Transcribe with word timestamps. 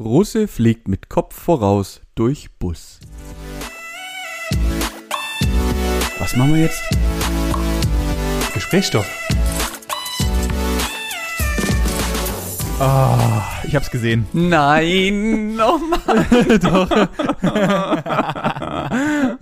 Russe 0.00 0.48
fliegt 0.48 0.88
mit 0.88 1.08
Kopf 1.08 1.34
voraus 1.34 2.00
durch 2.14 2.48
Bus. 2.58 3.00
Was 6.18 6.36
machen 6.36 6.54
wir 6.54 6.62
jetzt? 6.62 6.82
Gesprächsstoff. 8.54 9.06
Ah, 12.78 13.42
ich 13.64 13.76
hab's 13.76 13.90
gesehen. 13.90 14.26
Nein, 14.32 15.60
oh 15.60 15.78
Mann. 15.78 16.26
Doch. 16.62 16.90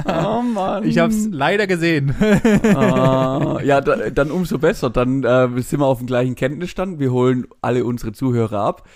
Oh 0.07 0.43
Mann. 0.43 0.85
Ich 0.85 0.99
hab's 0.99 1.29
leider 1.31 1.69
gesehen. 1.69 2.15
Ah, 2.75 3.61
ja, 3.63 3.81
da, 3.81 4.11
dann 4.11 4.33
umso 4.33 4.59
besser. 4.59 4.91
Dann 4.91 5.23
äh, 5.23 5.49
sind 5.63 5.79
wir 5.79 5.87
auf 5.87 5.99
dem 5.99 6.09
gleichen 6.09 6.35
Kenntnisstand. 6.35 6.99
Wir 6.99 7.13
holen 7.13 7.47
alle 7.61 7.85
unsere 7.85 8.13
Zuhörer 8.13 8.61
ab. 8.61 8.89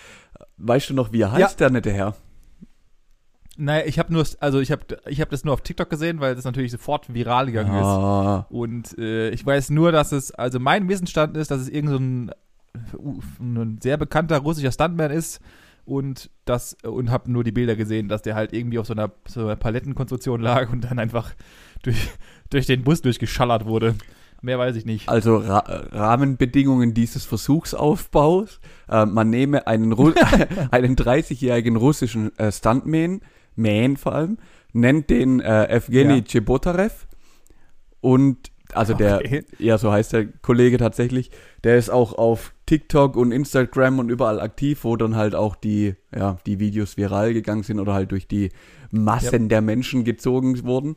Weißt 0.64 0.90
du 0.90 0.94
noch, 0.94 1.12
wie 1.12 1.22
er 1.22 1.32
heißt, 1.32 1.58
der 1.60 1.70
nette 1.70 1.92
Herr? 1.92 2.14
naja, 3.56 3.84
ich 3.86 3.98
habe 3.98 4.12
nur, 4.12 4.24
also 4.40 4.60
ich 4.60 4.72
habe 4.72 4.82
ich 5.06 5.20
hab 5.20 5.28
das 5.28 5.44
nur 5.44 5.54
auf 5.54 5.60
TikTok 5.60 5.90
gesehen, 5.90 6.20
weil 6.20 6.34
das 6.34 6.44
natürlich 6.44 6.72
sofort 6.72 7.12
viral 7.12 7.46
gegangen 7.46 7.74
ist. 7.74 7.84
Ah, 7.84 8.46
Und 8.48 8.96
äh, 8.98 9.30
ich 9.30 9.44
weiß 9.44 9.70
nur, 9.70 9.92
dass 9.92 10.12
es, 10.12 10.32
also 10.32 10.58
mein 10.58 10.88
Wissensstand 10.88 11.36
ist, 11.36 11.50
dass 11.50 11.60
es 11.60 11.68
irgend 11.68 11.90
so 11.90 11.96
ein, 11.96 12.30
uh, 12.96 13.20
ein 13.40 13.78
sehr 13.82 13.98
bekannter 13.98 14.38
russischer 14.38 14.72
Stuntman 14.72 15.10
ist 15.10 15.40
und 15.84 16.30
das 16.44 16.76
und 16.82 17.10
habe 17.10 17.30
nur 17.30 17.44
die 17.44 17.52
Bilder 17.52 17.76
gesehen, 17.76 18.08
dass 18.08 18.22
der 18.22 18.36
halt 18.36 18.52
irgendwie 18.52 18.78
auf 18.78 18.86
so 18.86 18.94
einer, 18.94 19.12
so 19.26 19.42
einer 19.42 19.56
Palettenkonstruktion 19.56 20.40
lag 20.40 20.72
und 20.72 20.82
dann 20.84 20.98
einfach 20.98 21.34
durch, 21.82 22.08
durch 22.50 22.66
den 22.66 22.84
Bus 22.84 23.02
durchgeschallert 23.02 23.66
wurde. 23.66 23.96
Mehr 24.42 24.58
weiß 24.58 24.74
ich 24.76 24.84
nicht. 24.84 25.08
also 25.08 25.36
Ra 25.36 25.58
Rahmenbedingungen 25.92 26.94
dieses 26.94 27.24
Versuchsaufbaus. 27.24 28.60
Äh, 28.88 29.06
man 29.06 29.30
nehme 29.30 29.66
einen, 29.66 29.92
Ru 29.92 30.12
einen 30.70 30.96
30-jährigen 30.96 31.76
russischen 31.76 32.36
äh, 32.38 32.50
Stuntman, 32.52 33.20
Man 33.56 33.96
vor 33.96 34.14
allem, 34.14 34.38
nennt 34.72 35.10
den 35.10 35.40
äh, 35.40 35.66
Evgeny 35.68 36.18
Ja. 36.18 36.24
Chebotarev 36.26 37.06
und 38.00 38.50
also 38.74 38.94
der, 38.94 39.16
Okay. 39.18 39.44
ja, 39.58 39.76
so 39.76 39.92
heißt 39.92 40.14
der 40.14 40.26
Kollege 40.26 40.78
tatsächlich, 40.78 41.30
der 41.62 41.76
ist 41.76 41.90
auch 41.90 42.14
auf 42.14 42.54
TikTok 42.64 43.16
und 43.16 43.30
Instagram 43.30 43.98
und 43.98 44.08
überall 44.08 44.40
aktiv, 44.40 44.84
wo 44.84 44.96
dann 44.96 45.14
halt 45.14 45.34
auch 45.34 45.56
die, 45.56 45.94
ja, 46.16 46.38
die 46.46 46.58
Videos 46.58 46.96
viral 46.96 47.34
gegangen 47.34 47.64
sind 47.64 47.78
oder 47.80 47.92
halt 47.92 48.12
durch 48.12 48.26
die 48.26 48.48
Massen 48.90 49.50
der 49.50 49.60
Menschen 49.60 50.04
gezogen 50.04 50.62
wurden. 50.64 50.96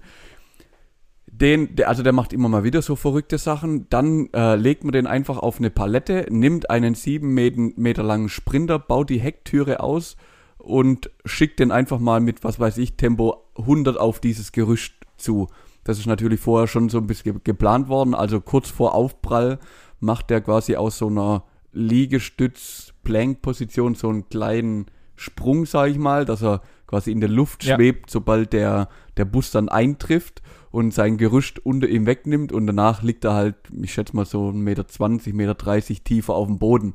Den, 1.41 1.75
der, 1.75 1.89
also 1.89 2.01
der 2.01 2.13
macht 2.13 2.31
immer 2.31 2.47
mal 2.47 2.63
wieder 2.63 2.81
so 2.81 2.95
verrückte 2.95 3.37
Sachen. 3.37 3.89
Dann 3.89 4.29
äh, 4.33 4.55
legt 4.55 4.85
man 4.85 4.93
den 4.93 5.05
einfach 5.05 5.37
auf 5.37 5.59
eine 5.59 5.69
Palette, 5.69 6.27
nimmt 6.29 6.69
einen 6.69 6.95
sieben 6.95 7.33
Meter, 7.33 8.03
langen 8.03 8.29
Sprinter, 8.29 8.79
baut 8.79 9.09
die 9.09 9.19
Hecktüre 9.19 9.81
aus 9.81 10.15
und 10.57 11.09
schickt 11.25 11.59
den 11.59 11.71
einfach 11.71 11.99
mal 11.99 12.21
mit, 12.21 12.45
was 12.45 12.57
weiß 12.59 12.77
ich, 12.77 12.95
Tempo 12.95 13.43
100 13.57 13.99
auf 13.99 14.21
dieses 14.21 14.53
Gerüst 14.53 14.93
zu. 15.17 15.49
Das 15.83 15.99
ist 15.99 16.05
natürlich 16.05 16.39
vorher 16.39 16.67
schon 16.67 16.87
so 16.87 16.99
ein 16.99 17.07
bisschen 17.07 17.41
geplant 17.43 17.89
worden. 17.89 18.15
Also 18.15 18.39
kurz 18.39 18.69
vor 18.69 18.95
Aufprall 18.95 19.59
macht 19.99 20.29
der 20.29 20.39
quasi 20.39 20.77
aus 20.77 20.97
so 20.97 21.07
einer 21.07 21.43
Liegestütz-Plank-Position 21.73 23.95
so 23.95 24.07
einen 24.07 24.29
kleinen 24.29 24.85
Sprung, 25.15 25.65
sag 25.65 25.89
ich 25.89 25.97
mal, 25.97 26.23
dass 26.23 26.41
er 26.41 26.61
quasi 26.87 27.11
in 27.11 27.19
der 27.19 27.29
Luft 27.29 27.63
Ja. 27.63 27.75
schwebt, 27.75 28.09
sobald 28.09 28.53
der, 28.53 28.89
der 29.17 29.25
Bus 29.25 29.51
dann 29.51 29.69
eintrifft 29.69 30.41
und 30.71 30.93
sein 30.93 31.17
Gerüst 31.17 31.65
unter 31.65 31.87
ihm 31.87 32.05
wegnimmt 32.05 32.51
und 32.51 32.67
danach 32.67 33.01
liegt 33.03 33.23
er 33.25 33.33
halt, 33.33 33.55
ich 33.81 33.93
schätze 33.93 34.15
mal 34.15 34.25
so 34.25 34.49
1,20 34.49 34.53
Meter, 34.53 34.83
1,30 34.83 35.33
Meter 35.33 36.03
tiefer 36.03 36.33
auf 36.35 36.47
dem 36.47 36.59
Boden, 36.59 36.93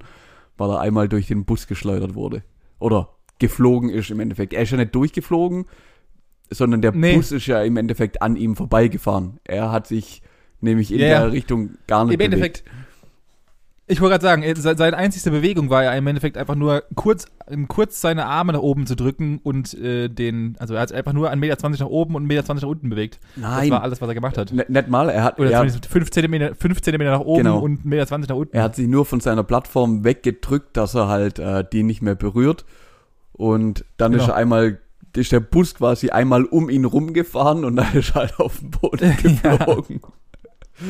weil 0.57 0.71
er 0.71 0.81
einmal 0.81 1.09
durch 1.09 1.27
den 1.27 1.45
Bus 1.45 1.67
geschleudert 1.67 2.15
wurde. 2.15 2.43
Oder 2.79 3.11
geflogen 3.39 3.89
ist 3.91 4.11
im 4.11 4.21
Endeffekt. 4.21 4.53
Er 4.53 4.63
ist 4.63 4.71
ja 4.71 4.77
nicht 4.77 4.95
durchgeflogen, 4.95 5.65
sondern 6.51 6.83
der 6.83 6.93
Nee. 6.93 7.17
Bus 7.17 7.33
ist 7.33 7.47
ja 7.47 7.63
im 7.63 7.77
Endeffekt 7.77 8.21
an 8.23 8.37
ihm 8.37 8.57
vorbeigefahren. 8.57 9.39
Er 9.45 9.73
hat 9.73 9.87
sich 9.87 10.23
nämlich 10.61 10.93
in 10.93 10.99
Ja, 11.01 11.07
der 11.07 11.33
Richtung 11.33 11.71
gar 11.87 12.05
nicht 12.05 12.15
Im 12.15 12.21
Endeffekt, 12.21 12.65
ich 13.91 14.01
wollte 14.01 14.19
gerade 14.19 14.23
sagen, 14.43 14.55
se- 14.57 14.77
seine 14.77 14.97
einzigste 14.97 15.31
Bewegung 15.31 15.69
war 15.69 15.85
ja 15.85 15.93
im 15.93 16.07
Endeffekt 16.07 16.37
einfach 16.39 16.55
nur 16.55 16.85
kurz, 16.95 17.27
kurz 17.69 18.01
seine 18.01 18.27
Arme 18.27 18.53
nach 18.53 18.61
oben 18.61 18.87
zu 18.87 18.95
drücken 18.97 19.39
und 19.43 19.75
äh, 19.75 20.09
den, 20.09 20.57
also 20.59 20.75
er 20.75 20.81
hat 20.83 20.93
einfach 20.93 21.13
nur 21.13 21.31
1,20 21.31 21.37
Meter 21.37 21.69
nach 21.85 21.87
oben 21.91 22.15
und 22.15 22.25
1,20 22.25 22.27
Meter 22.29 22.55
nach 22.55 22.63
unten 22.63 22.89
bewegt. 22.91 23.19
Nein. 23.37 23.69
Das 23.69 23.71
war 23.71 23.83
alles, 23.83 24.01
was 24.01 24.09
er 24.09 24.15
gemacht 24.15 24.39
hat. 24.39 24.53
N 24.53 24.63
nicht 24.69 24.89
mal, 24.89 25.09
er 25.11 25.25
hat, 25.25 25.39
Oder 25.41 25.51
er, 25.51 25.59
zumindest 25.59 25.87
5 25.87 26.11
Zentimeter, 26.11 26.55
5 26.55 26.81
Zentimeter 26.83 27.11
nach 27.11 27.21
oben 27.21 27.43
Genau. 27.45 27.59
und 27.61 27.81
1,20 27.85 27.89
Meter 27.89 28.17
nach 28.35 28.37
unten. 28.41 28.57
er 28.57 28.63
hat 28.63 28.77
sich 28.77 28.87
nur 28.89 29.05
von 29.05 29.21
seiner 29.21 29.43
Plattform 29.43 30.05
weggedrückt, 30.05 30.77
dass 30.77 30.95
er 30.95 31.09
halt 31.09 31.39
äh, 31.39 31.65
die 31.73 31.83
nicht 31.83 32.01
mehr 32.03 32.15
berührt. 32.15 32.65
Und 33.33 33.85
dann 33.97 34.13
Genau. 34.13 34.25
ist 34.25 34.29
er 34.31 34.37
einmal, 34.37 34.79
ist 35.17 35.33
der 35.33 35.41
Bus 35.41 35.75
quasi 35.75 36.11
einmal 36.11 36.45
um 36.45 36.71
ihn 36.71 36.85
rumgefahren 36.85 37.65
und 37.65 37.77
dann 37.77 37.93
ist 37.95 38.11
er 38.11 38.15
halt 38.23 38.39
auf 38.39 38.59
den 38.61 38.71
Boden 38.71 39.17
geflogen. 39.23 40.01
Das 40.79 40.89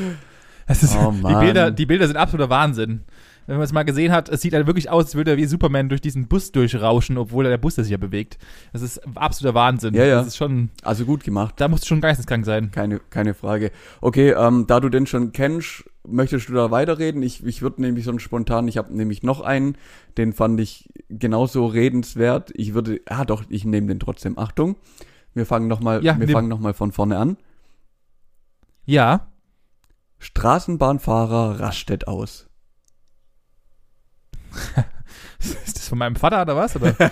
ist, 0.82 0.96
Oh, 0.96 1.12
die. 1.28 1.34
Bilder, 1.34 1.70
die 1.70 1.86
Bilder 1.86 2.06
sind 2.06 2.16
absoluter 2.16 2.50
Wahnsinn. 2.50 3.02
Wenn 3.46 3.56
man 3.56 3.64
es 3.64 3.72
mal 3.72 3.82
gesehen 3.82 4.12
hat, 4.12 4.28
es 4.28 4.42
sieht 4.42 4.52
halt 4.54 4.68
wirklich 4.68 4.90
aus, 4.90 5.06
als 5.06 5.14
würde 5.16 5.32
er 5.32 5.36
wie 5.36 5.44
Superman 5.46 5.88
durch 5.88 6.00
diesen 6.00 6.28
Bus 6.28 6.52
durchrauschen, 6.52 7.18
obwohl 7.18 7.42
der 7.42 7.58
Bus 7.58 7.74
sich 7.74 7.88
ja 7.88 7.96
bewegt. 7.96 8.38
Das 8.72 8.80
ist 8.80 9.00
absoluter 9.16 9.54
Wahnsinn. 9.54 9.92
Ja, 9.94 10.04
ja. 10.04 10.16
Das 10.18 10.28
ist 10.28 10.36
schon, 10.36 10.70
Also 10.84 11.04
gut 11.04 11.24
gemacht. 11.24 11.54
da 11.56 11.66
musst 11.66 11.82
du 11.84 11.88
schon 11.88 12.00
geisteskrank 12.00 12.44
sein. 12.46 12.70
Keine, 12.70 13.00
keine 13.10 13.34
Frage. 13.34 13.72
Okay, 14.00 14.30
ähm, 14.38 14.66
da 14.68 14.78
du 14.78 14.88
den 14.88 15.06
schon 15.06 15.32
kennst, 15.32 15.82
möchtest 16.06 16.48
du 16.48 16.52
da 16.52 16.70
weiterreden? 16.70 17.22
Ich, 17.24 17.44
ich 17.44 17.60
würde 17.60 17.82
nämlich 17.82 18.04
so 18.04 18.16
spontan, 18.20 18.68
ich 18.68 18.78
habe 18.78 18.94
nämlich 18.96 19.24
noch 19.24 19.40
einen, 19.40 19.76
den 20.16 20.32
fand 20.32 20.60
ich 20.60 20.88
genauso 21.08 21.66
redenswert. 21.66 22.52
Ich 22.54 22.74
würde, 22.74 23.00
ah 23.06 23.24
doch, 23.24 23.42
ich 23.48 23.64
nehme 23.64 23.88
den 23.88 23.98
trotzdem. 23.98 24.38
Achtung, 24.38 24.76
wir 25.34 25.46
fangen 25.46 25.66
nochmal, 25.66 26.04
Ja, 26.04 26.20
wir 26.20 26.28
fangen 26.28 26.48
noch 26.48 26.60
mal 26.60 26.74
von 26.74 26.92
vorne 26.92 27.16
an. 27.18 27.36
Ja. 28.84 29.26
Straßenbahnfahrer 30.20 31.58
rastet 31.60 32.06
aus. 32.08 32.46
Ist 35.38 35.76
das 35.78 35.88
von 35.88 35.96
meinem 35.98 36.16
Vater 36.16 36.42
oder 36.42 36.54
was? 36.56 36.76
Oder? 36.76 36.90
ist 37.00 37.06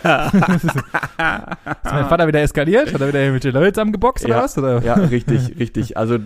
mein 1.17 2.09
Vater 2.09 2.29
wieder 2.29 2.43
eskaliert? 2.43 2.93
Hat 2.93 3.01
er 3.01 3.09
wieder 3.09 3.33
mit 3.33 3.43
den 3.43 3.55
Leuten 3.55 3.75
zusammengeboxt 3.75 4.27
oder 4.27 4.37
Ja. 4.37 4.43
was? 4.43 4.59
Oder? 4.59 4.83
Ja, 4.83 4.95
richtig, 4.95 5.59
richtig. 5.59 5.97
Also 5.97 6.19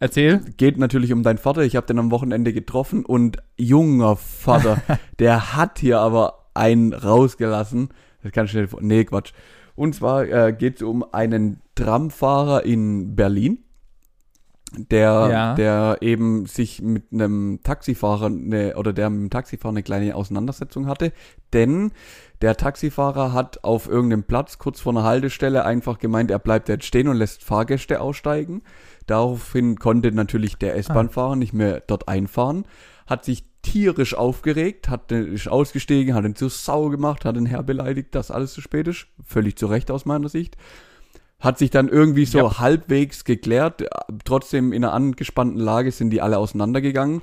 Erzähl. 0.00 0.40
geht 0.58 0.76
natürlich 0.76 1.14
um 1.14 1.22
deinen 1.22 1.38
Vater. 1.38 1.62
Ich 1.62 1.76
habe 1.76 1.86
den 1.86 1.98
am 1.98 2.10
Wochenende 2.10 2.52
getroffen 2.52 3.06
und 3.06 3.38
junger 3.56 4.16
Vater, 4.16 4.82
der 5.18 5.56
hat 5.56 5.78
hier 5.78 6.00
aber 6.00 6.44
einen 6.52 6.92
rausgelassen. 6.92 7.88
Das 8.22 8.32
kann 8.32 8.44
ich 8.44 8.52
nicht. 8.52 8.82
Nee, 8.82 9.04
Quatsch. 9.04 9.32
Und 9.74 9.94
zwar 9.94 10.24
äh, 10.28 10.52
geht 10.52 10.76
es 10.76 10.82
um 10.82 11.04
einen 11.12 11.62
Tramfahrer 11.74 12.64
in 12.64 13.16
Berlin, 13.16 13.63
der, 14.76 15.28
Ja. 15.30 15.54
der 15.54 15.98
eben 16.00 16.46
sich 16.46 16.82
mit 16.82 17.04
einem 17.12 17.60
Taxifahrer 17.62 18.26
eine, 18.26 18.76
oder 18.76 18.92
der 18.92 19.10
mit 19.10 19.20
dem 19.20 19.30
Taxifahrer 19.30 19.72
eine 19.72 19.82
kleine 19.82 20.14
Auseinandersetzung 20.14 20.86
hatte, 20.86 21.12
denn 21.52 21.92
der 22.42 22.56
Taxifahrer 22.56 23.32
hat 23.32 23.64
auf 23.64 23.88
irgendeinem 23.88 24.24
Platz 24.24 24.58
kurz 24.58 24.80
vor 24.80 24.92
einer 24.92 25.04
Haltestelle 25.04 25.64
einfach 25.64 25.98
gemeint, 25.98 26.30
er 26.30 26.38
bleibt 26.38 26.68
jetzt 26.68 26.84
stehen 26.84 27.08
und 27.08 27.16
lässt 27.16 27.42
Fahrgäste 27.42 28.00
aussteigen. 28.00 28.62
Daraufhin 29.06 29.78
konnte 29.78 30.12
natürlich 30.12 30.56
der 30.56 30.76
S-Bahn-Fahrer 30.76 31.36
nicht 31.36 31.52
mehr 31.52 31.80
dort 31.86 32.08
einfahren, 32.08 32.64
hat 33.06 33.24
sich 33.24 33.44
tierisch 33.62 34.14
aufgeregt, 34.14 34.90
hat 34.90 35.10
den, 35.10 35.32
ist 35.32 35.48
ausgestiegen, 35.48 36.14
hat 36.14 36.24
ihn 36.24 36.36
zur 36.36 36.50
Sau 36.50 36.90
gemacht, 36.90 37.24
hat 37.24 37.36
den 37.36 37.46
Herr 37.46 37.62
beleidigt, 37.62 38.14
dass 38.14 38.30
alles 38.30 38.52
zu 38.52 38.60
spät 38.60 38.88
ist. 38.88 39.06
Völlig 39.24 39.56
zu 39.56 39.66
Recht 39.66 39.90
aus 39.90 40.04
meiner 40.04 40.28
Sicht. 40.28 40.56
Hat 41.44 41.58
sich 41.58 41.70
dann 41.70 41.88
irgendwie 41.88 42.24
so 42.24 42.38
Ja. 42.38 42.58
halbwegs 42.58 43.24
geklärt. 43.24 43.84
Trotzdem 44.24 44.72
in 44.72 44.82
einer 44.84 44.94
angespannten 44.94 45.58
Lage 45.60 45.92
sind 45.92 46.10
die 46.10 46.22
alle 46.22 46.38
auseinandergegangen. 46.38 47.20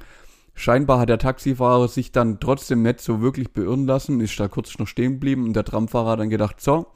Scheinbar 0.53 0.99
hat 0.99 1.09
der 1.09 1.17
Taxifahrer 1.17 1.87
sich 1.87 2.11
dann 2.11 2.39
trotzdem 2.39 2.83
nicht 2.83 2.99
so 3.01 3.21
wirklich 3.21 3.51
beirren 3.51 3.85
lassen, 3.87 4.19
ist 4.21 4.39
da 4.39 4.47
kurz 4.47 4.77
noch 4.77 4.87
stehen 4.87 5.13
geblieben 5.13 5.45
und 5.45 5.53
der 5.55 5.63
Tramfahrer 5.65 6.11
hat 6.11 6.19
dann 6.19 6.29
gedacht, 6.29 6.61
so, 6.61 6.87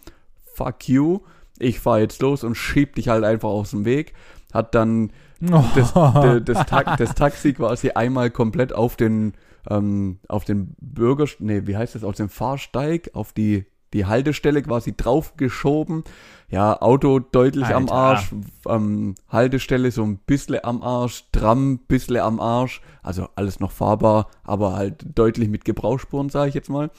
fuck 0.54 0.88
you, 0.88 1.22
ich 1.58 1.80
fahr 1.80 2.00
jetzt 2.00 2.22
los 2.22 2.44
und 2.44 2.56
schieb 2.56 2.96
dich 2.96 3.08
halt 3.08 3.24
einfach 3.24 3.50
aus 3.50 3.72
dem 3.72 3.86
Weg. 3.86 4.14
Hat 4.54 4.76
dann 4.76 5.12
das, 5.40 5.94
de- 5.94 6.42
das, 6.42 6.66
Ta 6.66 6.96
das 6.96 7.16
Taxi 7.16 7.54
quasi 7.54 7.90
einmal 7.92 8.30
komplett 8.30 8.74
auf 8.74 8.98
den, 8.98 9.34
ähm, 9.70 10.20
auf 10.28 10.44
den 10.46 10.76
Bürger, 10.80 11.26
nee, 11.40 11.62
wie 11.66 11.76
heißt 11.78 11.96
das, 11.96 12.04
auf 12.04 12.16
den 12.16 12.30
Fahrsteig, 12.30 13.10
auf 13.14 13.34
die, 13.34 13.66
die 13.94 14.06
Haltestelle 14.06 14.62
quasi 14.62 14.96
draufgeschoben. 14.96 16.04
Ja, 16.50 16.80
Auto 16.82 17.20
deutlich 17.20 17.66
am 17.66 17.84
Alter. 17.84 17.94
Arsch, 17.94 18.36
ähm, 18.68 19.16
Haltestelle 19.30 19.92
so 19.92 20.04
ein 20.04 20.18
bisschen 20.18 20.64
am 20.64 20.82
Arsch, 20.84 21.26
Tram 21.32 21.80
bisschen 21.80 22.18
am 22.18 22.40
Arsch, 22.40 22.82
also 23.02 23.30
alles 23.36 23.60
noch 23.60 23.72
fahrbar, 23.72 24.30
aber 24.44 24.74
halt 24.74 25.06
deutlich 25.16 25.50
mit 25.50 25.66
Gebrauchsspuren, 25.66 26.30
sage 26.30 26.50
ich 26.50 26.56
jetzt 26.56 26.70
mal. 26.70 26.92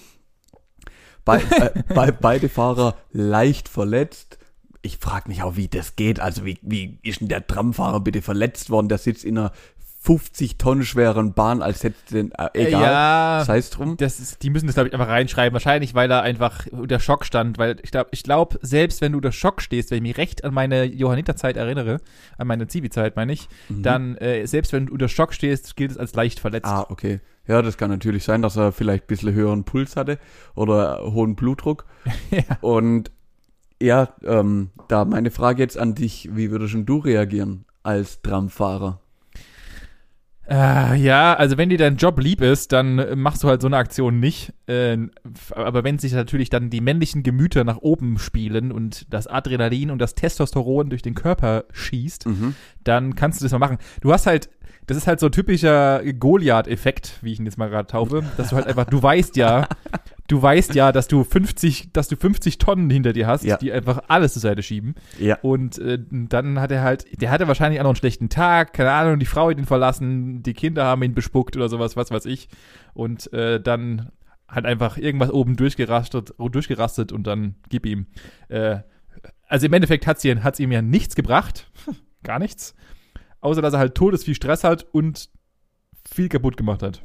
Be 1.25 1.41
äh, 1.51 1.83
be 1.89 2.17
beide 2.19 2.49
Fahrer 2.49 2.97
leicht 3.13 3.69
verletzt. 3.69 4.39
Ich 4.83 4.99
frage 4.99 5.29
mich 5.29 5.43
auch, 5.43 5.57
wie 5.57 5.69
das 5.69 5.97
geht. 5.97 6.21
Also 6.21 6.45
wie, 6.45 6.59
wie 6.63 6.99
ist 7.03 7.21
denn 7.21 7.29
der 7.29 7.47
Tramfahrer 7.47 8.01
bitte 8.01 8.23
verletzt 8.23 8.71
worden? 8.71 8.89
Der 8.89 8.99
sitzt 8.99 9.25
in 9.25 9.37
einer 9.37 9.53
50 10.07 10.57
Tonnen 10.57 10.85
schweren 10.85 11.33
Bahn, 11.35 11.63
als 11.63 11.83
hätte 11.83 11.97
den, 12.13 12.31
äh, 12.33 12.49
egal, 12.55 12.83
Ja, 12.83 13.43
sei 13.45 13.59
es 13.59 13.71
drum. 13.71 13.97
das 13.97 14.21
ist, 14.21 14.43
die 14.45 14.51
müssen 14.51 14.67
das, 14.67 14.77
glaube 14.77 14.87
ich, 14.89 14.95
einfach 14.95 15.09
reinschreiben. 15.09 15.53
Wahrscheinlich, 15.53 15.95
weil 15.97 16.09
er 16.13 16.23
einfach 16.23 16.65
unter 16.71 17.01
Schock 17.01 17.25
stand. 17.25 17.59
Weil 17.59 17.77
ich 17.83 17.91
glaube, 17.91 18.11
ich 18.13 18.23
glaub, 18.23 18.57
selbst 18.63 19.01
wenn 19.01 19.11
du 19.13 19.19
unter 19.19 19.33
Schock 19.33 19.61
stehst, 19.61 19.91
wenn 19.91 19.97
ich 19.97 20.03
mich 20.03 20.17
recht 20.17 20.45
an 20.45 20.55
meine 20.55 20.85
Johanniterzeit 20.85 21.57
erinnere, 21.57 21.99
an 22.39 22.47
meine 22.47 22.69
Zivi-Zeit, 22.69 23.17
meine 23.17 23.33
ich, 23.33 23.49
Mhm. 23.69 23.83
dann, 23.83 24.17
äh, 24.19 24.47
selbst 24.47 24.73
wenn 24.73 24.87
du 24.87 24.93
unter 24.93 25.09
Schock 25.09 25.35
stehst, 25.35 25.75
gilt 25.75 25.91
es 25.91 25.99
als 25.99 26.15
leicht 26.15 26.39
verletzt. 26.39 26.67
Ah, 26.71 26.87
okay. 26.89 27.19
Ja, 27.49 27.61
das 27.63 27.77
kann 27.77 27.91
natürlich 27.91 28.23
sein, 28.23 28.43
dass 28.43 28.57
er 28.57 28.71
vielleicht 28.71 29.05
ein 29.05 29.09
bisschen 29.09 29.33
höheren 29.33 29.65
Puls 29.65 29.97
hatte 29.97 30.19
oder 30.55 31.01
hohen 31.03 31.35
Blutdruck. 31.35 31.85
Ja. 32.31 32.43
Und 32.61 33.11
ja, 33.83 34.09
ähm, 34.25 34.71
da 34.89 35.05
meine 35.05 35.31
Frage 35.33 35.63
jetzt 35.63 35.77
an 35.79 35.95
dich, 35.97 36.29
wie 36.33 36.51
würdest 36.53 36.75
denn 36.75 36.87
du 36.87 36.99
reagieren 36.99 37.65
als 37.83 38.23
Tramfahrer? 38.23 39.01
Äh, 40.49 40.97
ja, 40.97 41.35
also 41.35 41.59
wenn 41.59 41.71
dir 41.71 41.79
dein 41.79 41.97
Job 41.97 42.21
lieb 42.21 42.41
ist, 42.41 42.73
dann 42.73 42.99
äh, 42.99 43.17
machst 43.17 43.43
du 43.43 43.49
halt 43.49 43.61
so 43.61 43.67
eine 43.67 43.77
Aktion 43.79 44.21
nicht. 44.21 44.53
Äh, 44.69 44.97
aber 45.55 45.83
wenn 45.83 45.99
sich 45.99 46.13
natürlich 46.13 46.51
dann 46.51 46.71
die 46.71 46.81
männlichen 46.81 47.23
Gemüter 47.23 47.65
nach 47.65 47.79
oben 47.79 48.19
spielen 48.19 48.71
und 48.71 49.13
das 49.13 49.27
Adrenalin 49.27 49.91
und 49.91 49.99
das 49.99 50.15
Testosteron 50.15 50.89
durch 50.91 51.03
den 51.03 51.15
Körper 51.15 51.65
schießt, 51.73 52.27
Mhm. 52.27 52.55
dann 52.85 53.15
kannst 53.17 53.41
du 53.41 53.45
das 53.45 53.53
mal 53.53 53.59
machen. 53.59 53.79
Du 54.01 54.13
hast 54.13 54.27
halt, 54.27 54.49
das 54.87 54.97
ist 54.97 55.07
halt 55.09 55.19
so 55.19 55.27
ein 55.27 55.33
typischer 55.33 56.01
Goliath-Effekt, 56.13 57.19
wie 57.23 57.33
ich 57.33 57.41
ihn 57.41 57.47
jetzt 57.47 57.59
mal 57.59 57.69
gerade 57.69 57.89
taufe, 57.89 58.23
dass 58.37 58.51
du 58.51 58.57
halt 58.57 58.67
einfach, 58.69 58.85
du 58.85 59.03
weißt 59.03 59.37
ja, 59.37 59.67
du 60.29 60.41
weißt 60.43 60.75
ja, 60.75 60.93
dass 60.93 61.09
du 61.09 61.25
50, 61.25 61.93
dass 61.93 62.09
du 62.09 62.17
50 62.17 62.59
Tonnen 62.59 62.91
hinter 62.91 63.13
dir 63.13 63.27
hast, 63.27 63.45
Ja. 63.45 63.57
die 63.57 63.73
einfach 63.73 64.03
alles 64.09 64.33
zur 64.35 64.43
Seite 64.43 64.63
schieben. 64.63 64.95
Ja. 65.19 65.39
Und 65.43 65.79
äh, 65.79 65.99
dann 66.11 66.61
hat 66.61 66.71
er 66.73 66.83
halt, 66.83 67.05
der 67.21 67.31
hatte 67.31 67.49
wahrscheinlich 67.49 67.81
auch 67.81 67.85
noch 67.85 67.91
einen 67.91 67.97
schlechten 67.97 68.29
Tag, 68.29 68.73
keine 68.73 68.93
Ahnung, 68.93 69.19
die 69.19 69.27
Frau 69.27 69.51
hat 69.51 69.59
ihn 69.59 69.65
verlassen, 69.67 70.43
die 70.43 70.55
Kinder 70.55 70.85
haben 70.85 71.03
ihn 71.03 71.15
bespuckt 71.15 71.57
oder 71.57 71.69
sowas, 71.69 71.97
was 71.97 72.11
weiß 72.11 72.27
ich. 72.27 72.49
Und 72.95 73.33
äh, 73.33 73.61
dann 73.61 74.11
hat 74.49 74.65
einfach 74.65 74.97
irgendwas 74.97 75.31
oben 75.31 75.57
durchgerastet, 75.57 76.35
durchgerastet 76.39 77.13
und 77.13 77.27
dann 77.27 77.57
gib 77.69 77.85
ihm. 77.87 78.07
Äh, 78.49 78.79
also 79.49 79.67
im 79.67 79.73
Endeffekt 79.73 80.07
hat 80.07 80.19
es 80.19 80.61
ihm 80.61 80.73
ja 80.73 80.83
nichts 80.83 81.15
gebracht, 81.15 81.71
gar 82.23 82.39
nichts, 82.39 82.75
außer 83.41 83.63
dass 83.63 83.75
er 83.75 83.79
halt 83.81 83.95
todes 83.95 84.25
viel 84.25 84.35
Stress 84.35 84.65
hat 84.65 84.85
und 84.93 85.31
viel 86.09 86.29
kaputt 86.29 86.57
gemacht 86.57 86.83
hat. 86.83 87.03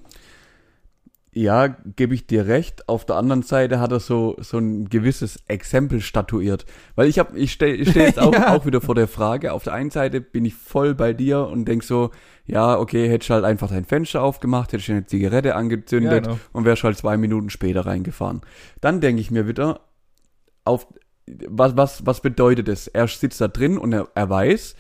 Ja, 1.34 1.68
gebe 1.68 2.14
ich 2.14 2.28
dir 2.28 2.48
recht. 2.48 2.90
Auf 2.90 3.06
der 3.06 3.16
anderen 3.16 3.42
Seite 3.42 3.80
hat 3.80 3.94
er 3.94 4.02
so, 4.02 4.36
so 4.42 4.58
ein 4.58 4.90
gewisses 4.90 5.40
Exempel 5.48 6.02
statuiert. 6.02 6.66
Weil 6.96 7.08
ich 7.08 7.20
habe, 7.20 7.38
ich 7.40 7.54
stehe 7.54 7.74
ich 7.74 7.90
steh 7.92 8.00
jetzt 8.06 8.20
auch, 8.20 8.34
Ja. 8.34 8.54
auch 8.54 8.66
wieder 8.66 8.82
vor 8.82 8.96
der 8.96 9.08
Frage. 9.08 9.54
Auf 9.54 9.64
der 9.64 9.74
einen 9.74 9.92
Seite 9.92 10.20
bin 10.20 10.44
ich 10.44 10.56
voll 10.56 10.94
bei 10.94 11.14
dir 11.14 11.48
und 11.48 11.66
denk 11.70 11.84
so, 11.84 12.12
ja, 12.46 12.78
okay, 12.78 13.08
hättest 13.08 13.30
du 13.30 13.36
halt 13.36 13.46
einfach 13.46 13.70
dein 13.70 13.86
Fenster 13.86 14.22
aufgemacht, 14.24 14.74
hättest 14.74 14.90
du 14.90 14.94
eine 14.94 15.06
Zigarette 15.06 15.56
angezündet 15.56 16.12
Ja, 16.12 16.20
genau. 16.34 16.40
und 16.52 16.66
wärst 16.66 16.84
halt 16.84 16.98
zwei 16.98 17.16
Minuten 17.16 17.50
später 17.50 17.86
reingefahren. 17.86 18.42
Dann 18.82 19.00
denke 19.00 19.22
ich 19.22 19.32
mir 19.32 19.48
wieder, 19.48 19.80
auf, 20.66 20.86
was, 21.48 21.78
was, 21.78 22.06
was 22.06 22.20
bedeutet 22.20 22.68
es? 22.68 22.88
Er 22.88 23.08
sitzt 23.08 23.40
da 23.40 23.48
drin 23.48 23.78
und 23.78 23.94
er, 23.94 24.10
er 24.16 24.30
weiß, 24.30 24.76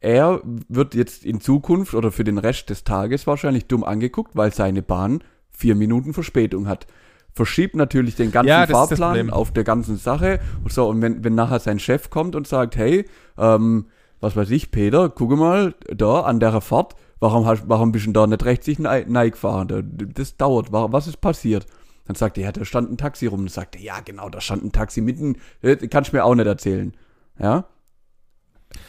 er 0.00 0.40
wird 0.68 0.96
jetzt 0.96 1.24
in 1.24 1.40
Zukunft 1.40 1.94
oder 1.94 2.10
für 2.10 2.24
den 2.24 2.38
Rest 2.38 2.70
des 2.70 2.82
Tages 2.82 3.28
wahrscheinlich 3.28 3.66
dumm 3.66 3.84
angeguckt, 3.84 4.34
weil 4.34 4.52
seine 4.52 4.82
Bahn 4.82 5.22
vier 5.62 5.74
Minuten 5.74 6.12
Verspätung 6.12 6.66
hat. 6.68 6.86
Verschiebt 7.34 7.74
natürlich 7.76 8.14
den 8.16 8.30
ganzen 8.30 8.48
Ja, 8.50 8.66
Fahrplan 8.66 9.30
auf 9.30 9.52
der 9.52 9.64
ganzen 9.64 9.96
Sache. 9.96 10.38
Und 10.62 10.72
so, 10.72 10.88
und 10.88 11.00
wenn, 11.00 11.24
wenn 11.24 11.34
nachher 11.34 11.60
sein 11.60 11.78
Chef 11.78 12.10
kommt 12.10 12.36
und 12.36 12.46
sagt, 12.46 12.76
hey, 12.76 13.06
ähm, 13.38 13.86
was 14.20 14.36
weiß 14.36 14.50
ich, 14.50 14.70
Peter, 14.70 15.08
gucke 15.08 15.36
mal, 15.36 15.74
da 15.94 16.20
an 16.20 16.40
der 16.40 16.60
Fahrt, 16.60 16.94
warum, 17.20 17.46
hast, 17.46 17.64
warum 17.68 17.90
bist 17.92 18.04
du 18.04 18.08
denn 18.08 18.14
da 18.14 18.26
nicht 18.26 18.44
rechts 18.44 18.78
nei- 18.78 19.06
nei 19.08 19.30
gefahren? 19.30 19.68
Da- 19.68 19.80
Das 19.82 20.36
dauert, 20.36 20.72
wa- 20.72 20.88
was 20.92 21.06
ist 21.06 21.20
passiert? 21.20 21.66
Dann 22.06 22.16
sagt 22.16 22.36
er, 22.36 22.44
ja, 22.44 22.52
da 22.52 22.64
stand 22.64 22.90
ein 22.90 22.98
Taxi 22.98 23.26
rum. 23.28 23.40
Dann 23.40 23.48
sagt 23.48 23.76
er, 23.76 23.82
ja, 23.82 24.00
genau, 24.04 24.28
da 24.28 24.40
stand 24.40 24.64
ein 24.64 24.72
Taxi 24.72 25.00
mitten, 25.00 25.36
äh, 25.62 25.76
kannst 25.88 26.12
du 26.12 26.16
mir 26.16 26.24
auch 26.24 26.34
nicht 26.34 26.46
erzählen. 26.46 26.92
Ja? 27.38 27.64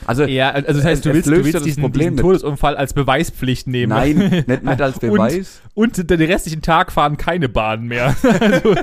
Also, 0.06 0.24
Ja, 0.26 0.50
also 0.52 0.74
das 0.74 0.86
heißt, 0.86 1.06
du 1.06 1.14
willst, 1.14 1.28
du 1.28 1.36
ja 1.36 1.44
willst 1.44 1.66
diesen, 1.66 1.82
Problem 1.82 2.12
diesen. 2.16 2.22
Todesunfall 2.24 2.76
als 2.76 2.94
Beweispflicht 2.94 3.68
nehmen. 3.68 3.90
nein, 3.90 4.18
nicht, 4.48 4.64
nicht 4.64 4.82
als 4.82 5.00
Beweis. 5.00 5.62
Und, 5.74 5.98
und 6.00 6.10
den 6.10 6.22
restlichen 6.22 6.62
Tag 6.62 6.92
fahren 6.92 7.18
keine 7.18 7.50
Bahnen 7.50 7.88
mehr. 7.88 8.16
also, 8.24 8.76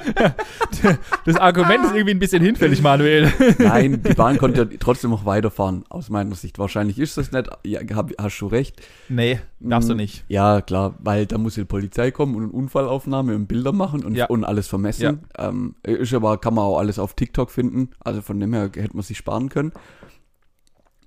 das 1.25 1.37
Argument 1.37 1.85
ist 1.85 1.93
irgendwie 1.95 2.11
ein 2.15 2.19
bisschen 2.19 2.43
hinfällig, 2.43 2.83
Manuel. 2.83 3.33
Nein, 3.59 4.03
die 4.03 4.15
Bahn 4.15 4.39
konnte 4.39 4.63
ja 4.63 4.77
trotzdem 4.79 5.11
noch 5.11 5.25
weiterfahren, 5.25 5.85
aus 5.89 6.11
meiner 6.11 6.35
Sicht. 6.35 6.59
Wahrscheinlich 6.59 6.99
ist 6.99 7.17
das 7.17 7.33
nicht, 7.33 7.49
ja, 7.65 7.81
hab, 7.95 8.11
hast 8.21 8.39
du 8.41 8.47
recht. 8.47 8.81
Nee, 9.09 9.41
darfst 9.61 9.89
du 9.89 9.95
Mm, 9.95 9.99
nicht. 9.99 10.25
Ja, 10.29 10.61
klar, 10.61 10.95
weil 11.01 11.27
da 11.27 11.39
muss 11.39 11.55
die 11.55 11.65
Polizei 11.65 12.11
kommen 12.11 12.35
und 12.35 12.43
eine 12.45 12.53
Unfallaufnahme 12.53 13.35
und 13.35 13.47
Bilder 13.47 13.73
machen 13.73 14.05
und, 14.05 14.15
Ja. 14.15 14.27
und 14.27 14.45
alles 14.45 14.67
vermessen. 14.69 15.21
Ähm, 15.39 15.75
ist 15.83 16.15
aber, 16.15 16.39
kann 16.39 16.55
man 16.55 16.65
auch 16.65 16.79
alles 16.79 16.99
auf 16.99 17.15
TikTok 17.15 17.51
finden. 17.51 17.91
Also 18.01 18.23
von 18.23 18.39
dem 18.41 18.53
her 18.53 18.71
hätte 18.75 18.95
man 18.95 19.03
sich 19.03 19.19
sparen 19.19 19.49
können. 19.49 19.73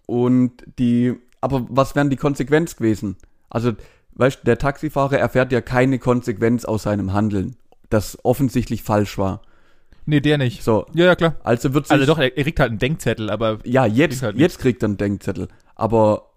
Und 0.06 0.64
die, 0.80 1.14
aber 1.42 1.66
was 1.70 1.96
wären 1.96 2.10
die 2.10 2.16
Konsequenz 2.18 2.76
gewesen? 2.76 3.18
Also, 3.50 3.74
weißt 4.14 4.40
du, 4.42 4.46
der 4.46 4.58
Taxifahrer 4.58 5.18
erfährt 5.18 5.52
ja 5.52 5.62
keine 5.62 6.00
Konsequenz 6.00 6.66
aus 6.66 6.84
seinem 6.84 7.14
Handeln, 7.14 7.56
das 7.90 8.18
offensichtlich 8.24 8.84
falsch 8.84 9.18
war. 9.18 9.42
Nee, 10.06 10.20
der 10.20 10.38
nicht. 10.38 10.64
So, 10.64 10.86
Ja, 10.94 11.06
ja, 11.06 11.16
klar. 11.16 11.36
also 11.44 11.74
wird 11.74 11.88
sich, 11.88 11.94
Also 11.94 12.06
doch, 12.06 12.20
er, 12.20 12.38
er 12.38 12.44
kriegt 12.44 12.60
halt 12.60 12.72
einen 12.72 12.80
Denkzettel, 12.80 13.30
aber 13.30 13.60
ja, 13.64 13.86
jetzt, 13.86 14.12
Kriegt 14.12 14.24
halt 14.24 14.36
jetzt 14.38 14.60
kriegt 14.60 14.84
er 14.84 14.88
einen 14.88 14.98
Denkzettel. 14.98 15.48
Aber 15.76 16.32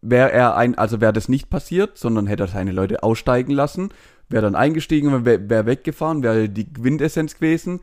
wäre 0.00 0.32
er 0.32 0.56
ein, 0.56 0.76
also 0.76 1.00
wäre 1.00 1.12
das 1.12 1.28
nicht 1.28 1.48
passiert, 1.48 1.96
sondern 1.96 2.26
hätte 2.26 2.44
er 2.44 2.48
seine 2.48 2.72
Leute 2.72 3.02
aussteigen 3.04 3.52
lassen, 3.52 3.90
wäre 4.28 4.42
dann 4.42 4.56
eingestiegen, 4.56 5.24
wäre 5.24 5.48
wär 5.48 5.66
weggefahren, 5.66 6.22
wäre 6.24 6.48
die 6.48 6.72
Quintessenz 6.72 7.36
gewesen. 7.36 7.80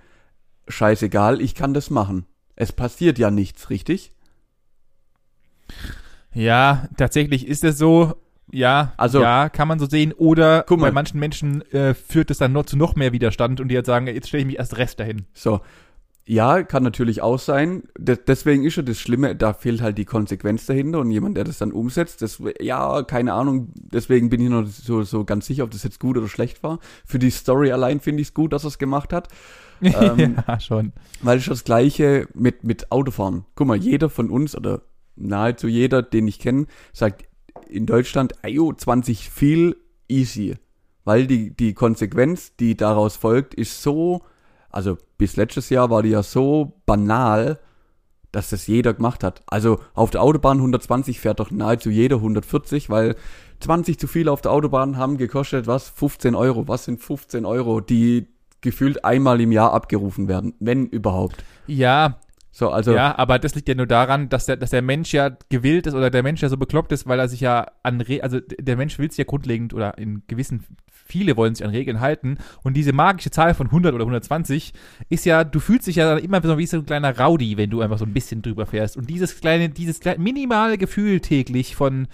Scheißegal, 0.67 1.41
ich 1.41 1.55
kann 1.55 1.73
das 1.73 1.89
machen. 1.89 2.25
Es 2.55 2.73
passiert 2.73 3.17
ja 3.17 3.31
nichts, 3.31 3.69
richtig? 3.69 4.11
Ja, 6.33 6.87
tatsächlich 6.97 7.47
ist 7.47 7.63
es 7.63 7.77
so. 7.77 8.13
Ja, 8.51 8.93
Also- 8.97 9.21
ja, 9.21 9.47
kann 9.49 9.67
man 9.67 9.77
so 9.79 9.85
sehen. 9.85 10.11
Oder 10.13 10.63
Guck 10.67 10.79
mal. 10.79 10.87
bei 10.87 10.91
manchen 10.91 11.19
Menschen 11.19 11.61
äh, 11.71 11.93
führt 11.93 12.31
es 12.31 12.39
dann 12.39 12.51
noch 12.51 12.65
zu 12.65 12.77
noch 12.77 12.95
mehr 12.95 13.11
Widerstand 13.13 13.61
und 13.61 13.67
die 13.67 13.75
halt 13.75 13.85
sagen, 13.85 14.07
jetzt 14.07 14.27
stelle 14.27 14.41
ich 14.41 14.47
mich 14.47 14.57
erst 14.57 14.77
recht 14.77 14.99
dahin. 14.99 15.25
So. 15.33 15.61
Ja, 16.25 16.61
kann 16.61 16.83
natürlich 16.83 17.23
auch 17.23 17.39
sein. 17.39 17.83
De 17.97 18.15
deswegen 18.27 18.63
ist 18.63 18.75
ja 18.75 18.83
das 18.83 18.99
Schlimme, 18.99 19.35
da 19.35 19.53
fehlt 19.53 19.81
halt 19.81 19.97
die 19.97 20.05
Konsequenz 20.05 20.67
dahinter 20.67 20.99
und 20.99 21.09
jemand, 21.09 21.37
der 21.37 21.43
das 21.43 21.57
dann 21.57 21.71
umsetzt. 21.71 22.21
Das, 22.21 22.39
ja, 22.59 23.01
keine 23.01 23.33
Ahnung. 23.33 23.69
Deswegen 23.75 24.29
bin 24.29 24.39
ich 24.41 24.49
noch 24.49 24.67
so, 24.67 25.01
so 25.01 25.25
ganz 25.25 25.47
sicher, 25.47 25.63
ob 25.63 25.71
das 25.71 25.81
jetzt 25.83 25.99
gut 25.99 26.17
oder 26.17 26.27
schlecht 26.27 26.61
war. 26.61 26.77
Für 27.03 27.17
die 27.17 27.31
Story 27.31 27.71
allein 27.71 27.99
finde 27.99 28.21
ich 28.21 28.27
es 28.27 28.33
gut, 28.35 28.53
dass 28.53 28.63
er 28.63 28.67
es 28.69 28.77
gemacht 28.77 29.11
hat. 29.13 29.27
Ähm, 29.81 30.35
ja, 30.45 30.59
schon. 30.59 30.91
Weil 31.21 31.37
es 31.37 31.43
ist 31.43 31.49
das 31.51 31.63
Gleiche 31.63 32.27
mit, 32.33 32.65
mit 32.65 32.91
Autofahren. 32.91 33.45
Guck 33.55 33.65
mal, 33.65 33.77
jeder 33.77 34.09
von 34.09 34.29
uns 34.29 34.53
oder 34.53 34.81
nahezu 35.19 35.67
jeder, 35.67 36.01
den 36.01 36.27
ich 36.27 36.39
kenne, 36.39 36.65
sagt 36.93 37.25
in 37.67 37.85
Deutschland, 37.85 38.43
ayo, 38.43 38.73
20 38.73 39.29
viel 39.29 39.77
easy. 40.07 40.55
Weil 41.05 41.27
die, 41.27 41.55
die 41.55 41.73
Konsequenz, 41.73 42.55
die 42.55 42.75
daraus 42.75 43.15
folgt, 43.15 43.53
ist 43.53 43.81
so, 43.81 44.21
also 44.69 44.97
bis 45.17 45.35
letztes 45.35 45.69
Jahr 45.69 45.89
war 45.89 46.03
die 46.03 46.09
ja 46.09 46.23
so 46.23 46.81
banal, 46.85 47.59
dass 48.31 48.49
das 48.49 48.67
jeder 48.67 48.93
gemacht 48.93 49.23
hat. 49.23 49.41
Also 49.47 49.79
auf 49.93 50.11
der 50.11 50.21
Autobahn 50.21 50.57
120 50.57 51.19
fährt 51.19 51.39
doch 51.39 51.51
nahezu 51.51 51.89
jeder 51.89 52.17
140, 52.17 52.89
weil 52.89 53.15
20 53.59 53.99
zu 53.99 54.07
viel 54.07 54.29
auf 54.29 54.41
der 54.41 54.51
Autobahn 54.51 54.97
haben 54.97 55.17
gekostet, 55.17 55.67
was? 55.67 55.89
15 55.89 56.35
Euro. 56.35 56.67
Was 56.67 56.85
sind 56.85 57.01
15 57.01 57.45
Euro, 57.45 57.81
die 57.81 58.27
gefühlt 58.61 59.05
einmal 59.05 59.39
im 59.41 59.51
Jahr 59.51 59.73
abgerufen 59.73 60.27
werden, 60.27 60.53
wenn 60.59 60.85
überhaupt. 60.87 61.43
Ja, 61.67 62.19
So, 62.51 62.71
also 62.71 62.93
ja, 62.95 63.17
aber 63.17 63.37
das 63.37 63.53
liegt 63.53 63.69
ja 63.69 63.75
nur 63.75 63.85
daran, 63.85 64.27
dass 64.29 64.47
der, 64.47 64.57
dass 64.57 64.71
der 64.71 64.81
Mensch 64.81 65.13
ja 65.13 65.29
gewillt 65.49 65.85
ist 65.87 65.93
oder 65.93 66.09
der 66.09 66.23
Mensch 66.23 66.41
ja 66.41 66.49
so 66.49 66.57
bekloppt 66.57 66.91
ist, 66.91 67.07
weil 67.07 67.19
er 67.19 67.27
sich 67.29 67.41
ja 67.41 67.67
an, 67.83 68.01
Re 68.01 68.23
also 68.23 68.39
der 68.39 68.75
Mensch 68.75 68.97
will 68.97 69.09
sich 69.11 69.19
ja 69.19 69.23
grundlegend 69.23 69.73
oder 69.73 69.97
in 69.99 70.23
gewissen, 70.27 70.65
viele 70.91 71.37
wollen 71.37 71.53
sich 71.53 71.63
an 71.63 71.71
Regeln 71.71 71.99
halten. 71.99 72.37
Und 72.63 72.75
diese 72.75 72.91
magische 72.91 73.29
Zahl 73.29 73.53
von 73.53 73.67
100 73.67 73.93
oder 73.93 74.03
120 74.03 74.73
ist 75.09 75.25
ja, 75.25 75.43
du 75.43 75.59
fühlst 75.59 75.85
dich 75.87 75.97
ja 75.97 76.15
dann 76.15 76.23
immer 76.23 76.41
so 76.41 76.57
wie 76.57 76.65
so 76.65 76.77
ein 76.77 76.85
kleiner 76.87 77.17
Rowdy, 77.19 77.55
wenn 77.55 77.69
du 77.69 77.81
einfach 77.81 77.99
so 77.99 78.05
ein 78.05 78.13
bisschen 78.13 78.41
drüber 78.41 78.65
fährst. 78.65 78.97
Und 78.97 79.09
dieses 79.11 79.39
kleine, 79.39 79.69
dieses 79.69 79.99
kleine, 79.99 80.19
minimale 80.19 80.79
Gefühl 80.79 81.19
täglich 81.19 81.75
von, 81.75 82.07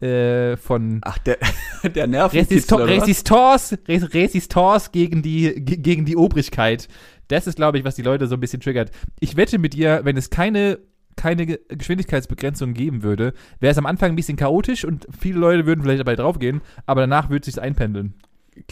äh, 0.00 0.56
von 0.56 0.98
ach, 1.02 1.18
der, 1.18 1.38
der 1.94 2.06
nervt 2.06 2.34
Resisto 2.34 2.76
Resistance, 3.00 3.78
Res 3.88 4.12
Resistance 4.12 4.90
gegen 4.92 5.22
die, 5.22 5.54
ge- 5.64 5.78
gegen 5.78 6.04
die 6.04 6.16
Obrigkeit. 6.16 6.88
Das 7.28 7.46
ist, 7.46 7.56
glaube 7.56 7.78
ich, 7.78 7.84
was 7.84 7.96
die 7.96 8.02
Leute 8.02 8.26
so 8.26 8.34
ein 8.34 8.40
bisschen 8.40 8.60
triggert. 8.60 8.90
Ich 9.20 9.36
wette 9.36 9.58
mit 9.58 9.74
dir, 9.74 10.00
wenn 10.04 10.16
es 10.16 10.30
keine, 10.30 10.78
keine 11.16 11.46
Ge- 11.46 11.60
Geschwindigkeitsbegrenzung 11.68 12.74
geben 12.74 13.02
würde, 13.02 13.32
wäre 13.60 13.72
es 13.72 13.78
am 13.78 13.86
Anfang 13.86 14.10
ein 14.10 14.16
bisschen 14.16 14.36
chaotisch 14.36 14.84
und 14.84 15.06
viele 15.18 15.38
Leute 15.38 15.66
würden 15.66 15.82
vielleicht 15.82 16.00
dabei 16.00 16.16
draufgehen, 16.16 16.60
aber 16.86 17.02
danach 17.02 17.30
würde 17.30 17.40
es 17.48 17.54
sich 17.54 17.62
einpendeln. 17.62 18.14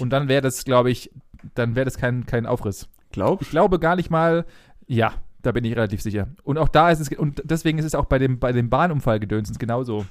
Und 0.00 0.10
dann 0.10 0.28
wäre 0.28 0.42
das, 0.42 0.64
glaube 0.64 0.90
ich, 0.90 1.10
dann 1.54 1.74
wäre 1.76 1.84
das 1.84 1.98
kein, 1.98 2.26
kein 2.26 2.46
Aufriss. 2.46 2.88
Glaubst 3.12 3.42
Ich 3.42 3.50
glaube 3.50 3.78
gar 3.78 3.96
nicht 3.96 4.10
mal, 4.10 4.44
ja, 4.86 5.14
da 5.42 5.52
bin 5.52 5.64
ich 5.64 5.76
relativ 5.76 6.00
sicher. 6.00 6.28
Und 6.42 6.58
auch 6.58 6.68
da 6.68 6.90
ist 6.90 7.00
es, 7.00 7.08
und 7.10 7.42
deswegen 7.44 7.78
ist 7.78 7.84
es 7.84 7.94
auch 7.94 8.06
bei 8.06 8.18
dem, 8.18 8.38
bei 8.38 8.52
dem 8.52 8.70
Bahnunfall 8.70 9.20
gedönsens 9.20 9.58
genauso. 9.58 10.06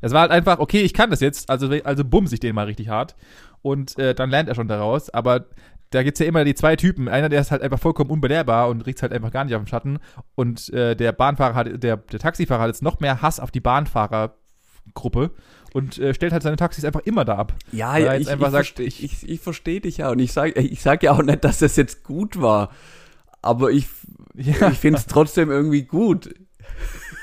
Das 0.00 0.12
war 0.12 0.22
halt 0.22 0.30
einfach, 0.30 0.60
okay, 0.60 0.80
ich 0.80 0.94
kann 0.94 1.10
das 1.10 1.20
jetzt, 1.20 1.50
also, 1.50 1.68
also 1.84 2.04
bumse 2.04 2.34
ich 2.34 2.40
den 2.40 2.54
mal 2.54 2.64
richtig 2.66 2.88
hart. 2.88 3.16
Und 3.60 3.98
äh, 3.98 4.14
dann 4.14 4.30
lernt 4.30 4.48
er 4.48 4.54
schon 4.54 4.68
daraus. 4.68 5.10
Aber 5.10 5.46
da 5.90 6.02
gibt's 6.02 6.20
ja 6.20 6.26
immer 6.26 6.44
die 6.44 6.54
zwei 6.54 6.76
Typen. 6.76 7.08
Einer, 7.08 7.28
der 7.28 7.40
ist 7.40 7.50
halt 7.50 7.62
einfach 7.62 7.78
vollkommen 7.78 8.10
unbelehrbar 8.10 8.68
und 8.68 8.86
riecht 8.86 9.02
halt 9.02 9.12
einfach 9.12 9.30
gar 9.32 9.44
nicht 9.44 9.54
auf 9.54 9.62
den 9.62 9.66
Schatten. 9.66 9.98
Und 10.36 10.72
äh, 10.72 10.94
der 10.94 11.12
Bahnfahrer 11.12 11.54
hat, 11.54 11.82
der, 11.82 11.96
der 11.96 12.18
Taxifahrer 12.18 12.62
hat 12.62 12.68
jetzt 12.68 12.82
noch 12.82 13.00
mehr 13.00 13.22
Hass 13.22 13.40
auf 13.40 13.50
die 13.50 13.60
Bahnfahrergruppe 13.60 15.32
und 15.72 15.98
äh, 15.98 16.14
stellt 16.14 16.32
halt 16.32 16.42
seine 16.42 16.56
Taxis 16.56 16.84
einfach 16.84 17.00
immer 17.00 17.24
da 17.24 17.36
ab. 17.36 17.54
Ja, 17.72 17.96
ja, 17.96 18.14
ich, 18.14 18.28
einfach 18.30 18.46
ich, 18.48 18.52
sagt, 18.52 18.78
ich, 18.78 19.02
ich, 19.04 19.28
ich 19.28 19.40
verstehe 19.40 19.80
dich 19.80 19.98
ja. 19.98 20.10
Und 20.10 20.20
ich 20.20 20.32
sage 20.32 20.60
ich 20.60 20.82
sag 20.82 21.02
ja 21.02 21.12
auch 21.12 21.22
nicht, 21.22 21.44
dass 21.44 21.58
das 21.58 21.76
jetzt 21.76 22.04
gut 22.04 22.40
war. 22.40 22.70
Aber 23.42 23.70
ich, 23.70 23.86
Ja. 24.34 24.70
ich 24.70 24.78
finde 24.78 24.98
es 24.98 25.06
trotzdem 25.06 25.50
irgendwie 25.50 25.82
gut. 25.82 26.32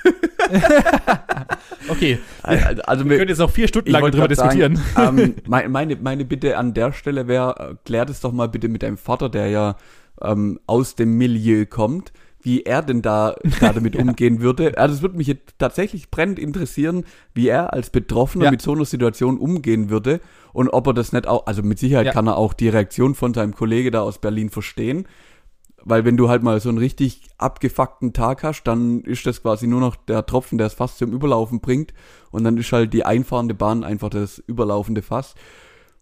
Okay, 1.90 2.20
Also, 2.44 2.82
also 2.84 3.04
wir 3.06 3.10
mir, 3.12 3.18
können 3.18 3.30
jetzt 3.30 3.38
noch 3.40 3.52
vier 3.52 3.68
Stunden 3.68 3.92
lang 3.92 4.04
drüber 4.04 4.18
grad 4.28 4.32
diskutieren. 4.32 4.76
Sagen, 4.96 5.20
ähm, 5.20 5.36
meine, 5.70 5.96
meine, 5.96 6.26
Bitte 6.26 6.58
an 6.58 6.74
der 6.74 6.92
Stelle 6.92 7.28
wäre, 7.28 7.78
klär 7.86 8.06
das 8.06 8.20
doch 8.22 8.32
mal 8.32 8.50
bitte 8.50 8.68
mit 8.68 8.84
deinem 8.84 8.98
Vater, 8.98 9.30
der 9.30 9.48
ja 9.48 9.76
ähm, 10.22 10.60
aus 10.68 10.96
dem 10.96 11.18
Milieu 11.18 11.66
kommt, 11.66 12.12
wie 12.42 12.64
er 12.64 12.82
denn 12.82 13.02
da, 13.02 13.36
da 13.62 13.74
damit 13.74 13.96
umgehen 14.00 14.42
würde. 14.42 14.78
Also 14.78 14.96
es 14.96 15.02
würde 15.02 15.18
mich 15.18 15.28
jetzt 15.28 15.56
tatsächlich 15.60 16.10
brennend 16.12 16.40
interessieren, 16.40 17.06
wie 17.34 17.48
er 17.48 17.74
als 17.74 17.90
Betroffener 17.90 18.46
Ja. 18.46 18.52
mit 18.52 18.62
so 18.62 18.74
einer 18.74 18.86
Situation 18.86 19.38
umgehen 19.38 19.90
würde 19.90 20.20
und 20.54 20.70
ob 20.70 20.88
er 20.88 20.94
das 20.94 21.14
nicht 21.14 21.28
auch, 21.28 21.46
also 21.48 21.62
mit 21.64 21.80
Sicherheit 21.80 22.08
Ja. 22.08 22.12
kann 22.12 22.28
er 22.28 22.38
auch 22.38 22.54
die 22.54 22.70
Reaktion 22.70 23.16
von 23.16 23.34
seinem 23.34 23.54
Kollege 23.56 23.92
da 23.92 24.02
aus 24.02 24.20
Berlin 24.20 24.50
verstehen. 24.50 25.08
Weil 25.88 26.04
wenn 26.04 26.18
du 26.18 26.28
halt 26.28 26.44
mal 26.44 26.60
so 26.60 26.70
einen 26.70 26.78
richtig 26.78 27.22
abgefuckten 27.38 28.12
Tag 28.12 28.44
hast, 28.44 28.64
dann 28.64 29.02
ist 29.02 29.26
das 29.26 29.42
quasi 29.42 29.68
nur 29.68 29.80
noch 29.80 29.96
der 29.96 30.26
Tropfen, 30.26 30.58
der 30.58 30.68
es 30.68 30.74
fast 30.74 30.98
zum 30.98 31.14
Überlaufen 31.14 31.62
bringt. 31.62 31.94
Und 32.32 32.44
dann 32.44 32.58
ist 32.58 32.72
halt 32.72 32.94
die 32.94 33.06
einfahrende 33.06 33.54
Bahn 33.54 33.84
einfach 33.84 34.10
das 34.10 34.40
überlaufende 34.40 35.02
Fass. 35.02 35.36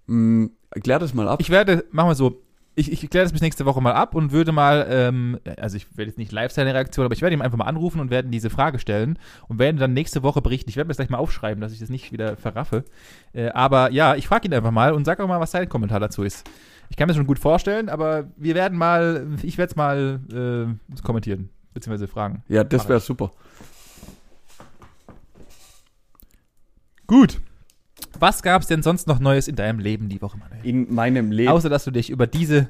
Hm, 0.07 0.51
klär 0.83 0.97
das 0.99 1.13
mal 1.13 1.27
ab. 1.27 1.39
Ich 1.39 1.51
werde, 1.51 1.85
machen 1.91 2.09
wir 2.09 2.15
so, 2.15 2.41
ich, 2.75 2.91
ich 2.91 3.09
kläre 3.09 3.25
das 3.25 3.31
bis 3.31 3.41
nächste 3.41 3.65
Woche 3.65 3.81
mal 3.81 3.93
ab 3.93 4.15
und 4.15 4.31
würde 4.31 4.51
mal, 4.51 4.85
ähm, 4.89 5.39
also 5.57 5.77
ich 5.77 5.87
werde 5.95 6.09
jetzt 6.09 6.17
nicht 6.17 6.31
live 6.31 6.51
seine 6.51 6.73
Reaktion, 6.73 7.05
aber 7.05 7.13
ich 7.13 7.21
werde 7.21 7.33
ihm 7.33 7.41
einfach 7.41 7.57
mal 7.57 7.65
anrufen 7.65 8.01
und 8.01 8.09
werde 8.09 8.29
diese 8.29 8.49
Frage 8.49 8.79
stellen 8.79 9.17
und 9.47 9.59
werde 9.59 9.79
dann 9.79 9.93
nächste 9.93 10.23
Woche 10.23 10.41
berichten. 10.41 10.69
Ich 10.69 10.75
werde 10.75 10.87
mir 10.87 10.91
das 10.91 10.97
gleich 10.97 11.09
mal 11.09 11.17
aufschreiben, 11.17 11.61
dass 11.61 11.71
ich 11.71 11.79
das 11.79 11.89
nicht 11.89 12.11
wieder 12.11 12.35
verraffe. 12.37 12.83
Äh, 13.33 13.49
aber 13.49 13.91
ja, 13.91 14.15
ich 14.15 14.27
frage 14.27 14.47
ihn 14.47 14.53
einfach 14.53 14.71
mal 14.71 14.93
und 14.93 15.05
sag 15.05 15.19
auch 15.19 15.27
mal, 15.27 15.39
was 15.39 15.51
sein 15.51 15.69
Kommentar 15.69 15.99
dazu 15.99 16.23
ist. 16.23 16.49
Ich 16.89 16.97
kann 16.97 17.07
mir 17.07 17.13
das 17.13 17.17
schon 17.17 17.27
gut 17.27 17.39
vorstellen, 17.39 17.89
aber 17.89 18.29
wir 18.37 18.55
werden 18.55 18.77
mal, 18.77 19.27
ich 19.43 19.57
werde 19.57 19.71
es 19.71 19.75
mal 19.75 20.19
äh, 20.31 21.01
kommentieren, 21.01 21.49
beziehungsweise 21.73 22.07
fragen. 22.07 22.43
ja, 22.47 22.63
das 22.63 22.87
wäre 22.87 22.99
super. 22.99 23.31
Gut. 27.07 27.39
Was 28.19 28.41
gab 28.43 28.61
es 28.61 28.67
denn 28.67 28.81
sonst 28.81 29.07
noch 29.07 29.19
Neues 29.19 29.47
in 29.47 29.55
deinem 29.55 29.79
Leben 29.79 30.09
die 30.09 30.21
Woche, 30.21 30.37
Manuel? 30.37 30.59
In 30.63 30.93
meinem 30.93 31.31
Leben. 31.31 31.49
Außer 31.49 31.69
dass 31.69 31.83
du 31.83 31.91
dich 31.91 32.09
über 32.09 32.27
diese, 32.27 32.69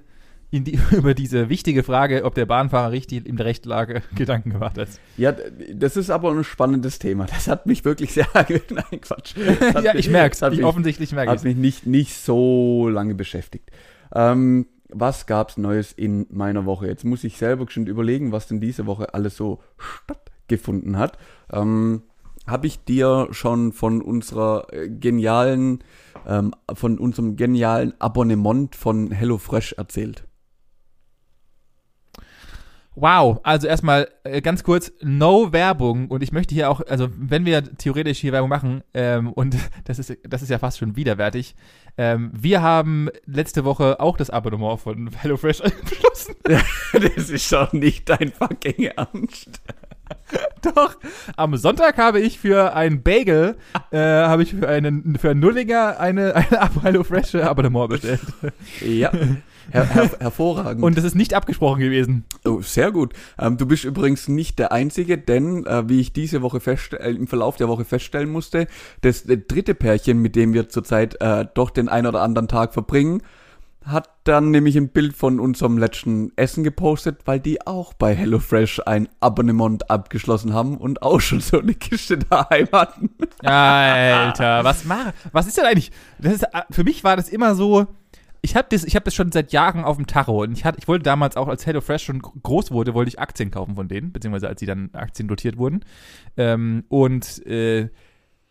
die, 0.52 0.80
über 0.92 1.14
diese 1.14 1.50
wichtige 1.50 1.84
Frage, 1.84 2.24
ob 2.26 2.34
der 2.36 2.46
Bahnfahrer 2.46 2.92
richtig 2.92 3.26
in 3.26 3.38
der 3.38 3.46
Rechtslage 3.46 4.02
Gedanken 4.16 4.50
gemacht 4.52 4.78
hat. 4.78 4.90
Ja, 5.18 5.34
das 5.74 5.98
ist 5.98 6.10
aber 6.10 6.32
ein 6.32 6.44
spannendes 6.44 7.00
Thema. 7.00 7.26
Das 7.26 7.48
hat 7.48 7.66
mich 7.68 7.86
wirklich 7.86 8.14
sehr. 8.14 8.28
Nein, 8.34 9.02
Quatsch. 9.02 9.36
Hat 9.74 9.84
ja, 9.84 9.94
mich- 9.94 10.08
ich 10.08 10.14
Hat 10.14 10.52
Ich, 10.52 10.58
mich, 10.60 10.66
offensichtlich 10.66 11.12
merke 11.14 11.32
hat 11.32 11.38
ich 11.40 11.44
mich 11.44 11.56
nicht, 11.58 11.86
nicht 11.86 12.16
so 12.18 12.90
lange 12.90 13.14
beschäftigt. 13.16 13.70
Ähm, 14.14 14.68
was 14.90 15.26
gab's 15.26 15.58
Neues 15.58 15.92
in 15.92 16.28
meiner 16.30 16.66
Woche? 16.66 16.88
Jetzt 16.88 17.04
muss 17.06 17.24
ich 17.24 17.38
selber 17.38 17.66
schon 17.70 17.88
überlegen, 17.88 18.32
was 18.32 18.48
denn 18.48 18.60
diese 18.60 18.86
Woche 18.86 19.14
alles 19.14 19.36
so 19.36 19.62
stattgefunden 19.78 20.98
hat. 20.98 21.18
Ähm, 21.52 22.04
Habe 22.48 22.68
ich 22.68 22.84
dir 22.84 23.28
schon 23.32 23.72
von 23.74 24.02
unserer 24.02 24.72
äh, 24.72 24.90
genialen, 24.90 25.84
ähm, 26.28 26.54
von 26.74 27.00
unserem 27.00 27.36
genialen 27.36 27.94
Abonnement 28.00 28.76
von 28.76 29.12
HelloFresh 29.12 29.74
erzählt? 29.74 30.26
Wow, 32.96 33.42
also 33.44 33.68
erstmal 33.68 34.08
äh, 34.24 34.42
ganz 34.42 34.64
kurz, 34.64 34.94
no 35.02 35.52
Werbung 35.52 36.08
und 36.08 36.24
ich 36.24 36.32
möchte 36.32 36.56
hier 36.56 36.70
auch, 36.70 36.82
also 36.88 37.10
wenn 37.18 37.46
wir 37.46 37.62
theoretisch 37.62 38.20
hier 38.20 38.32
Werbung 38.32 38.50
machen, 38.50 38.84
ähm, 38.94 39.34
und 39.34 39.58
das 39.84 40.00
ist, 40.00 40.18
das 40.24 40.42
ist 40.42 40.50
ja 40.50 40.60
fast 40.60 40.78
schon 40.78 40.96
widerwärtig, 40.96 41.56
ähm, 41.98 42.32
wir 42.34 42.62
haben 42.62 43.10
letzte 43.26 43.66
Woche 43.66 44.00
auch 44.00 44.16
das 44.16 44.30
Abonnement 44.30 44.80
von 44.80 45.10
HelloFresh 45.22 45.62
abgeschlossen. 45.62 46.36
das 46.94 47.30
ist 47.30 47.52
doch 47.52 47.74
nicht 47.74 48.08
dein 48.10 48.32
fucking 48.32 48.86
Ernst. 48.86 49.62
Doch, 50.62 50.98
am 51.36 51.58
Sonntag 51.58 51.98
habe 51.98 52.20
ich 52.20 52.40
für 52.40 52.76
ein 52.76 53.02
Bagel, 53.02 53.58
äh, 53.92 53.98
habe 53.98 54.44
ich 54.44 54.54
für 54.54 54.68
einen, 54.68 55.18
für 55.18 55.32
einen 55.32 55.40
Nullinger 55.40 56.00
eine, 56.00 56.36
eine 56.36 56.84
HelloFresh 56.84 57.36
Abonnement 57.36 57.90
bestellt. 57.90 58.22
Ja, 58.82 59.12
her 59.72 59.86
her 59.94 60.12
hervorragend. 60.20 60.84
Und 60.84 60.98
das 60.98 61.04
ist 61.04 61.16
nicht 61.16 61.34
abgesprochen 61.34 61.80
gewesen. 61.80 62.26
Oh, 62.46 62.62
sehr 62.62 62.92
gut. 62.92 63.14
Ähm, 63.40 63.58
du 63.58 63.66
bist 63.66 63.84
übrigens 63.84 64.28
nicht 64.28 64.60
der 64.60 64.72
Einzige, 64.72 65.18
denn 65.18 65.66
äh, 65.66 65.88
wie 65.90 66.00
ich 66.00 66.14
diese 66.14 66.42
Woche 66.42 66.60
fest, 66.60 66.94
äh, 66.94 67.10
im 67.12 67.28
Verlauf 67.28 67.56
der 67.58 67.68
Woche 67.68 67.86
feststellen 67.86 68.30
musste, 68.30 68.68
das 69.02 69.26
äh, 69.26 69.38
dritte 69.38 69.76
Pärchen, 69.76 70.22
mit 70.22 70.36
dem 70.36 70.54
wir 70.54 70.70
zurzeit 70.70 71.20
äh, 71.22 71.46
doch 71.54 71.70
den 71.70 71.90
ein 71.90 72.06
oder 72.06 72.22
anderen 72.22 72.48
Tag 72.48 72.74
verbringen, 72.74 73.22
hat 73.86 74.10
dann 74.24 74.50
nämlich 74.50 74.76
ein 74.76 74.90
Bild 74.90 75.16
von 75.16 75.40
unserem 75.40 75.78
letzten 75.78 76.32
Essen 76.36 76.64
gepostet, 76.64 77.22
weil 77.26 77.40
die 77.40 77.66
auch 77.68 77.94
bei 77.94 78.16
HelloFresh 78.16 78.82
ein 78.86 79.08
Abonnement 79.20 79.90
abgeschlossen 79.92 80.54
haben 80.54 80.78
und 80.78 81.04
auch 81.04 81.22
schon 81.22 81.40
so 81.40 81.60
eine 81.60 81.76
Kiste 81.76 82.18
daheim 82.30 82.68
hatten. 82.72 83.12
Alter, 83.44 84.64
was 84.64 84.86
mach, 84.86 85.14
was 85.32 85.46
ist 85.46 85.58
denn 85.58 85.66
eigentlich? 85.66 85.92
Das 86.18 86.34
ist, 86.34 86.44
äh, 86.44 86.62
für 86.72 86.84
mich 86.84 87.04
war 87.04 87.16
das 87.16 87.30
immer 87.30 87.56
so. 87.56 87.86
Ich 88.46 88.56
habe 88.56 88.68
das, 88.70 88.84
ich 88.84 88.96
habe 88.96 89.04
das 89.06 89.16
schon 89.16 89.32
seit 89.32 89.52
Jahren 89.52 89.84
auf 89.84 89.98
dem 89.98 90.06
Tacho 90.08 90.44
und 90.44 90.54
ich 90.54 90.64
hatte, 90.66 90.78
ich 90.80 90.88
wollte 90.88 91.02
damals 91.04 91.36
auch, 91.36 91.48
als 91.48 91.66
HelloFresh 91.66 92.04
schon 92.04 92.22
groß 92.22 92.70
wurde, 92.72 92.94
wollte 92.94 93.10
ich 93.10 93.20
Aktien 93.20 93.50
kaufen 93.50 93.74
von 93.76 93.88
denen, 93.88 94.12
beziehungsweise 94.12 94.48
als 94.48 94.60
sie 94.60 94.68
dann 94.68 94.90
Aktien 94.94 95.28
dotiert 95.28 95.58
wurden. 95.58 95.84
Ähm, 96.38 96.84
und 96.88 97.46
äh, 97.48 97.90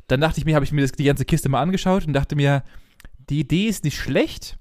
dann 0.09 0.21
dachte 0.21 0.39
ich 0.39 0.45
mir, 0.45 0.57
habe 0.57 0.65
ich 0.65 0.73
mir 0.73 0.81
das, 0.83 0.93
die 0.93 1.05
ganze 1.05 1.25
Kiste 1.25 1.49
mal 1.49 1.63
angeschaut 1.63 2.07
und 2.07 2.13
dachte 2.13 2.35
mir, 2.35 2.65
die 3.31 3.39
Idee 3.41 3.67
ist 3.69 3.85
nicht 3.85 3.97
schlecht, 3.97 4.59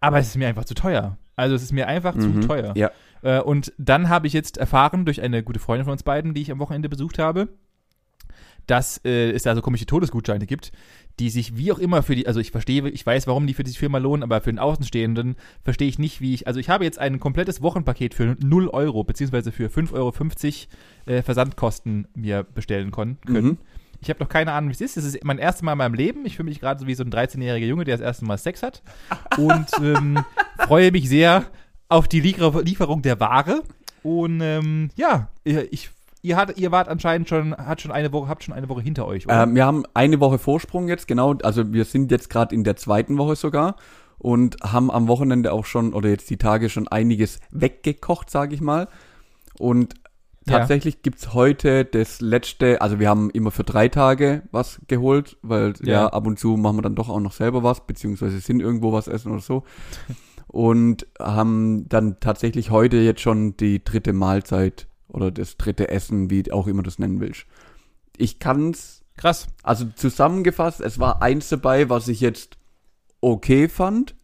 aber 0.00 0.18
es 0.20 0.28
ist 0.28 0.36
mir 0.36 0.46
einfach 0.48 0.64
zu 0.64 0.74
teuer. 0.74 1.18
Also 1.34 1.54
es 1.56 1.62
ist 1.62 1.72
mir 1.72 1.88
einfach 1.88 2.14
Mhm, 2.14 2.42
zu 2.42 2.46
teuer. 2.48 2.72
ja. 2.76 2.90
Äh, 3.22 3.40
und 3.40 3.72
dann 3.78 4.08
habe 4.08 4.28
ich 4.28 4.32
jetzt 4.32 4.58
erfahren 4.58 5.04
durch 5.04 5.20
eine 5.22 5.42
gute 5.42 5.58
Freundin 5.58 5.84
von 5.86 5.92
uns 5.92 6.04
beiden, 6.04 6.34
die 6.34 6.42
ich 6.42 6.52
am 6.52 6.60
Wochenende 6.60 6.88
besucht 6.88 7.18
habe, 7.18 7.48
dass 8.68 9.00
äh, 9.04 9.30
es 9.32 9.42
da 9.42 9.54
so 9.56 9.60
komische 9.62 9.86
Todesgutscheine 9.86 10.46
gibt, 10.46 10.70
die 11.18 11.30
sich 11.30 11.56
wie 11.56 11.72
auch 11.72 11.78
immer 11.78 12.02
für 12.02 12.14
die, 12.14 12.26
also 12.26 12.40
ich 12.40 12.50
verstehe, 12.50 12.88
ich 12.88 13.04
weiß, 13.04 13.26
warum 13.26 13.46
die 13.46 13.54
für 13.54 13.64
die 13.64 13.72
Firma 13.72 13.98
lohnen, 13.98 14.22
aber 14.22 14.40
für 14.40 14.52
den 14.52 14.58
Außenstehenden 14.58 15.36
verstehe 15.62 15.88
ich 15.88 15.98
nicht, 15.98 16.20
wie 16.20 16.34
ich, 16.34 16.46
also 16.46 16.60
ich 16.60 16.68
habe 16.68 16.84
jetzt 16.84 16.98
ein 16.98 17.18
komplettes 17.18 17.62
Wochenpaket 17.62 18.14
für 18.14 18.36
0 18.40 18.68
Euro, 18.68 19.04
beziehungsweise 19.04 19.52
für 19.52 19.68
5,50 19.68 19.94
Euro 19.94 20.12
äh, 21.06 21.22
Versandkosten 21.22 22.06
mir 22.14 22.44
bestellen 22.44 22.90
können. 22.90 23.18
Mhm. 23.26 23.58
Ich 24.00 24.10
habe 24.10 24.20
noch 24.20 24.28
keine 24.28 24.52
Ahnung, 24.52 24.70
wie 24.70 24.74
es 24.74 24.80
ist. 24.80 24.96
Es 24.96 25.04
ist 25.04 25.24
mein 25.24 25.38
erstes 25.38 25.62
Mal 25.62 25.72
in 25.72 25.78
meinem 25.78 25.94
Leben. 25.94 26.24
Ich 26.24 26.36
fühle 26.36 26.48
mich 26.48 26.60
gerade 26.60 26.78
so 26.78 26.86
wie 26.86 26.94
so 26.94 27.02
ein 27.02 27.10
13-jähriger 27.10 27.66
Junge, 27.66 27.84
der 27.84 27.96
das 27.96 28.04
erste 28.04 28.24
Mal 28.24 28.38
Sex 28.38 28.62
hat. 28.62 28.82
Und 29.36 29.66
ähm, 29.82 30.24
freue 30.58 30.92
mich 30.92 31.08
sehr 31.08 31.46
auf 31.88 32.06
die 32.06 32.20
Liefer 32.20 32.62
Lieferung 32.62 33.02
der 33.02 33.18
Ware. 33.18 33.64
Und 34.04 34.40
ähm, 34.40 34.90
ja, 34.94 35.28
ich, 35.42 35.90
ihr, 36.22 36.36
hat, 36.36 36.58
ihr 36.58 36.70
wart 36.72 36.88
anscheinend 36.88 37.28
schon, 37.28 37.56
hat 37.56 37.80
schon 37.80 37.92
eine 37.92 38.12
Woche, 38.12 38.28
habt 38.28 38.44
schon 38.44 38.54
eine 38.54 38.68
Woche 38.68 38.82
hinter 38.82 39.06
euch, 39.06 39.26
oder? 39.26 39.42
Ähm, 39.44 39.54
wir 39.54 39.64
haben 39.64 39.84
eine 39.94 40.20
Woche 40.20 40.38
Vorsprung 40.38 40.88
jetzt, 40.88 41.08
genau. 41.08 41.34
Also 41.42 41.72
wir 41.72 41.84
sind 41.84 42.10
jetzt 42.10 42.30
gerade 42.30 42.54
in 42.54 42.64
der 42.64 42.76
zweiten 42.76 43.18
Woche 43.18 43.36
sogar 43.36 43.76
und 44.18 44.56
haben 44.62 44.90
am 44.90 45.08
Wochenende 45.08 45.52
auch 45.52 45.64
schon 45.64 45.94
oder 45.94 46.08
jetzt 46.08 46.28
die 46.30 46.36
Tage 46.38 46.68
schon 46.70 46.88
einiges 46.88 47.38
weggekocht, 47.50 48.30
sage 48.30 48.54
ich 48.54 48.60
mal. 48.60 48.88
Und 49.58 49.94
Ja. 50.46 50.58
tatsächlich 50.58 51.02
gibt's 51.02 51.34
heute 51.34 51.84
das 51.84 52.20
letzte, 52.20 52.80
also 52.80 52.98
wir 52.98 53.08
haben 53.08 53.30
immer 53.30 53.50
für 53.50 53.64
drei 53.64 53.88
Tage 53.88 54.42
was 54.50 54.80
geholt, 54.88 55.36
weil 55.42 55.74
ja. 55.82 55.92
Ja. 55.92 56.06
ab 56.08 56.26
und 56.26 56.38
zu 56.38 56.56
machen 56.56 56.78
wir 56.78 56.82
dann 56.82 56.94
doch 56.94 57.08
auch 57.08 57.20
noch 57.20 57.32
selber 57.32 57.62
was, 57.62 57.86
beziehungsweise 57.86 58.40
sind 58.40 58.60
irgendwo 58.60 58.92
was 58.92 59.08
essen 59.08 59.32
oder 59.32 59.40
so. 59.42 59.64
Und 60.50 61.06
haben 61.20 61.90
dann 61.90 62.20
tatsächlich 62.20 62.70
heute 62.70 62.96
jetzt 62.96 63.20
schon 63.20 63.58
die 63.58 63.84
dritte 63.84 64.14
Mahlzeit 64.14 64.87
oder 65.08 65.30
das 65.30 65.56
dritte 65.56 65.88
Essen, 65.88 66.30
wie 66.30 66.50
auch 66.52 66.66
immer 66.66 66.82
du 66.82 66.88
das 66.88 66.98
nennen 66.98 67.20
willst. 67.20 67.46
Ich 68.16 68.38
kann's 68.38 69.02
Krass. 69.16 69.48
also 69.62 69.86
zusammengefasst, 69.94 70.80
es 70.80 70.98
war 70.98 71.22
eins 71.22 71.48
dabei, 71.48 71.88
was 71.88 72.08
ich 72.08 72.20
jetzt 72.20 72.58
okay 73.20 73.68
fand. 73.68 74.14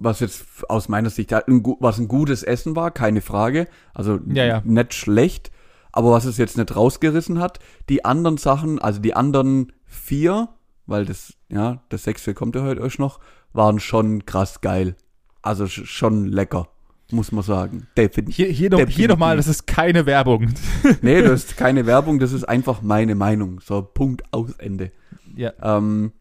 Was 0.00 0.20
jetzt 0.20 0.44
aus 0.70 0.88
meiner 0.88 1.10
Sicht 1.10 1.32
ein, 1.34 1.64
was 1.80 1.98
ein 1.98 2.06
gutes 2.06 2.44
Essen 2.44 2.76
war, 2.76 2.92
keine 2.92 3.20
Frage. 3.20 3.66
Also 3.94 4.20
Ja, 4.32 4.44
ja. 4.44 4.62
nicht 4.64 4.94
schlecht. 4.94 5.50
Aber 5.90 6.12
was 6.12 6.24
es 6.24 6.36
jetzt 6.36 6.56
nicht 6.56 6.76
rausgerissen 6.76 7.40
hat, 7.40 7.58
die 7.88 8.04
anderen 8.04 8.36
Sachen, 8.36 8.78
also 8.78 9.00
die 9.00 9.14
anderen 9.16 9.72
vier, 9.86 10.50
weil 10.86 11.04
das, 11.04 11.32
ja, 11.48 11.82
das 11.88 12.04
sechste 12.04 12.32
kommt 12.34 12.54
ja 12.54 12.62
heute 12.62 12.80
euch 12.82 12.98
noch, 13.00 13.18
waren 13.52 13.80
schon 13.80 14.24
krass 14.24 14.60
geil. 14.60 14.94
Also 15.42 15.64
sch- 15.64 15.86
schon 15.86 16.26
lecker. 16.26 16.68
Muss 17.10 17.32
man 17.32 17.42
sagen. 17.42 17.86
Definitiv. 17.96 18.36
Hier, 18.36 18.46
hier, 18.48 18.70
noch, 18.70 18.86
hier 18.88 19.08
nochmal, 19.08 19.36
das 19.36 19.46
ist 19.46 19.66
keine 19.66 20.06
Werbung. 20.06 20.52
nee, 21.02 21.22
das 21.22 21.44
ist 21.44 21.56
keine 21.56 21.86
Werbung, 21.86 22.18
das 22.18 22.32
ist 22.32 22.44
einfach 22.44 22.82
meine 22.82 23.14
Meinung. 23.14 23.60
So, 23.60 23.82
Punkt 23.82 24.22
aus 24.32 24.52
Ende. 24.58 24.92
Ja. 25.36 25.52
Ähm, 25.62 26.12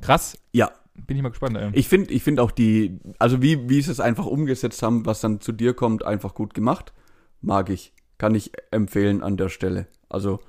Krass. 0.00 0.38
Ja. 0.52 0.70
Bin 1.06 1.16
ich 1.16 1.22
mal 1.22 1.28
gespannt. 1.28 1.56
Ey. 1.56 1.70
Ich 1.74 1.88
finde 1.88 2.12
ich 2.12 2.22
find 2.22 2.40
auch 2.40 2.50
die, 2.50 2.98
also 3.18 3.42
wie, 3.42 3.68
wie 3.68 3.82
sie 3.82 3.90
es 3.90 4.00
einfach 4.00 4.26
umgesetzt 4.26 4.82
haben, 4.82 5.04
was 5.04 5.20
dann 5.20 5.40
zu 5.40 5.52
dir 5.52 5.74
kommt, 5.74 6.04
einfach 6.04 6.34
gut 6.34 6.54
gemacht. 6.54 6.92
Mag 7.40 7.68
ich. 7.70 7.92
Kann 8.18 8.34
ich 8.34 8.52
empfehlen 8.70 9.22
an 9.22 9.36
der 9.36 9.50
Stelle. 9.50 9.88
Also, 10.08 10.40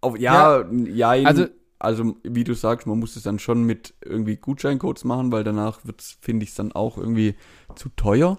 auf, 0.00 0.18
ja, 0.18 0.64
ja, 0.86 1.10
also- 1.10 1.46
also, 1.78 2.16
wie 2.24 2.42
du 2.44 2.54
sagst, 2.54 2.86
man 2.86 2.98
muss 2.98 3.16
es 3.16 3.22
dann 3.22 3.38
schon 3.38 3.64
mit 3.64 3.92
irgendwie 4.02 4.36
Gutscheincodes 4.36 5.04
machen, 5.04 5.30
weil 5.30 5.44
danach 5.44 5.84
wird's, 5.84 6.16
finde 6.22 6.44
ich 6.44 6.50
es 6.50 6.54
dann 6.56 6.72
auch 6.72 6.96
irgendwie 6.96 7.34
zu 7.74 7.90
teuer. 7.90 8.38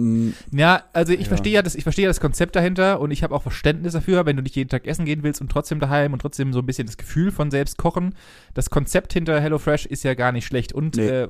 Mm, 0.00 0.30
Ja, 0.52 0.82
also 0.92 1.12
ich 1.12 1.20
Ja. 1.22 1.26
verstehe 1.28 1.52
ja 1.52 1.62
das, 1.62 1.74
ich 1.74 1.82
verstehe 1.82 2.04
ja 2.04 2.10
das 2.10 2.20
Konzept 2.20 2.56
dahinter 2.56 3.00
und 3.00 3.10
ich 3.10 3.22
habe 3.22 3.34
auch 3.34 3.42
Verständnis 3.42 3.92
dafür, 3.92 4.26
wenn 4.26 4.36
du 4.36 4.42
nicht 4.42 4.56
jeden 4.56 4.68
Tag 4.70 4.86
essen 4.86 5.04
gehen 5.04 5.22
willst 5.22 5.40
und 5.40 5.50
trotzdem 5.50 5.80
daheim 5.80 6.12
und 6.12 6.20
trotzdem 6.20 6.52
so 6.52 6.58
ein 6.60 6.66
bisschen 6.66 6.86
das 6.86 6.96
Gefühl 6.96 7.30
von 7.30 7.50
selbst 7.50 7.76
kochen. 7.78 8.14
Das 8.54 8.70
Konzept 8.70 9.12
hinter 9.12 9.40
HelloFresh 9.40 9.86
ist 9.86 10.02
ja 10.04 10.14
gar 10.14 10.32
nicht 10.32 10.46
schlecht 10.46 10.72
und 10.72 10.96
Nee. 10.96 11.08
äh, 11.08 11.28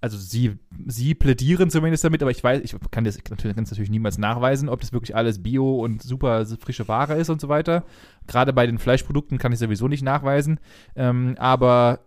also 0.00 0.18
sie, 0.18 0.58
sie 0.88 1.14
plädieren 1.14 1.70
zumindest 1.70 2.02
damit, 2.02 2.22
aber 2.22 2.32
ich 2.32 2.42
weiß, 2.42 2.60
ich 2.64 2.74
kann 2.90 3.04
das 3.04 3.18
natürlich, 3.30 3.54
kann 3.54 3.62
das 3.64 3.70
natürlich 3.70 3.90
niemals 3.90 4.18
nachweisen, 4.18 4.68
ob 4.68 4.80
das 4.80 4.92
wirklich 4.92 5.14
alles 5.14 5.40
Bio 5.44 5.76
und 5.80 6.02
super 6.02 6.44
frische 6.58 6.88
Ware 6.88 7.14
ist 7.14 7.30
und 7.30 7.40
so 7.40 7.48
weiter. 7.48 7.84
Gerade 8.26 8.52
bei 8.52 8.66
den 8.66 8.78
Fleischprodukten 8.78 9.38
kann 9.38 9.52
ich 9.52 9.60
sowieso 9.60 9.86
nicht 9.86 10.02
nachweisen. 10.02 10.58
Ähm, 10.96 11.36
aber 11.38 12.00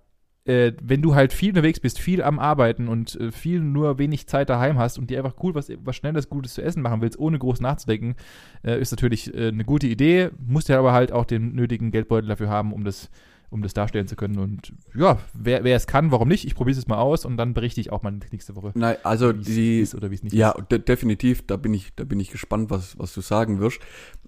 äh, 0.45 0.73
wenn 0.81 1.01
du 1.01 1.15
halt 1.15 1.33
viel 1.33 1.49
unterwegs 1.49 1.79
bist, 1.79 1.99
viel 1.99 2.21
am 2.21 2.37
Arbeiten 2.39 2.87
und 2.87 3.19
äh, 3.19 3.31
viel 3.31 3.59
nur 3.61 3.97
wenig 3.97 4.27
Zeit 4.27 4.49
daheim 4.49 4.77
hast 4.77 4.99
und 4.99 5.09
dir 5.09 5.17
einfach 5.17 5.41
cool 5.43 5.55
was, 5.55 5.71
was 5.83 5.95
Schnelles, 5.95 6.29
Gutes 6.29 6.53
zu 6.53 6.61
essen 6.61 6.81
machen 6.83 7.01
willst, 7.01 7.17
ohne 7.19 7.39
groß 7.39 7.61
nachzudenken, 7.61 8.15
äh, 8.63 8.79
ist 8.79 8.91
natürlich 8.91 9.33
äh, 9.33 9.47
eine 9.47 9.65
gute 9.65 9.87
Idee. 9.87 10.29
Musst 10.45 10.69
ja 10.69 10.77
aber 10.77 10.93
halt 10.93 11.11
auch 11.11 11.25
den 11.25 11.53
nötigen 11.53 11.89
Geldbeutel 11.91 12.27
dafür 12.29 12.49
haben, 12.49 12.73
um 12.73 12.83
das, 12.83 13.09
um 13.49 13.63
das 13.63 13.73
darstellen 13.73 14.07
zu 14.07 14.15
können. 14.15 14.37
Und 14.37 14.71
ja, 14.95 15.17
wer, 15.33 15.63
wer 15.63 15.75
es 15.75 15.87
kann, 15.87 16.11
warum 16.11 16.27
nicht? 16.27 16.45
Ich 16.45 16.53
probiere 16.53 16.77
es 16.77 16.87
mal 16.87 16.97
aus 16.99 17.25
und 17.25 17.37
dann 17.37 17.55
berichte 17.55 17.81
ich 17.81 17.91
auch 17.91 18.03
mal 18.03 18.11
nächste 18.31 18.55
Woche, 18.55 18.71
nein, 18.75 18.97
also 19.03 19.33
die, 19.33 19.79
ist 19.79 19.95
oder 19.95 20.11
wie 20.11 20.15
es 20.15 20.23
nicht 20.23 20.33
Ja, 20.33 20.51
ist. 20.51 20.71
de 20.71 20.77
definitiv, 20.77 21.47
da 21.47 21.57
bin 21.57 21.73
ich, 21.73 21.95
da 21.95 22.03
bin 22.03 22.19
ich 22.19 22.29
gespannt, 22.29 22.69
was, 22.69 22.99
was 22.99 23.15
du 23.15 23.21
sagen 23.21 23.59
wirst. 23.59 23.79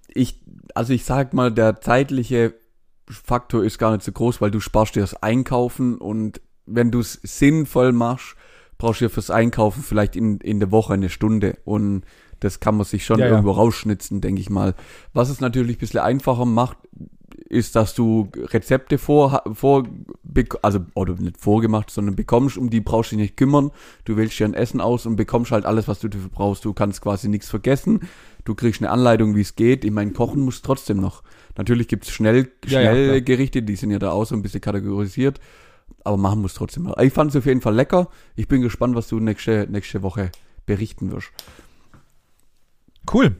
Ich, 0.08 0.42
also 0.74 0.94
ich 0.94 1.04
sag 1.06 1.36
mal, 1.36 1.52
der 1.52 1.80
zeitliche 1.82 2.56
Faktor 3.10 3.64
ist 3.64 3.78
gar 3.78 3.92
nicht 3.92 4.04
so 4.04 4.12
groß, 4.12 4.42
weil 4.42 4.52
du 4.52 4.60
sparst 4.60 4.96
dir 4.96 5.02
das 5.02 5.22
Einkaufen 5.22 5.98
und 5.98 6.42
wenn 6.66 6.92
du 6.92 7.00
es 7.00 7.20
sinnvoll 7.24 7.94
machst, 7.94 8.36
brauchst 8.78 9.02
du 9.02 9.06
dir 9.06 9.10
fürs 9.10 9.32
Einkaufen 9.32 9.82
vielleicht 9.82 10.16
in, 10.16 10.40
in 10.40 10.60
der 10.60 10.72
Woche 10.72 10.94
eine 10.94 11.10
Stunde 11.10 11.58
und 11.66 12.04
das 12.40 12.60
kann 12.60 12.76
man 12.76 12.86
sich 12.86 13.06
schon 13.06 13.20
Ja, 13.20 13.26
ja. 13.26 13.32
irgendwo 13.32 13.52
rausschnitzen, 13.52 14.22
denke 14.22 14.42
ich 14.42 14.50
mal. 14.50 14.76
Was 15.14 15.30
es 15.30 15.40
natürlich 15.40 15.78
ein 15.78 15.80
bisschen 15.80 16.02
einfacher 16.02 16.46
macht, 16.46 16.78
ist, 17.50 17.76
dass 17.76 17.96
du 17.96 18.30
Rezepte 18.36 18.98
vor, 18.98 19.44
vor 19.54 19.88
also 20.62 20.80
oder 20.96 21.16
nicht 21.16 21.40
vorgemacht, 21.40 21.90
sondern 21.90 22.16
bekommst, 22.16 22.58
um 22.58 22.70
die 22.70 22.82
brauchst 22.82 23.12
du 23.12 23.16
dich 23.16 23.24
nicht 23.24 23.38
kümmern. 23.38 23.72
Du 24.06 24.18
wählst 24.18 24.40
dir 24.40 24.46
ein 24.46 24.54
Essen 24.54 24.82
aus 24.82 25.06
und 25.06 25.16
bekommst 25.16 25.52
halt 25.52 25.66
alles, 25.66 25.88
was 25.88 26.00
du 26.00 26.10
dafür 26.10 26.30
brauchst. 26.30 26.66
Du 26.66 26.74
kannst 26.74 27.02
quasi 27.02 27.30
nichts 27.30 27.50
vergessen. 27.50 28.02
Du 28.44 28.54
kriegst 28.54 28.82
eine 28.82 28.92
Anleitung, 28.92 29.36
wie 29.36 29.42
es 29.42 29.56
geht. 29.56 29.86
Ich 29.86 29.92
meine, 29.92 30.12
kochen 30.12 30.42
musst 30.42 30.64
du 30.64 30.68
trotzdem 30.68 31.00
noch. 31.00 31.24
Natürlich 31.58 31.88
gibt's 31.88 32.12
schnell, 32.12 32.52
Ja, 32.66 32.82
ja, 32.82 32.92
schnell 32.92 33.08
klar. 33.08 33.22
Gerichte, 33.22 33.64
die 33.64 33.76
sind 33.76 33.92
ja 33.92 34.00
da 34.00 34.12
auch 34.12 34.26
so 34.26 34.36
ein 34.36 34.42
bisschen 34.42 34.62
kategorisiert. 34.62 35.40
Aber 36.04 36.18
machen 36.18 36.42
muss 36.42 36.54
trotzdem 36.54 36.84
noch. 36.84 36.98
Ich 36.98 37.14
fand 37.14 37.32
es 37.32 37.36
auf 37.36 37.46
jeden 37.46 37.62
Fall 37.62 37.76
lecker. 37.76 38.10
Ich 38.36 38.48
bin 38.48 38.62
gespannt, 38.62 38.96
was 38.96 39.08
du 39.08 39.20
nächste, 39.20 39.68
nächste 39.70 40.04
Woche 40.04 40.32
berichten 40.66 41.12
wirst. 41.12 41.30
Cool. 43.12 43.36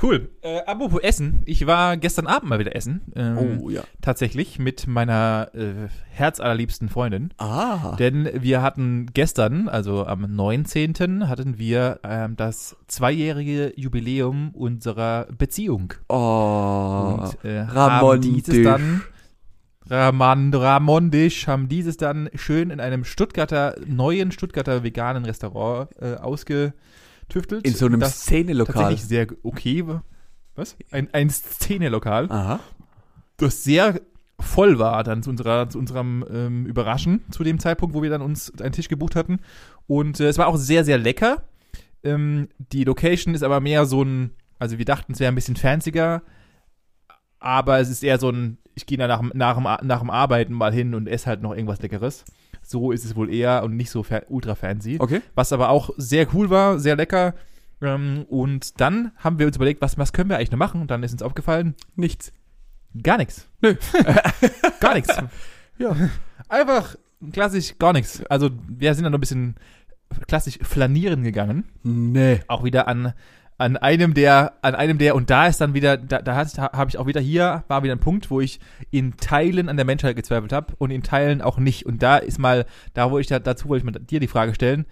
Cool. 0.00 0.30
Äh, 0.42 0.60
apropos 0.66 1.00
Essen, 1.02 1.42
ich 1.46 1.66
war 1.66 1.96
gestern 1.96 2.26
Abend 2.26 2.50
mal 2.50 2.58
wieder 2.58 2.74
essen. 2.74 3.02
Ähm, 3.14 3.60
Oh, 3.62 3.70
ja. 3.70 3.82
Tatsächlich 4.02 4.58
mit 4.58 4.86
meiner 4.86 5.50
äh, 5.54 5.88
herzallerliebsten 6.10 6.88
Freundin. 6.88 7.30
Ah. 7.38 7.94
Denn 7.96 8.28
wir 8.34 8.60
hatten 8.60 9.06
gestern, 9.14 9.68
also 9.68 10.04
am 10.06 10.22
19. 10.34 11.28
hatten 11.28 11.58
wir 11.58 12.00
ähm, 12.02 12.36
das 12.36 12.76
zweijährige 12.88 13.72
Jubiläum 13.76 14.50
unserer 14.50 15.26
Beziehung. 15.36 15.94
Oh. 16.08 17.18
Und 17.18 17.44
äh, 17.44 17.66
haben 17.66 18.20
dieses 18.20 18.62
dann 18.64 19.02
Raman, 19.86 20.52
Ramondisch 20.54 21.46
haben 21.46 21.68
dieses 21.68 21.98
dann 21.98 22.30
schön 22.34 22.70
in 22.70 22.80
einem 22.80 23.04
Stuttgarter, 23.04 23.76
neuen 23.86 24.32
Stuttgarter 24.32 24.82
veganen 24.82 25.24
Restaurant 25.24 25.90
äh, 26.00 26.14
ausgetüftelt. 27.24 27.66
In 27.66 27.74
so 27.74 27.86
einem 27.86 28.00
das 28.00 28.20
Szenelokal. 28.20 28.74
tatsächlich 28.74 29.04
sehr 29.04 29.26
okay. 29.42 29.84
Was? 30.54 30.76
Ein, 30.90 31.08
ein 31.12 31.30
Szenelokal 31.30 32.30
Aha. 32.30 32.60
das 33.38 33.64
sehr 33.64 34.00
voll 34.38 34.78
war 34.78 35.02
dann 35.02 35.22
zu, 35.22 35.30
unserer, 35.30 35.68
zu 35.68 35.78
unserem 35.78 36.24
ähm, 36.30 36.66
Überraschen 36.66 37.24
zu 37.30 37.42
dem 37.44 37.58
Zeitpunkt, 37.58 37.94
wo 37.94 38.02
wir 38.02 38.10
dann 38.10 38.22
uns 38.22 38.52
einen 38.60 38.72
Tisch 38.72 38.88
gebucht 38.88 39.16
hatten. 39.16 39.40
Und 39.86 40.20
äh, 40.20 40.28
es 40.28 40.38
war 40.38 40.46
auch 40.46 40.56
sehr, 40.56 40.84
sehr 40.84 40.98
lecker. 40.98 41.42
Ähm, 42.02 42.48
die 42.58 42.84
Location 42.84 43.34
ist 43.34 43.42
aber 43.42 43.60
mehr 43.60 43.86
so 43.86 44.02
ein, 44.02 44.30
also 44.58 44.78
wir 44.78 44.84
dachten, 44.84 45.12
es 45.12 45.20
wäre 45.20 45.32
ein 45.32 45.34
bisschen 45.34 45.56
fancier, 45.56 46.22
aber 47.38 47.78
es 47.78 47.88
ist 47.88 48.04
eher 48.04 48.18
so 48.18 48.30
ein, 48.30 48.58
ich 48.74 48.86
gehe 48.86 48.98
da 48.98 49.06
nach, 49.06 49.22
nach, 49.32 49.82
nach 49.82 50.00
dem 50.00 50.10
Arbeiten 50.10 50.52
mal 50.52 50.72
hin 50.72 50.94
und 50.94 51.08
esse 51.08 51.26
halt 51.26 51.42
noch 51.42 51.54
irgendwas 51.54 51.80
Leckeres. 51.80 52.24
So 52.64 52.92
ist 52.92 53.04
es 53.04 53.14
wohl 53.16 53.32
eher 53.32 53.62
und 53.62 53.76
nicht 53.76 53.90
so 53.90 54.04
ultra 54.28 54.54
fancy. 54.54 54.96
Okay. 54.98 55.20
Was 55.34 55.52
aber 55.52 55.68
auch 55.68 55.90
sehr 55.96 56.26
cool 56.34 56.50
war, 56.50 56.78
sehr 56.78 56.96
lecker. 56.96 57.34
Ähm, 57.80 58.24
und 58.28 58.80
dann 58.80 59.12
haben 59.16 59.38
wir 59.38 59.46
uns 59.46 59.56
überlegt, 59.56 59.80
was, 59.82 59.98
was 59.98 60.12
können 60.12 60.30
wir 60.30 60.36
eigentlich 60.36 60.50
noch 60.50 60.58
machen? 60.58 60.80
Und 60.80 60.90
dann 60.90 61.02
ist 61.02 61.12
uns 61.12 61.22
aufgefallen, 61.22 61.74
Nichts. 61.96 62.32
Gar 63.02 63.18
nichts. 63.18 63.48
Nö. 63.60 63.74
gar 64.80 64.94
nichts. 64.94 65.14
Ja. 65.76 65.96
Einfach 66.48 66.94
klassisch 67.32 67.76
gar 67.80 67.92
nichts. 67.92 68.24
Also 68.26 68.50
wir 68.68 68.94
sind 68.94 69.02
dann 69.02 69.10
noch 69.10 69.18
ein 69.18 69.20
bisschen 69.20 69.56
klassisch 70.28 70.60
flanieren 70.62 71.24
gegangen. 71.24 71.64
Nee. 71.82 72.38
Auch 72.46 72.62
wieder 72.62 72.86
an, 72.86 73.12
an 73.56 73.76
einem 73.76 74.14
der, 74.14 74.54
an 74.62 74.74
einem 74.74 74.98
der, 74.98 75.14
und 75.14 75.30
da 75.30 75.46
ist 75.46 75.60
dann 75.60 75.74
wieder, 75.74 75.96
da, 75.96 76.20
da 76.20 76.34
habe 76.34 76.90
ich 76.90 76.98
auch 76.98 77.06
wieder 77.06 77.20
hier, 77.20 77.64
war 77.68 77.82
wieder 77.82 77.94
ein 77.94 78.00
Punkt, 78.00 78.30
wo 78.30 78.40
ich 78.40 78.58
in 78.90 79.16
Teilen 79.16 79.68
an 79.68 79.76
der 79.76 79.86
Menschheit 79.86 80.16
gezweifelt 80.16 80.52
habe 80.52 80.74
und 80.78 80.90
in 80.90 81.02
Teilen 81.02 81.40
auch 81.40 81.58
nicht. 81.58 81.86
Und 81.86 82.02
da 82.02 82.16
ist 82.16 82.38
mal, 82.38 82.66
da 82.94 83.10
wo 83.10 83.18
ich 83.18 83.28
da, 83.28 83.38
dazu 83.38 83.68
wollte 83.68 83.86
ich 83.86 83.92
mal 83.92 84.00
dir 84.00 84.20
die 84.20 84.28
Frage 84.28 84.54
stellen. 84.54 84.86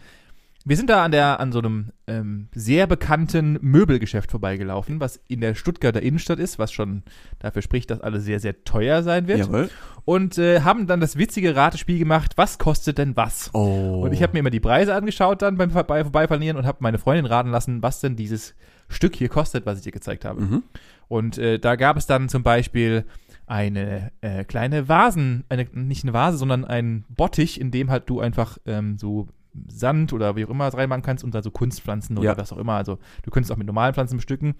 Wir 0.65 0.77
sind 0.77 0.91
da 0.91 1.05
an 1.05 1.11
der, 1.11 1.41
an 1.41 1.51
so 1.51 1.59
einem 1.59 1.91
ähm, 2.07 2.49
sehr 2.55 2.87
bekannten 2.87 3.59
Möbelgeschäft 3.63 4.31
vorbeigelaufen, 4.31 5.01
was 5.01 5.21
in 5.29 5.41
der 5.41 5.55
Stuttgarter 5.55 6.03
Innenstadt 6.03 6.39
ist, 6.39 6.59
was 6.59 6.73
schon 6.73 7.03
dafür 7.39 7.63
spricht, 7.63 7.91
dass 7.91 8.01
alles 8.01 8.25
sehr, 8.25 8.39
sehr 8.39 8.63
teuer 8.65 9.03
sein 9.03 9.27
wird. 9.27 9.41
Jawohl. 9.41 9.71
Und 10.05 10.39
äh, 10.39 10.61
haben 10.61 10.87
dann 10.87 11.01
das 11.01 11.17
witzige 11.17 11.57
Ratespiel 11.57 11.99
gemacht, 11.99 12.33
was 12.37 12.59
kostet 12.59 12.99
denn 12.99 13.17
was? 13.17 13.51
Oh. 13.55 14.03
Und 14.05 14.13
ich 14.13 14.23
habe 14.23 14.33
mir 14.35 14.41
immer 14.41 14.51
die 14.51 14.61
Preise 14.61 14.95
angeschaut 14.95 15.43
dann 15.43 15.57
beim 15.57 15.71
Vorbei 15.71 16.03
Vorbeifallieren 16.03 16.57
und 16.57 16.67
habe 16.67 16.79
meine 16.81 16.99
Freundin 16.99 17.27
raten 17.27 17.51
lassen, 17.51 17.83
was 17.83 18.01
denn 18.01 18.17
dieses 18.17 18.55
Stück 18.89 19.17
hier 19.17 19.29
kostet, 19.29 19.67
was 19.67 19.79
ich 19.79 19.85
dir 19.85 19.93
gezeigt 19.93 20.25
habe. 20.25 20.43
Mhm. 20.43 20.63
Und 21.09 21.39
äh, 21.39 21.59
da 21.59 21.77
gab 21.77 21.97
es 21.97 22.07
dann 22.07 22.29
zum 22.29 22.43
Beispiel 22.43 23.05
eine 23.47 24.13
äh, 24.21 24.45
kleine 24.45 24.89
Vasen, 24.89 25.45
eine, 25.49 25.67
nicht 25.73 26.05
eine 26.05 26.13
Vase, 26.13 26.39
sondern 26.39 26.65
ein 26.65 27.05
Bottich, 27.09 27.61
in 27.61 27.71
dem 27.71 27.91
halt 27.91 28.09
du 28.09 28.21
einfach 28.21 28.59
ähm, 28.67 28.97
so 28.99 29.29
Sand 29.69 30.13
oder 30.13 30.35
wie 30.37 30.45
auch 30.47 30.51
immer 30.51 30.69
reinmachen 30.69 31.03
kannst 31.03 31.25
und 31.25 31.35
dann 31.35 31.43
so 31.43 31.51
Kunstpflanzen 31.51 32.17
oder 32.17 32.31
Ja. 32.31 32.37
was 32.39 32.53
auch 32.53 32.59
immer. 32.59 32.75
Also 32.75 32.99
du 33.23 33.31
könntest 33.31 33.53
auch 33.53 33.57
mit 33.57 33.67
normalen 33.67 33.93
Pflanzen 33.95 34.17
bestücken. 34.17 34.55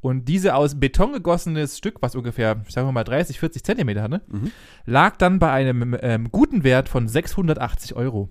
Und 0.00 0.26
diese 0.28 0.54
aus 0.54 0.78
Beton 0.80 1.12
gegossenes 1.12 1.78
Stück, 1.78 1.96
was 2.02 2.14
ungefähr, 2.16 2.62
sagen 2.68 2.88
wir 2.88 2.92
mal, 2.92 3.04
30, 3.04 3.38
40 3.38 3.62
Zentimeter 3.64 4.02
hatte, 4.02 4.22
Mhm. 4.28 4.50
lag 4.84 5.16
dann 5.16 5.38
bei 5.38 5.50
einem 5.52 5.96
ähm, 6.00 6.30
guten 6.32 6.64
Wert 6.64 6.88
von 6.88 7.06
680 7.08 7.94
Euro. 7.94 8.28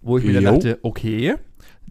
Wo 0.00 0.18
ich 0.18 0.24
mir 0.24 0.32
dann 0.40 0.44
dachte, 0.54 0.78
okay, 0.82 1.36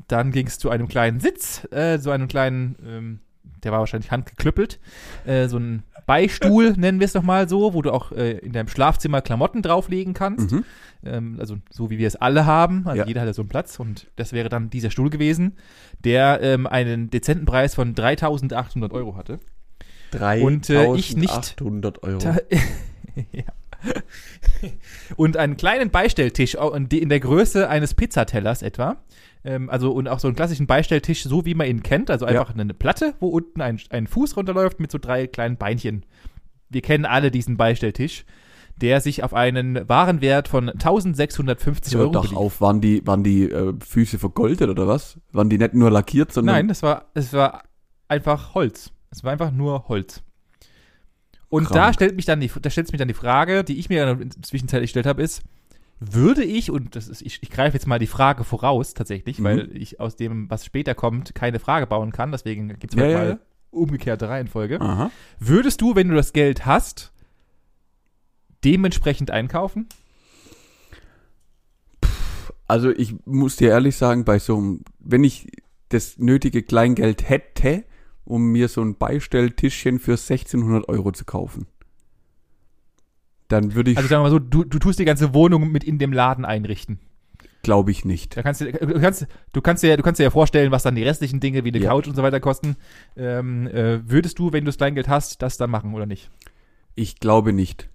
dann 0.08 0.32
ging 0.32 0.48
es 0.48 0.60
zu 0.60 0.70
einem 0.70 0.88
kleinen 0.88 1.20
Sitz, 1.20 1.66
äh, 1.72 1.98
so 1.98 2.12
einem 2.12 2.28
kleinen, 2.28 2.76
ähm, 2.86 3.20
der 3.64 3.72
war 3.72 3.80
wahrscheinlich 3.80 4.12
handgeklüppelt, 4.12 4.80
äh, 5.26 5.48
so 5.48 5.58
ein 5.58 5.84
Beistuhl, 6.06 6.72
nennen 6.78 7.00
wir 7.00 7.06
es 7.06 7.14
doch 7.14 7.22
mal 7.24 7.48
so, 7.48 7.74
wo 7.74 7.82
du 7.82 7.92
auch 7.92 8.12
äh, 8.12 8.32
in 8.40 8.52
deinem 8.54 8.68
Schlafzimmer 8.68 9.22
Klamotten 9.22 9.62
drauflegen 9.62 10.14
kannst. 10.14 10.52
Mhm. 10.52 10.66
Ähm, 11.06 11.38
also 11.40 11.58
so 11.70 11.90
wie 11.90 11.98
wir 11.98 12.08
es 12.08 12.16
alle 12.16 12.46
haben. 12.46 12.88
Also 12.88 13.02
Ja. 13.02 13.08
jeder 13.08 13.22
hat 13.22 13.28
ja 13.28 13.34
so 13.34 13.42
einen 13.42 13.50
Platz 13.50 13.80
und 13.80 14.08
das 14.16 14.34
wäre 14.34 14.50
dann 14.50 14.70
dieser 14.70 14.90
Stuhl 14.92 15.10
gewesen, 15.10 15.58
der 16.04 16.40
ähm, 16.42 16.68
einen 16.68 17.10
dezenten 17.10 17.46
Preis 17.46 17.76
von 17.76 17.94
3.800 17.96 18.92
Euro 18.92 19.16
hatte. 19.16 19.40
Und, 20.44 20.70
äh, 20.70 20.94
ich 20.96 21.16
nicht- 21.16 21.32
800 21.32 22.04
Euro. 22.04 22.20
Ja. 23.32 23.44
und 25.16 25.38
einen 25.38 25.58
kleinen 25.58 25.90
Beistelltisch 25.90 26.56
in 26.56 27.10
der 27.10 27.20
Größe 27.20 27.68
eines 27.68 27.94
Pizzatellers 27.94 28.62
etwa. 28.62 28.98
Ähm, 29.44 29.70
also 29.70 29.92
und 29.92 30.08
auch 30.08 30.20
so 30.20 30.28
einen 30.28 30.36
klassischen 30.36 30.68
Beistelltisch, 30.68 31.24
so 31.24 31.46
wie 31.46 31.56
man 31.56 31.68
ihn 31.68 31.84
kennt. 31.84 32.10
Also 32.12 32.26
einfach 32.26 32.54
eine 32.54 32.74
Platte, 32.74 33.16
wo 33.20 33.28
unten 33.30 33.62
ein, 33.62 33.80
ein 33.90 34.08
Fuß 34.08 34.38
runterläuft 34.38 34.80
mit 34.80 34.92
so 34.92 34.98
drei 34.98 35.28
kleinen 35.28 35.58
Beinchen. 35.58 36.06
Wir 36.70 36.82
kennen 36.82 37.06
alle 37.06 37.32
diesen 37.32 37.58
Beistelltisch. 37.58 38.26
der 38.78 39.02
sich 39.02 39.24
auf 39.24 39.34
einen 39.34 39.88
Warenwert 39.88 40.48
von 40.48 40.70
1650 40.70 41.94
Hör 41.94 42.02
Euro 42.02 42.12
doch 42.12 42.24
belief. 42.24 42.38
auf, 42.38 42.62
waren 42.62 42.82
die, 42.82 43.06
waren 43.06 43.24
die 43.24 43.44
äh, 43.44 43.74
Füße 43.80 44.18
vergoldet 44.18 44.70
oder 44.70 44.88
was? 44.88 45.20
Waren 45.32 45.50
die 45.50 45.58
nicht 45.58 45.74
nur 45.74 45.92
lackiert, 45.92 46.32
sondern. 46.32 46.56
Nein, 46.56 46.68
das 46.68 46.82
war, 46.82 47.06
es 47.14 47.32
war 47.34 47.64
einfach 48.08 48.56
Holz. 48.56 48.92
Es 49.12 49.24
war 49.24 49.34
einfach 49.34 49.52
nur 49.52 49.88
Holz. 49.88 50.24
Und 51.50 51.66
Krank. 51.66 51.76
da 51.76 51.94
stellt 51.94 52.16
mich 52.16 52.26
dann 52.26 52.40
die, 52.40 52.50
da 52.62 52.70
stellt 52.70 52.92
mich 52.92 52.98
dann 53.00 53.10
die 53.10 53.14
Frage, 53.14 53.64
die 53.64 53.78
ich 53.78 53.90
mir 53.90 54.10
in 54.10 54.20
der 54.20 54.42
Zwischenzeit 54.42 54.82
gestellt 54.82 55.06
habe, 55.06 55.22
ist, 55.22 55.44
würde 56.04 56.44
ich, 56.44 56.72
und 56.72 56.96
das 56.96 57.08
ist, 57.08 57.22
ich, 57.22 57.44
ich 57.44 57.50
greife 57.52 57.78
jetzt 57.78 57.86
mal 57.86 58.00
die 58.00 58.08
Frage 58.08 58.44
voraus 58.44 58.96
tatsächlich, 58.96 59.38
Mhm. 59.40 59.44
weil 59.44 59.78
ich 59.78 60.00
aus 60.00 60.16
dem, 60.16 60.50
was 60.50 60.66
später 60.66 60.96
kommt, 60.96 61.36
keine 61.36 61.60
Frage 61.60 61.86
bauen 61.86 62.12
kann, 62.12 62.32
deswegen 62.32 62.70
gibt 62.80 62.94
es 62.94 63.00
Ja, 63.00 63.04
halt 63.06 63.14
mal 63.16 63.30
ja. 63.30 63.40
umgekehrte 63.70 64.28
Reihenfolge. 64.28 64.82
Aha. 64.82 65.12
Würdest 65.40 65.80
du, 65.80 65.96
wenn 65.96 66.10
du 66.10 66.16
das 66.16 66.34
Geld 66.34 66.66
hast, 66.66 67.12
dementsprechend 68.64 69.30
einkaufen? 69.30 69.88
Also 72.68 72.90
ich 72.90 73.14
muss 73.26 73.58
dir 73.58 73.70
ehrlich 73.70 73.96
sagen, 73.98 74.24
bei 74.24 74.40
so 74.40 74.58
einem, 74.58 74.82
wenn 75.00 75.24
ich 75.24 75.48
das 75.90 76.18
nötige 76.18 76.64
Kleingeld 76.64 77.28
hätte, 77.30 77.84
um 78.24 78.52
mir 78.52 78.70
so 78.70 78.82
ein 78.82 78.96
Beistelltischchen 78.98 80.00
für 80.00 80.14
1600 80.14 80.88
Euro 80.88 81.12
zu 81.12 81.26
kaufen, 81.26 81.68
dann 83.52 83.74
würde 83.76 83.92
ich, 83.92 83.98
Also 83.98 84.08
sagen 84.10 84.20
wir 84.22 84.30
mal 84.30 84.32
so, 84.32 84.40
du, 84.40 84.64
du 84.64 84.80
tust 84.80 85.00
die 85.00 85.06
ganze 85.06 85.34
Wohnung 85.34 85.72
mit 85.72 85.84
in 85.84 85.98
dem 86.00 86.14
Laden 86.14 86.46
einrichten. 86.46 87.00
glaube 87.64 87.92
ich 87.92 88.06
nicht. 88.06 88.36
Da 88.38 88.42
kannst 88.44 88.62
du, 88.62 88.72
du 88.72 89.00
kannst, 89.00 89.28
du 89.54 89.62
kannst 89.62 89.84
dir, 89.84 89.96
du 89.98 90.04
kannst 90.04 90.20
dir 90.20 90.24
ja 90.24 90.30
vorstellen, 90.32 90.72
was 90.72 90.84
dann 90.84 90.96
die 90.96 91.04
restlichen 91.04 91.40
Dinge 91.40 91.64
wie 91.64 91.70
eine 91.70 91.80
Ja. 91.80 91.90
Couch 91.92 92.08
und 92.08 92.16
so 92.16 92.24
weiter 92.24 92.40
kosten. 92.40 92.76
Ähm, 93.16 93.68
äh, 93.68 94.00
würdest 94.10 94.40
du, 94.40 94.52
wenn 94.52 94.64
du 94.66 94.70
das 94.70 94.78
Kleingeld 94.78 95.08
hast, 95.08 95.42
das 95.42 95.58
dann 95.58 95.70
machen 95.70 95.94
oder 95.94 96.06
nicht? 96.06 96.30
Ich 96.96 97.20
glaube 97.20 97.54
nicht. 97.54 97.88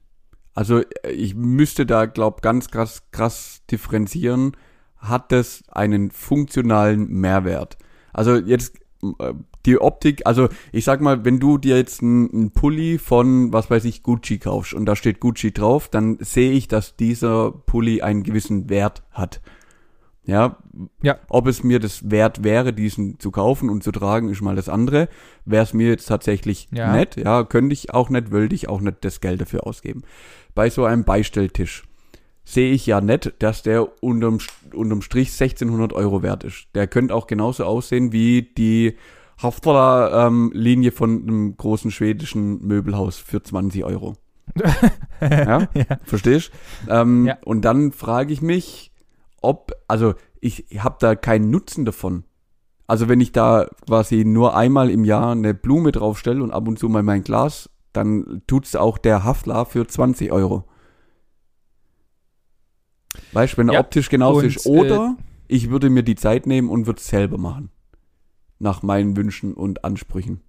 Also 0.54 0.80
äh, 1.02 1.10
ich 1.10 1.34
müsste 1.34 1.84
da, 1.84 2.06
glaub, 2.06 2.42
ganz 2.42 2.68
krass, 2.70 3.02
krass 3.10 3.62
differenzieren. 3.70 4.52
Hat 4.98 5.30
das 5.32 5.62
einen 5.70 6.10
funktionalen 6.10 7.08
Mehrwert? 7.08 7.76
Also 8.12 8.36
jetzt 8.36 8.78
äh, 9.02 9.34
die 9.66 9.80
Optik, 9.80 10.22
also 10.24 10.48
ich 10.72 10.84
sag 10.84 11.00
mal, 11.00 11.24
wenn 11.24 11.38
du 11.40 11.58
dir 11.58 11.76
jetzt 11.76 12.02
einen 12.02 12.50
Pulli 12.52 12.98
von, 12.98 13.52
was 13.52 13.68
weiß 13.70 13.84
ich, 13.84 14.02
Gucci 14.02 14.38
kaufst 14.38 14.72
und 14.74 14.86
da 14.86 14.96
steht 14.96 15.20
Gucci 15.20 15.52
drauf, 15.52 15.88
dann 15.88 16.18
sehe 16.20 16.52
ich, 16.52 16.68
dass 16.68 16.96
dieser 16.96 17.50
Pulli 17.50 18.00
einen 18.02 18.22
gewissen 18.22 18.70
Wert 18.70 19.02
hat. 19.12 19.40
Ja, 20.24 20.56
Ja. 21.02 21.18
ob 21.28 21.46
es 21.46 21.62
mir 21.62 21.78
das 21.78 22.10
wert 22.10 22.42
wäre, 22.42 22.72
diesen 22.72 23.20
zu 23.20 23.30
kaufen 23.30 23.70
und 23.70 23.84
zu 23.84 23.92
tragen, 23.92 24.28
ist 24.28 24.42
mal 24.42 24.56
das 24.56 24.68
andere. 24.68 25.08
Wäre 25.44 25.62
es 25.62 25.72
mir 25.72 25.88
jetzt 25.88 26.06
tatsächlich 26.06 26.68
Ja. 26.72 26.92
nett, 26.92 27.16
ja, 27.16 27.44
könnte 27.44 27.72
ich 27.74 27.94
auch 27.94 28.10
nicht, 28.10 28.32
wollte 28.32 28.54
ich 28.54 28.68
auch 28.68 28.80
nicht 28.80 28.96
das 29.02 29.20
Geld 29.20 29.40
dafür 29.40 29.66
ausgeben. 29.66 30.02
Bei 30.54 30.68
so 30.68 30.84
einem 30.84 31.04
Beistelltisch 31.04 31.84
sehe 32.44 32.72
ich 32.72 32.86
ja 32.86 33.00
nicht, 33.00 33.34
dass 33.40 33.62
der 33.62 34.02
unterm, 34.02 34.38
unterm 34.72 35.02
Strich 35.02 35.30
1600 35.30 35.92
Euro 35.92 36.22
wert 36.24 36.42
ist. 36.42 36.66
Der 36.74 36.88
könnte 36.88 37.14
auch 37.14 37.28
genauso 37.28 37.64
aussehen 37.64 38.12
wie 38.12 38.42
die 38.42 38.96
Haftwala-Linie 39.42 40.92
von 40.92 41.22
einem 41.22 41.56
großen 41.56 41.90
schwedischen 41.90 42.66
Möbelhaus 42.66 43.18
für 43.18 43.42
20 43.42 43.84
Euro. 43.84 44.16
ja, 45.20 45.68
verstehst? 46.04 46.50
Ähm, 46.88 47.26
Ja. 47.26 47.38
Und 47.44 47.62
dann 47.64 47.92
frage 47.92 48.32
ich 48.32 48.40
mich, 48.42 48.92
ob, 49.42 49.72
also 49.88 50.14
ich 50.40 50.64
habe 50.78 50.96
da 51.00 51.14
keinen 51.14 51.50
Nutzen 51.50 51.84
davon. 51.84 52.24
Also 52.86 53.08
wenn 53.08 53.20
ich 53.20 53.32
da 53.32 53.66
quasi 53.86 54.24
nur 54.24 54.56
einmal 54.56 54.90
im 54.90 55.04
Jahr 55.04 55.32
eine 55.32 55.54
Blume 55.54 55.92
draufstelle 55.92 56.42
und 56.42 56.52
ab 56.52 56.68
und 56.68 56.78
zu 56.78 56.88
mal 56.88 57.02
mein 57.02 57.24
Glas, 57.24 57.68
dann 57.92 58.42
tut's 58.46 58.76
auch 58.76 58.98
der 58.98 59.24
Haftler 59.24 59.66
für 59.66 59.86
20 59.86 60.30
Euro. 60.30 60.64
Weißt 63.32 63.54
du, 63.54 63.58
wenn 63.58 63.68
er 63.68 63.74
Ja, 63.74 63.80
optisch 63.80 64.08
genauso 64.08 64.40
und, 64.40 64.46
ist. 64.46 64.66
Oder 64.66 65.16
ich 65.48 65.70
würde 65.70 65.90
mir 65.90 66.02
die 66.02 66.14
Zeit 66.14 66.46
nehmen 66.46 66.68
und 66.68 66.86
würde 66.86 67.00
es 67.00 67.06
selber 67.08 67.38
machen. 67.38 67.70
Nach 68.58 68.82
meinen 68.82 69.16
Wünschen 69.16 69.54
und 69.54 69.84
Ansprüchen. 69.84 70.40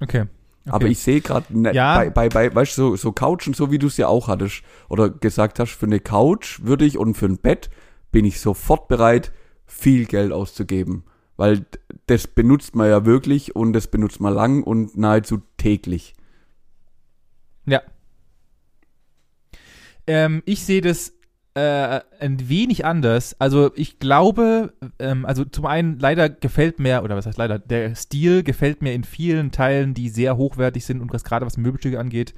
Okay. 0.00 0.22
okay. 0.22 0.28
Aber 0.66 0.86
ich 0.86 0.98
sehe 0.98 1.20
gerade 1.20 1.46
Ja. 1.72 1.96
bei, 1.98 2.10
bei, 2.10 2.28
bei, 2.28 2.54
weißt 2.54 2.76
du, 2.78 2.90
so, 2.90 2.96
so 2.96 3.12
Couchen, 3.12 3.54
so 3.54 3.70
wie 3.70 3.78
du 3.78 3.86
es 3.86 3.96
ja 3.96 4.08
auch 4.08 4.28
hattest, 4.28 4.62
oder 4.88 5.08
gesagt 5.10 5.58
hast, 5.60 5.72
für 5.72 5.86
eine 5.86 6.00
Couch 6.00 6.60
würde 6.62 6.84
ich 6.84 6.98
und 6.98 7.14
für 7.14 7.26
ein 7.26 7.38
Bett 7.38 7.70
bin 8.10 8.24
ich 8.24 8.40
sofort 8.40 8.88
bereit, 8.88 9.32
viel 9.66 10.06
Geld 10.06 10.32
auszugeben. 10.32 11.04
Weil 11.36 11.66
das 12.06 12.26
benutzt 12.26 12.74
man 12.74 12.88
ja 12.88 13.04
wirklich 13.04 13.54
und 13.54 13.72
das 13.72 13.86
benutzt 13.86 14.20
man 14.20 14.34
lang 14.34 14.62
und 14.64 14.96
nahezu 14.96 15.42
täglich. 15.56 16.14
Ja. 17.66 17.82
Ähm, 20.06 20.42
ich 20.46 20.64
sehe 20.64 20.80
das 20.80 21.12
äh, 21.58 22.00
ein 22.20 22.48
wenig 22.48 22.84
anders. 22.84 23.34
Also 23.40 23.72
ich 23.74 23.98
glaube, 23.98 24.72
ähm, 25.00 25.26
also 25.26 25.44
zum 25.44 25.66
einen 25.66 25.98
leider 25.98 26.28
gefällt 26.28 26.78
mir, 26.78 27.02
oder 27.02 27.16
was 27.16 27.26
heißt 27.26 27.38
leider, 27.38 27.58
der 27.58 27.96
Stil 27.96 28.44
gefällt 28.44 28.80
mir 28.80 28.92
in 28.92 29.02
vielen 29.02 29.50
Teilen, 29.50 29.92
die 29.92 30.08
sehr 30.08 30.36
hochwertig 30.36 30.84
sind 30.84 31.00
und 31.00 31.12
was 31.12 31.24
gerade 31.24 31.46
was 31.46 31.56
Möbelstücke 31.56 31.98
angeht, 31.98 32.32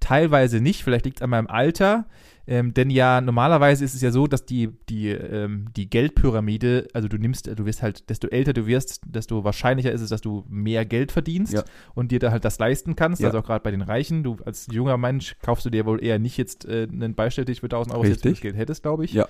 teilweise 0.00 0.60
nicht. 0.60 0.84
Vielleicht 0.84 1.04
liegt 1.04 1.18
es 1.18 1.22
an 1.22 1.30
meinem 1.30 1.46
Alter. 1.46 2.06
Ähm, 2.48 2.74
denn 2.74 2.90
ja, 2.90 3.20
normalerweise 3.20 3.84
ist 3.84 3.94
es 3.94 4.02
ja 4.02 4.12
so, 4.12 4.28
dass 4.28 4.46
die, 4.46 4.70
die, 4.88 5.08
ähm, 5.08 5.66
die 5.76 5.90
Geldpyramide, 5.90 6.86
also 6.92 7.08
du 7.08 7.16
nimmst, 7.16 7.48
du 7.48 7.66
wirst 7.66 7.82
halt, 7.82 8.08
desto 8.08 8.28
älter 8.28 8.52
du 8.52 8.66
wirst, 8.66 9.00
desto 9.04 9.42
wahrscheinlicher 9.42 9.90
ist 9.90 10.00
es, 10.00 10.10
dass 10.10 10.20
du 10.20 10.44
mehr 10.48 10.84
Geld 10.84 11.10
verdienst 11.10 11.54
Ja. 11.54 11.64
und 11.94 12.12
dir 12.12 12.20
da 12.20 12.30
halt 12.30 12.44
das 12.44 12.60
leisten 12.60 12.94
kannst. 12.94 13.20
Ja. 13.20 13.28
Also 13.28 13.40
auch 13.40 13.44
gerade 13.44 13.64
bei 13.64 13.72
den 13.72 13.82
Reichen. 13.82 14.22
Du 14.22 14.36
als 14.44 14.68
junger 14.70 14.96
Mensch 14.96 15.36
kaufst 15.42 15.66
du 15.66 15.70
dir 15.70 15.86
wohl 15.86 16.02
eher 16.02 16.20
nicht 16.20 16.36
jetzt 16.36 16.64
äh, 16.66 16.86
einen 16.90 17.16
Beistelltisch 17.16 17.60
für 17.60 17.66
1000 17.66 17.94
Euro, 17.94 18.04
wenn 18.04 18.12
du 18.12 18.30
das. 18.30 18.40
Geld 18.40 18.56
hättest, 18.56 18.82
glaube 18.82 19.04
ich. 19.04 19.12
Ja. 19.12 19.26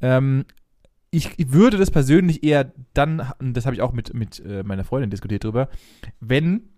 Ähm, 0.00 0.44
ich, 1.12 1.36
würde 1.52 1.76
das 1.76 1.90
persönlich 1.90 2.42
eher 2.42 2.72
dann, 2.94 3.32
und 3.38 3.54
das 3.54 3.66
habe 3.66 3.76
ich 3.76 3.82
auch 3.82 3.92
mit, 3.92 4.14
mit 4.14 4.42
äh, 4.44 4.62
meiner 4.64 4.82
Freundin 4.82 5.10
diskutiert 5.10 5.44
drüber, 5.44 5.68
wenn 6.20 6.71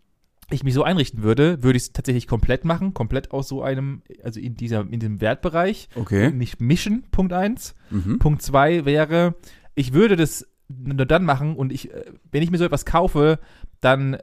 ich 0.51 0.63
mich 0.63 0.75
so 0.75 0.83
einrichten 0.83 1.23
würde, 1.23 1.63
würde 1.63 1.77
ich 1.77 1.85
es 1.85 1.93
tatsächlich 1.93 2.27
komplett 2.27 2.65
machen, 2.65 2.93
komplett 2.95 3.31
aus 3.33 3.49
so 3.49 3.63
einem, 3.63 4.03
also 4.23 4.41
in 4.41 4.57
dieser, 4.57 4.81
in 4.81 5.01
diesem 5.01 5.21
Wertbereich. 5.21 5.89
Okay. 5.95 6.31
Nicht 6.31 6.61
mischen, 6.61 7.05
Punkt 7.11 7.33
eins. 7.33 7.75
Mhm. 7.91 8.19
Punkt 8.19 8.43
zwei 8.43 8.85
wäre, 8.85 9.35
ich 9.75 9.93
würde 9.93 10.17
das 10.17 10.47
nur 10.69 11.07
dann 11.07 11.25
machen 11.25 11.57
und 11.57 11.73
ich, 11.73 11.93
äh, 11.93 12.05
wenn 12.31 12.43
ich 12.43 12.51
mir 12.51 12.59
so 12.59 12.65
etwas 12.65 12.85
kaufe, 12.85 13.39
dann 13.81 14.19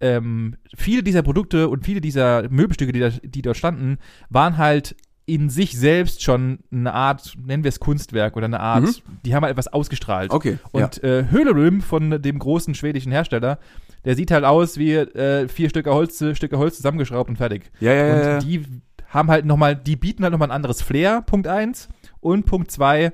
ähm, 0.00 0.56
viele 0.76 1.02
dieser 1.02 1.22
Produkte 1.22 1.68
und 1.68 1.84
viele 1.84 2.00
dieser 2.00 2.48
Möbelstücke, 2.50 2.92
die, 2.92 3.00
da, 3.00 3.08
die 3.10 3.42
dort 3.42 3.56
standen, 3.56 3.98
waren 4.28 4.58
halt 4.58 4.94
in 5.24 5.48
sich 5.50 5.76
selbst 5.76 6.22
schon 6.22 6.60
eine 6.70 6.92
Art, 6.92 7.34
nennen 7.44 7.64
wir 7.64 7.70
es 7.70 7.80
Kunstwerk 7.80 8.36
oder 8.36 8.44
eine 8.44 8.60
Art, 8.60 8.84
Mhm. 8.84 8.94
die 9.24 9.34
haben 9.34 9.42
halt 9.42 9.52
etwas 9.52 9.66
ausgestrahlt. 9.68 10.30
Okay. 10.30 10.58
ja. 10.72 10.84
Und 10.84 11.02
äh, 11.02 11.26
Höhleröm 11.30 11.80
von 11.80 12.22
dem 12.22 12.38
großen 12.38 12.74
schwedischen 12.74 13.10
Hersteller, 13.10 13.58
der 14.06 14.14
sieht 14.16 14.30
halt 14.30 14.44
aus 14.44 14.78
wie 14.78 14.94
äh, 14.94 15.46
vier 15.48 15.68
Stücke 15.68 15.92
Holz, 15.92 16.24
Stücke 16.32 16.56
Holz 16.56 16.76
zusammengeschraubt 16.76 17.28
und 17.28 17.36
fertig. 17.36 17.70
Ja, 17.80 17.92
ja, 17.92 18.14
Und 18.14 18.20
ja, 18.20 18.28
ja. 18.30 18.38
die 18.38 18.62
haben 19.08 19.30
halt 19.30 19.44
nochmal, 19.44 19.76
die 19.76 19.96
bieten 19.96 20.22
halt 20.22 20.32
nochmal 20.32 20.48
ein 20.48 20.54
anderes 20.56 20.80
Flair, 20.80 21.20
Punkt 21.22 21.46
eins. 21.46 21.88
Und 22.20 22.46
Punkt 22.46 22.70
zwei, 22.70 23.12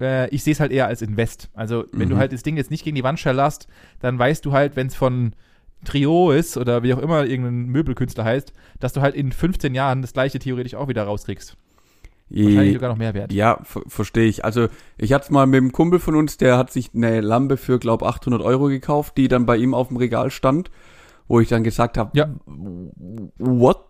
äh, 0.00 0.28
ich 0.30 0.42
sehe 0.44 0.52
es 0.52 0.60
halt 0.60 0.70
eher 0.72 0.86
als 0.86 1.02
Invest. 1.02 1.50
Also, 1.54 1.84
wenn 1.92 2.08
du 2.08 2.14
Mhm. 2.14 2.18
halt 2.20 2.32
das 2.32 2.42
Ding 2.44 2.56
jetzt 2.56 2.70
nicht 2.70 2.84
gegen 2.84 2.94
die 2.96 3.02
Wand 3.04 3.18
schallerst, 3.18 3.66
dann 4.00 4.18
weißt 4.18 4.44
du 4.44 4.52
halt, 4.52 4.76
wenn 4.76 4.86
es 4.86 4.94
von 4.94 5.34
Trio 5.84 6.30
ist 6.30 6.56
oder 6.56 6.82
wie 6.82 6.94
auch 6.94 6.98
immer 6.98 7.24
irgendein 7.26 7.66
Möbelkünstler 7.66 8.24
heißt, 8.24 8.52
dass 8.80 8.94
du 8.94 9.00
halt 9.02 9.14
in 9.14 9.32
15 9.32 9.74
Jahren 9.74 10.00
das 10.02 10.12
gleiche 10.14 10.38
theoretisch 10.38 10.74
auch 10.74 10.88
wieder 10.88 11.02
rauskriegst. 11.04 11.56
Wahrscheinlich 12.30 12.74
sogar 12.74 12.90
noch 12.90 12.96
mehr 12.96 13.14
wert. 13.14 13.32
Ja, 13.32 13.58
ver 13.62 13.82
verstehe 13.86 14.26
ich. 14.26 14.44
Also 14.44 14.68
ich 14.96 15.12
hatte 15.12 15.32
mal 15.32 15.46
mit 15.46 15.58
einem 15.58 15.72
Kumpel 15.72 15.98
von 15.98 16.16
uns, 16.16 16.36
der 16.36 16.56
hat 16.58 16.72
sich 16.72 16.90
eine 16.94 17.20
Lampe 17.20 17.56
für, 17.56 17.78
glaub 17.78 18.02
800 18.02 18.42
Euro 18.42 18.66
gekauft, 18.66 19.16
die 19.16 19.28
dann 19.28 19.46
bei 19.46 19.56
ihm 19.56 19.74
auf 19.74 19.88
dem 19.88 19.98
Regal 19.98 20.30
stand, 20.30 20.70
wo 21.28 21.40
ich 21.40 21.48
dann 21.48 21.64
gesagt 21.64 21.98
habe, 21.98 22.10
Ja. 22.14 22.34
what 23.38 23.84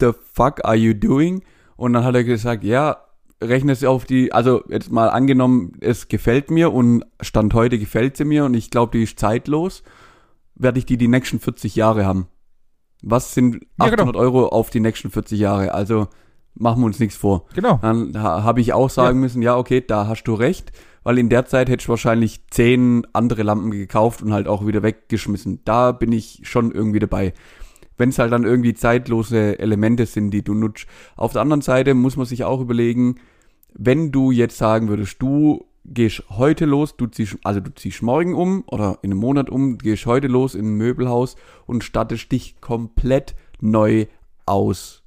the 0.00 0.10
fuck 0.32 0.64
are 0.64 0.76
you 0.76 0.94
doing? 0.94 1.42
Und 1.76 1.92
dann 1.92 2.04
hat 2.04 2.14
er 2.14 2.24
gesagt, 2.24 2.64
ja, 2.64 2.98
rechne 3.42 3.72
es 3.72 3.84
auf 3.84 4.04
die, 4.06 4.32
also 4.32 4.62
jetzt 4.68 4.90
mal 4.90 5.08
angenommen, 5.10 5.72
es 5.80 6.08
gefällt 6.08 6.50
mir 6.50 6.72
und 6.72 7.04
Stand 7.20 7.52
heute 7.54 7.78
gefällt 7.78 8.16
sie 8.16 8.24
mir 8.24 8.44
und 8.44 8.54
ich 8.54 8.70
glaube, 8.70 8.96
die 8.96 9.04
ist 9.04 9.18
zeitlos, 9.18 9.82
werde 10.54 10.78
ich 10.78 10.86
die 10.86 10.96
die 10.96 11.08
nächsten 11.08 11.40
40 11.40 11.76
Jahre 11.76 12.06
haben. 12.06 12.28
Was 13.02 13.34
sind 13.34 13.66
Ja, 13.78 13.86
800 13.86 14.06
genau. 14.06 14.18
Euro 14.18 14.48
auf 14.48 14.70
die 14.70 14.80
nächsten 14.80 15.10
40 15.10 15.38
Jahre? 15.38 15.74
Also 15.74 16.08
machen 16.54 16.82
wir 16.82 16.86
uns 16.86 17.00
nichts 17.00 17.16
vor. 17.16 17.46
Genau. 17.54 17.78
Dann 17.82 18.12
ha, 18.20 18.42
habe 18.42 18.60
ich 18.60 18.72
auch 18.72 18.90
sagen 18.90 19.20
müssen, 19.20 19.42
ja, 19.42 19.56
okay, 19.56 19.82
da 19.86 20.06
hast 20.06 20.24
du 20.24 20.34
recht, 20.34 20.72
weil 21.02 21.18
in 21.18 21.28
der 21.28 21.46
Zeit 21.46 21.68
hätte 21.68 21.82
ich 21.82 21.88
wahrscheinlich 21.88 22.46
zehn 22.50 23.06
andere 23.12 23.42
Lampen 23.42 23.70
gekauft 23.70 24.22
und 24.22 24.32
halt 24.32 24.48
auch 24.48 24.66
wieder 24.66 24.82
weggeschmissen. 24.82 25.60
Da 25.64 25.92
bin 25.92 26.12
ich 26.12 26.40
schon 26.44 26.72
irgendwie 26.72 27.00
dabei. 27.00 27.32
Wenn 27.96 28.08
es 28.08 28.18
halt 28.18 28.32
dann 28.32 28.44
irgendwie 28.44 28.74
zeitlose 28.74 29.58
Elemente 29.58 30.06
sind, 30.06 30.30
die 30.30 30.42
du 30.42 30.54
nutzt. 30.54 30.86
Auf 31.16 31.32
der 31.32 31.42
anderen 31.42 31.62
Seite 31.62 31.94
muss 31.94 32.16
man 32.16 32.26
sich 32.26 32.44
auch 32.44 32.60
überlegen, 32.60 33.16
wenn 33.72 34.10
du 34.10 34.30
jetzt 34.30 34.56
sagen 34.56 34.88
würdest, 34.88 35.20
du 35.20 35.66
gehst 35.84 36.24
heute 36.30 36.64
los, 36.64 36.96
du 36.96 37.06
ziehst, 37.06 37.36
also 37.44 37.60
du 37.60 37.72
ziehst 37.74 38.02
morgen 38.02 38.34
um 38.34 38.64
oder 38.66 38.98
in 39.02 39.12
einem 39.12 39.20
Monat 39.20 39.50
um, 39.50 39.78
gehst 39.78 40.06
heute 40.06 40.28
los 40.28 40.54
in 40.54 40.66
ein 40.66 40.76
Möbelhaus 40.76 41.36
und 41.66 41.84
stattest 41.84 42.32
dich 42.32 42.60
komplett 42.60 43.34
neu 43.60 44.06
aus 44.46 45.03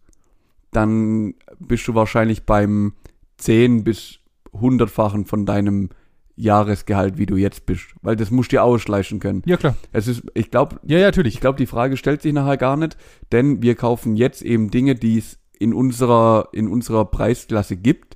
dann 0.72 1.36
bist 1.60 1.88
du 1.88 1.96
wahrscheinlich 1.96 2.46
beim 2.46 2.94
10 3.38 3.84
bis 3.84 4.20
100-fachen 4.54 5.26
von 5.26 5.46
deinem 5.46 5.90
Jahresgehalt, 6.36 7.18
wie 7.18 7.26
du 7.26 7.36
jetzt 7.36 7.66
bist. 7.66 7.86
Weil 8.02 8.16
das 8.16 8.32
musst 8.32 8.52
du 8.52 8.58
dir 8.58 8.64
ausschleichen 8.64 9.20
können. 9.20 9.42
Ja, 9.46 9.58
klar. 9.58 9.76
Es 9.92 10.08
ist, 10.08 10.24
ich 10.34 10.52
glaube, 10.52 10.80
Ja, 10.84 11.00
ja, 11.00 11.08
natürlich. 11.08 11.36
ich 11.36 11.42
glaube, 11.42 11.58
die 11.58 11.66
Frage 11.66 11.98
stellt 11.98 12.22
sich 12.22 12.34
nachher 12.34 12.58
gar 12.58 12.78
nicht, 12.78 12.96
denn 13.32 13.62
wir 13.62 13.76
kaufen 13.76 14.16
jetzt 14.16 14.44
eben 14.44 14.70
Dinge, 14.70 14.96
die 14.96 15.18
es 15.18 15.40
in 15.60 15.74
unserer, 15.74 16.50
in 16.52 16.68
unserer 16.68 17.06
Preisklasse 17.06 17.76
gibt. 17.76 18.16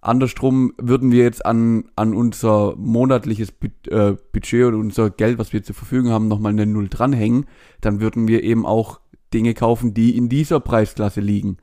Andersrum 0.00 0.72
würden 0.78 1.12
wir 1.12 1.22
jetzt 1.22 1.44
an, 1.46 1.84
an 1.94 2.14
unser 2.14 2.74
monatliches 2.76 3.52
äh, 3.88 4.14
Budget 4.32 4.64
und 4.66 4.74
unser 4.74 5.10
Geld, 5.10 5.38
was 5.38 5.52
wir 5.52 5.62
zur 5.62 5.76
Verfügung 5.76 6.10
haben, 6.10 6.28
nochmal 6.28 6.52
eine 6.52 6.66
Null 6.66 6.88
dranhängen, 6.88 7.46
dann 7.80 8.00
würden 8.00 8.26
wir 8.26 8.42
eben 8.42 8.66
auch 8.66 9.00
Dinge 9.32 9.54
kaufen, 9.54 9.94
die 9.94 10.16
in 10.16 10.28
dieser 10.28 10.58
Preisklasse 10.58 11.20
liegen. 11.20 11.58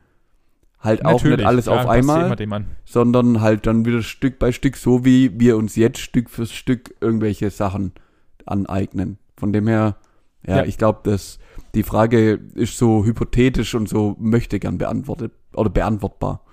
Halt 0.81 1.03
auch 1.03 1.21
nicht 1.23 1.43
alles 1.43 1.65
ja, 1.65 1.73
auf 1.73 1.87
einmal, 1.89 2.35
sondern 2.85 3.41
halt 3.41 3.67
dann 3.67 3.85
wieder 3.85 4.01
Stück 4.01 4.39
bei 4.39 4.53
Stück, 4.53 4.77
so 4.77 5.03
wie 5.03 5.37
wir 5.37 5.57
uns 5.57 5.75
jetzt 5.75 5.99
Stück 5.99 6.29
für 6.29 6.45
Stück 6.45 6.95
irgendwelche 7.01 7.49
Sachen 7.49 7.91
aneignen. 8.45 9.17
Von 9.35 9.51
dem 9.51 9.67
her, 9.67 9.97
ja, 10.47 10.57
Ja. 10.57 10.65
ich 10.65 10.77
glaube, 10.77 10.99
dass 11.03 11.39
die 11.75 11.83
Frage 11.83 12.39
ist 12.55 12.77
so 12.77 13.03
hypothetisch 13.03 13.75
und 13.75 13.89
so 13.89 14.15
möchte 14.19 14.59
gern 14.59 14.77
beantwortet 14.77 15.33
oder 15.53 15.69
beantwortbar. 15.69 16.43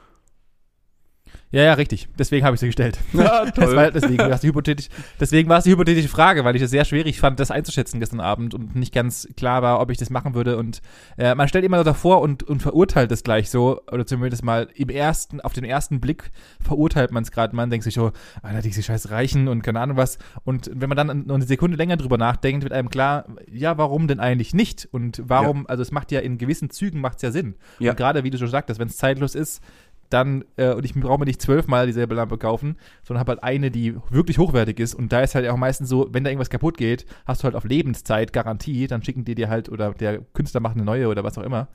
Ja, 1.56 1.62
ja, 1.62 1.72
richtig. 1.72 2.06
Deswegen 2.18 2.44
habe 2.44 2.54
ich 2.54 2.60
sie 2.60 2.66
gestellt. 2.66 2.98
Ja, 3.14 3.46
Das 3.54 3.74
war, 3.74 3.90
deswegen 3.90 4.18
war 4.18 4.30
es 4.30 4.42
die 4.42 4.48
hypothetisch, 4.48 4.88
deswegen 5.18 5.48
war 5.48 5.56
es 5.56 5.64
die 5.64 5.70
hypothetische 5.70 6.08
Frage, 6.08 6.44
weil 6.44 6.54
ich 6.54 6.60
es 6.60 6.70
sehr 6.70 6.84
schwierig 6.84 7.18
fand, 7.18 7.40
das 7.40 7.50
einzuschätzen 7.50 7.98
gestern 7.98 8.20
Abend 8.20 8.52
und 8.52 8.76
nicht 8.76 8.92
ganz 8.92 9.26
klar 9.38 9.62
war, 9.62 9.80
ob 9.80 9.90
ich 9.90 9.96
das 9.96 10.10
machen 10.10 10.34
würde. 10.34 10.58
Und 10.58 10.82
äh, 11.16 11.34
man 11.34 11.48
stellt 11.48 11.64
immer 11.64 11.78
so 11.78 11.84
davor 11.84 12.20
und, 12.20 12.42
und 12.42 12.60
verurteilt 12.60 13.10
es 13.10 13.22
gleich 13.22 13.48
so, 13.48 13.80
oder 13.90 14.04
zumindest 14.04 14.44
mal 14.44 14.68
im 14.74 14.90
ersten, 14.90 15.40
auf 15.40 15.54
den 15.54 15.64
ersten 15.64 15.98
Blick 15.98 16.30
verurteilt 16.60 17.10
man 17.10 17.22
es 17.22 17.30
gerade. 17.30 17.56
Man 17.56 17.70
denkt 17.70 17.84
sich 17.84 17.94
so, 17.94 18.12
Alter, 18.42 18.60
diese 18.60 18.82
scheiß 18.82 19.08
Reichen 19.10 19.48
und 19.48 19.62
keine 19.62 19.80
Ahnung 19.80 19.96
was. 19.96 20.18
Und 20.44 20.70
wenn 20.74 20.90
man 20.90 20.96
dann 20.98 21.26
noch 21.26 21.36
eine 21.36 21.46
Sekunde 21.46 21.78
länger 21.78 21.96
drüber 21.96 22.18
nachdenkt, 22.18 22.64
wird 22.64 22.74
einem 22.74 22.90
klar, 22.90 23.24
ja, 23.50 23.78
warum 23.78 24.08
denn 24.08 24.20
eigentlich 24.20 24.52
nicht? 24.52 24.86
Und 24.92 25.22
warum, 25.24 25.66
also 25.68 25.80
es 25.80 25.90
macht 25.90 26.12
ja 26.12 26.20
in 26.20 26.36
gewissen 26.36 26.68
Zügen 26.68 27.00
macht 27.00 27.16
es 27.16 27.22
ja 27.22 27.30
Sinn. 27.30 27.54
Ja. 27.78 27.92
Und 27.92 27.96
gerade 27.96 28.24
wie 28.24 28.30
du 28.30 28.36
schon 28.36 28.48
sagtest, 28.48 28.78
wenn 28.78 28.88
es 28.88 28.98
zeitlos 28.98 29.34
ist, 29.34 29.62
dann, 30.10 30.44
äh, 30.56 30.72
und 30.72 30.84
ich 30.84 30.94
brauche 30.94 31.18
mir 31.18 31.24
nicht 31.26 31.42
zwölfmal 31.42 31.86
dieselbe 31.86 32.14
Lampe 32.14 32.38
kaufen, 32.38 32.76
sondern 33.02 33.20
habe 33.20 33.32
halt 33.32 33.42
eine, 33.42 33.70
die 33.70 33.96
wirklich 34.10 34.38
hochwertig 34.38 34.78
ist. 34.80 34.94
Und 34.94 35.12
da 35.12 35.20
ist 35.20 35.34
halt 35.34 35.48
auch 35.48 35.56
meistens 35.56 35.88
so, 35.88 36.08
wenn 36.12 36.24
da 36.24 36.30
irgendwas 36.30 36.50
kaputt 36.50 36.76
geht, 36.78 37.06
hast 37.26 37.42
du 37.42 37.44
halt 37.44 37.54
auf 37.54 37.64
Lebenszeit 37.64 38.32
Garantie, 38.32 38.86
dann 38.86 39.02
schicken 39.02 39.24
die 39.24 39.34
dir 39.34 39.48
halt, 39.48 39.68
oder 39.68 39.92
der 39.94 40.20
Künstler 40.32 40.60
macht 40.60 40.76
eine 40.76 40.84
neue 40.84 41.08
oder 41.08 41.24
was 41.24 41.38
auch 41.38 41.42
immer. 41.42 41.68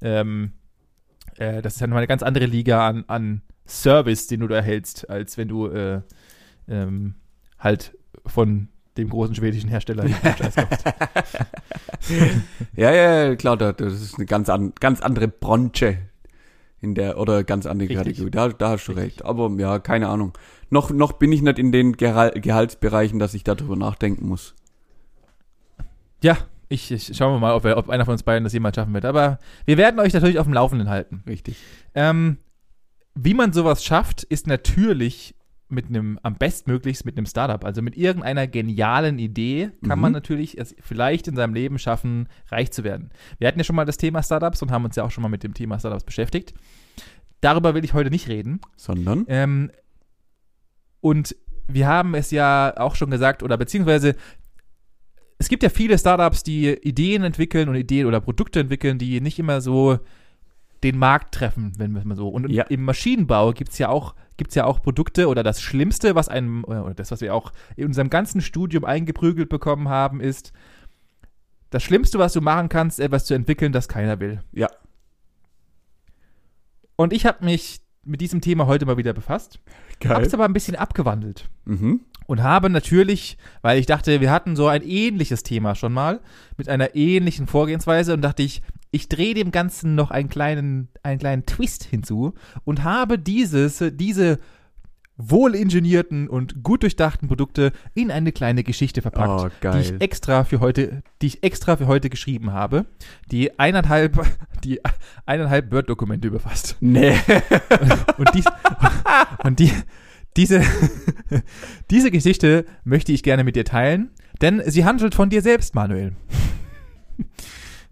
Ähm, 0.00 0.52
äh, 1.36 1.62
das 1.62 1.74
ist 1.76 1.80
halt 1.80 1.90
nochmal 1.90 2.02
eine 2.02 2.08
ganz 2.08 2.22
andere 2.22 2.46
Liga 2.46 2.86
an, 2.88 3.04
an 3.08 3.42
Service, 3.66 4.26
den 4.26 4.40
du 4.40 4.48
da 4.48 4.56
erhältst, 4.56 5.08
als 5.10 5.36
wenn 5.38 5.48
du 5.48 5.66
äh, 5.68 6.00
ähm, 6.68 7.14
halt 7.58 7.96
von 8.26 8.68
dem 8.96 9.08
großen 9.10 9.34
schwedischen 9.34 9.68
Hersteller. 9.68 10.04
Ja, 12.76 12.92
ja, 12.92 13.34
klar, 13.36 13.56
da- 13.56 13.72
das 13.72 13.94
ist 14.00 14.16
eine 14.16 14.26
ganz, 14.26 14.48
an, 14.48 14.72
ganz 14.78 15.00
andere 15.00 15.28
Branche 15.28 15.98
in 16.86 16.94
der, 16.94 17.18
oder 17.18 17.44
ganz 17.44 17.66
andere 17.66 17.88
Richtig. 17.88 18.18
Kategorie. 18.18 18.30
Da, 18.30 18.48
da 18.48 18.70
hast 18.70 18.86
du 18.86 18.92
Richtig. 18.92 19.04
recht. 19.04 19.24
Aber 19.24 19.50
ja, 19.58 19.78
keine 19.78 20.08
Ahnung. 20.08 20.32
Noch, 20.70 20.90
noch 20.90 21.12
bin 21.12 21.32
ich 21.32 21.42
nicht 21.42 21.58
in 21.58 21.72
den 21.72 21.96
Gehal 21.96 22.30
Gehaltsbereichen, 22.30 23.18
dass 23.18 23.34
ich 23.34 23.44
darüber 23.44 23.76
nachdenken 23.76 24.26
muss. 24.26 24.54
Ja, 26.22 26.38
ich, 26.68 26.90
ich 26.90 27.16
schauen 27.16 27.34
wir 27.34 27.38
mal, 27.38 27.54
ob, 27.54 27.64
wir, 27.64 27.76
ob 27.76 27.90
einer 27.90 28.04
von 28.04 28.12
uns 28.12 28.22
beiden 28.22 28.44
das 28.44 28.52
jemals 28.52 28.76
schaffen 28.76 28.94
wird. 28.94 29.04
Aber 29.04 29.38
wir 29.64 29.76
werden 29.76 30.00
euch 30.00 30.12
natürlich 30.12 30.38
auf 30.38 30.46
dem 30.46 30.54
Laufenden 30.54 30.88
halten. 30.88 31.22
Richtig. 31.26 31.56
Ähm, 31.94 32.38
wie 33.14 33.34
man 33.34 33.52
sowas 33.52 33.84
schafft, 33.84 34.22
ist 34.24 34.46
natürlich 34.46 35.34
mit 35.68 35.86
einem, 35.88 36.18
am 36.22 36.36
bestmöglichst 36.36 37.04
mit 37.04 37.16
einem 37.16 37.26
Startup. 37.26 37.64
Also 37.64 37.82
mit 37.82 37.96
irgendeiner 37.96 38.46
genialen 38.46 39.18
Idee 39.18 39.70
kann 39.86 39.98
Mhm. 39.98 40.02
man 40.02 40.12
natürlich 40.12 40.58
es 40.58 40.76
vielleicht 40.80 41.26
in 41.26 41.34
seinem 41.36 41.54
Leben 41.54 41.78
schaffen, 41.78 42.28
reich 42.50 42.70
zu 42.70 42.84
werden. 42.84 43.10
Wir 43.38 43.48
hatten 43.48 43.58
ja 43.58 43.64
schon 43.64 43.76
mal 43.76 43.84
das 43.84 43.96
Thema 43.96 44.22
Startups 44.22 44.62
und 44.62 44.70
haben 44.70 44.84
uns 44.84 44.96
ja 44.96 45.02
auch 45.04 45.10
schon 45.10 45.22
mal 45.22 45.28
mit 45.28 45.42
dem 45.42 45.54
Thema 45.54 45.78
Startups 45.78 46.04
beschäftigt. 46.04 46.54
Darüber 47.40 47.74
will 47.74 47.84
ich 47.84 47.94
heute 47.94 48.10
nicht 48.10 48.28
reden. 48.28 48.60
Sondern? 48.76 49.24
Ähm, 49.28 49.70
und 51.00 51.34
wir 51.68 51.86
haben 51.88 52.14
es 52.14 52.30
ja 52.30 52.72
auch 52.76 52.94
schon 52.94 53.10
gesagt, 53.10 53.42
oder 53.42 53.56
beziehungsweise 53.56 54.14
es 55.38 55.48
gibt 55.48 55.62
ja 55.62 55.68
viele 55.68 55.98
Startups, 55.98 56.44
die 56.44 56.68
Ideen 56.70 57.22
entwickeln 57.22 57.68
und 57.68 57.74
Ideen 57.74 58.06
oder 58.06 58.20
Produkte 58.20 58.60
entwickeln, 58.60 58.98
die 58.98 59.20
nicht 59.20 59.38
immer 59.38 59.60
so 59.60 59.98
den 60.92 60.98
Markt 60.98 61.34
treffen, 61.34 61.72
wenn 61.78 61.92
wir 61.92 61.98
es 62.00 62.04
mal 62.04 62.16
so. 62.16 62.28
Und 62.28 62.50
Ja. 62.50 62.64
im 62.64 62.84
Maschinenbau 62.84 63.52
gibt 63.52 63.72
es 63.72 63.78
ja 63.78 63.88
auch 63.88 64.14
gibt's 64.36 64.54
ja 64.54 64.64
auch 64.64 64.82
Produkte 64.82 65.28
oder 65.28 65.42
das 65.42 65.62
Schlimmste, 65.62 66.14
was 66.14 66.28
einem, 66.28 66.64
oder 66.64 66.92
das, 66.94 67.10
was 67.10 67.20
wir 67.22 67.34
auch 67.34 67.52
in 67.74 67.86
unserem 67.86 68.10
ganzen 68.10 68.40
Studium 68.40 68.84
eingeprügelt 68.84 69.48
bekommen 69.48 69.88
haben, 69.88 70.20
ist, 70.20 70.52
das 71.70 71.82
Schlimmste, 71.82 72.18
was 72.18 72.32
du 72.32 72.40
machen 72.40 72.68
kannst, 72.68 73.00
etwas 73.00 73.24
zu 73.24 73.34
entwickeln, 73.34 73.72
das 73.72 73.88
keiner 73.88 74.20
will. 74.20 74.40
Ja. 74.52 74.68
Und 76.96 77.12
ich 77.12 77.26
habe 77.26 77.44
mich 77.44 77.80
mit 78.04 78.20
diesem 78.20 78.40
Thema 78.40 78.66
heute 78.66 78.86
mal 78.86 78.96
wieder 78.96 79.12
befasst. 79.12 79.58
Habe 80.04 80.24
es 80.24 80.32
aber 80.32 80.44
ein 80.44 80.52
bisschen 80.52 80.76
abgewandelt. 80.76 81.48
Mhm. 81.64 82.02
Und 82.26 82.42
habe 82.42 82.70
natürlich, 82.70 83.36
weil 83.62 83.78
ich 83.78 83.86
dachte, 83.86 84.20
wir 84.20 84.30
hatten 84.30 84.56
so 84.56 84.68
ein 84.68 84.82
ähnliches 84.82 85.42
Thema 85.42 85.74
schon 85.74 85.92
mal, 85.92 86.20
mit 86.56 86.68
einer 86.68 86.94
ähnlichen 86.94 87.46
Vorgehensweise 87.46 88.14
und 88.14 88.22
dachte 88.22 88.42
ich, 88.42 88.62
ich 88.96 89.08
drehe 89.10 89.34
dem 89.34 89.52
Ganzen 89.52 89.94
noch 89.94 90.10
einen 90.10 90.30
kleinen, 90.30 90.88
einen 91.02 91.18
kleinen 91.18 91.44
Twist 91.44 91.84
hinzu 91.84 92.32
und 92.64 92.82
habe 92.82 93.18
dieses, 93.18 93.84
diese 93.92 94.38
wohlingenierten 95.18 96.28
und 96.28 96.62
gut 96.62 96.82
durchdachten 96.82 97.28
Produkte 97.28 97.72
in 97.94 98.10
eine 98.10 98.32
kleine 98.32 98.64
Geschichte 98.64 99.02
verpackt, 99.02 99.52
Oh, 99.64 99.70
die 99.70 99.78
ich 99.78 100.00
extra 100.00 100.44
für 100.44 100.60
heute, 100.60 101.02
die 101.20 101.26
ich 101.26 101.42
extra 101.42 101.76
für 101.76 101.86
heute 101.86 102.08
geschrieben 102.10 102.52
habe, 102.52 102.86
die 103.30 103.58
eineinhalb, 103.58 104.18
die 104.64 104.80
eineinhalb 105.26 105.72
Word-Dokumente 105.72 106.28
überfasst. 106.28 106.76
Nee. 106.80 107.16
Und, 108.18 108.34
dies, 108.34 108.44
und 109.42 109.58
die, 109.58 109.72
diese, 110.38 110.62
diese 111.90 112.10
Geschichte 112.10 112.64
möchte 112.84 113.12
ich 113.12 113.22
gerne 113.22 113.44
mit 113.44 113.56
dir 113.56 113.64
teilen, 113.64 114.10
denn 114.40 114.62
sie 114.66 114.86
handelt 114.86 115.14
von 115.14 115.28
dir 115.28 115.42
selbst, 115.42 115.74
Manuel. 115.74 116.16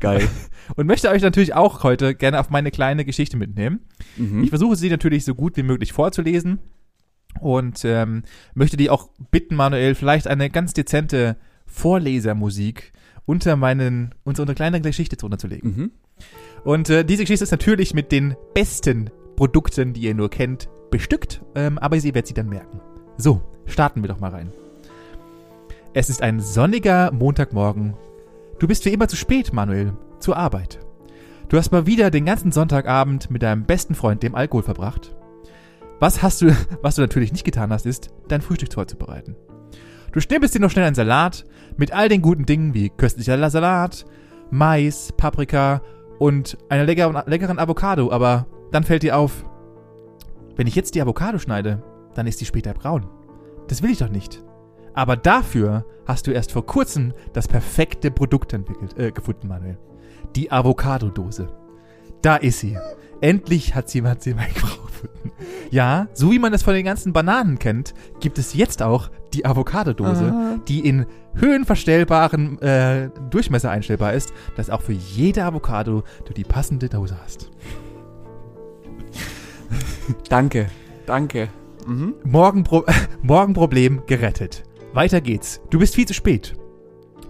Geil. 0.01 0.29
Und 0.77 0.87
möchte 0.87 1.11
euch 1.11 1.23
natürlich 1.23 1.55
auch 1.55 1.83
heute 1.83 2.15
gerne 2.15 2.41
auf 2.41 2.51
meine 2.51 2.71
kleine 2.71 3.05
Geschichte 3.05 3.37
mitnehmen. 3.37 3.81
Mhm. 4.17 4.43
Ich 4.43 4.51
versuche 4.51 4.77
sie 4.77 4.91
natürlich 4.91 5.25
so 5.25 5.35
gut 5.35 5.57
wie 5.57 5.63
möglich 5.63 5.93
vorzulesen 5.93 6.59
und 7.41 7.85
ähm, 7.85 8.23
möchte 8.55 8.77
dich 8.77 8.91
auch 8.91 9.11
bitten, 9.31 9.57
Manuel, 9.57 9.95
vielleicht 9.95 10.27
eine 10.27 10.51
ganz 10.51 10.73
dezente 10.73 11.37
Vorlesermusik 11.67 12.93
unter 13.27 13.57
meinen, 13.57 14.15
unter 14.25 14.43
unsere 14.43 14.55
kleine 14.55 14.81
Geschichte 14.81 15.17
drunter 15.17 15.39
zu 15.39 15.47
legen. 15.47 15.69
Mhm. 15.69 15.91
Und 16.65 16.91
äh, 16.91 17.05
diese 17.05 17.25
Geschichte 17.25 17.45
ist 17.45 17.51
natürlich 17.51 17.95
mit 17.95 18.13
den 18.13 18.37
besten 18.55 19.11
Produkten, 19.37 19.93
die 19.93 20.03
ihr 20.03 20.15
nur 20.15 20.31
kennt, 20.31 20.69
bestückt, 20.91 21.43
ähm, 21.55 21.79
aber 21.79 21.97
ihr 21.97 22.03
werdet 22.05 22.27
sie 22.27 22.35
dann 22.35 22.49
merken. 22.49 22.81
So, 23.17 23.43
starten 23.67 24.03
wir 24.03 24.09
doch 24.09 24.21
mal 24.21 24.31
rein. 24.31 24.53
Es 25.93 26.11
ist 26.11 26.23
ein 26.23 26.41
sonniger 26.41 27.13
Montagmorgen. 27.13 27.95
Du 28.59 28.67
bist 28.67 28.85
wie 28.85 28.93
immer 28.93 29.09
zu 29.09 29.17
spät, 29.17 29.53
Manuel, 29.53 29.93
zur 30.25 30.37
Arbeit. 30.37 30.81
Du 31.49 31.59
hast 31.59 31.71
mal 31.71 31.87
wieder 31.87 32.11
den 32.11 32.25
ganzen 32.25 32.51
Sonntagabend 32.51 33.31
mit 33.31 33.43
deinem 33.43 33.65
besten 33.65 33.95
Freund, 33.95 34.23
dem 34.23 34.35
Alkohol, 34.35 34.63
verbracht. 34.63 35.15
Was 36.01 36.23
hast 36.23 36.41
du, 36.43 36.47
was 36.83 36.97
du 36.97 37.03
natürlich 37.03 37.31
nicht 37.31 37.45
getan 37.45 37.71
hast, 37.71 37.87
ist, 37.87 38.09
dein 38.29 38.41
Frühstück 38.41 38.73
vorzubereiten. 38.73 39.37
Du 40.13 40.21
schnippelst 40.21 40.55
dir 40.55 40.61
noch 40.61 40.71
schnell 40.71 40.87
einen 40.87 40.95
Salat 40.95 41.45
mit 41.77 41.93
all 41.93 42.09
den 42.09 42.23
guten 42.23 42.47
Dingen 42.47 42.73
wie 42.73 42.89
köstlicher 42.89 43.51
Salat, 43.51 44.07
Mais, 44.51 45.13
Paprika 45.17 45.83
und 46.19 46.57
einer 46.69 46.85
leckeren, 46.85 47.23
leckeren 47.27 47.59
Avocado, 47.59 48.11
aber 48.11 48.47
dann 48.73 48.85
fällt 48.85 49.03
dir 49.03 49.19
auf, 49.19 49.45
wenn 50.57 50.67
ich 50.67 50.75
jetzt 50.75 50.95
die 50.95 51.03
Avocado 51.03 51.39
schneide, 51.39 51.83
dann 52.15 52.27
ist 52.27 52.41
die 52.41 52.47
später 52.47 52.73
braun. 52.73 53.07
Das 53.69 53.83
will 53.83 53.91
ich 53.91 53.99
doch 53.99 54.09
nicht. 54.09 54.43
Aber 54.95 55.17
dafür 55.17 55.85
hast 56.07 56.27
du 56.27 56.31
erst 56.31 56.53
vor 56.53 56.65
kurzem 56.65 57.13
das 57.33 57.49
perfekte 57.49 58.11
Produkt 58.11 58.53
entwickelt, 58.53 58.97
äh, 58.99 59.11
gefunden, 59.11 59.49
Manuel. 59.49 59.79
Die 60.37 60.51
Avocado-Dose. 60.51 61.49
Da 62.23 62.37
ist 62.37 62.61
sie. 62.61 62.77
Endlich 63.21 63.75
hat 63.75 63.89
sie 63.89 64.03
hat 64.05 64.23
sie 64.23 64.35
Frau 64.35 64.83
gefunden. 64.87 65.33
Ja, 65.71 66.09
so 66.13 66.31
wie 66.31 66.39
man 66.39 66.53
es 66.53 66.63
von 66.63 66.75
den 66.75 66.85
ganzen 66.85 67.13
Bananen 67.13 67.59
kennt, 67.59 67.95
gibt 68.21 68.39
es 68.39 68.55
jetzt 68.55 68.83
auch 68.83 69.11
die 69.33 69.45
Avocado-Dose, 69.45 70.27
Aha. 70.27 70.57
die 70.69 70.87
in 70.87 71.07
höhenverstellbaren 71.35 72.61
äh, 72.63 73.11
Durchmesser 73.31 73.71
einstellbar 73.71 74.13
ist, 74.13 74.33
dass 74.57 74.71
auch 74.71 74.83
für 74.83 74.93
jede 74.93 75.45
Avocado 75.45 76.05
du 76.25 76.33
die 76.33 76.45
passende 76.45 76.89
Dose 76.89 77.17
hast. 77.23 77.51
Danke. 80.29 80.67
Danke. 81.07 81.49
Mhm. 81.87 82.15
Morgenpro 82.25 82.85
Morgenproblem 83.23 84.03
gerettet. 84.07 84.63
Weiter 84.93 85.21
geht's. 85.21 85.61
Du 85.71 85.79
bist 85.79 85.95
viel 85.95 86.07
zu 86.07 86.15
spät. 86.15 86.55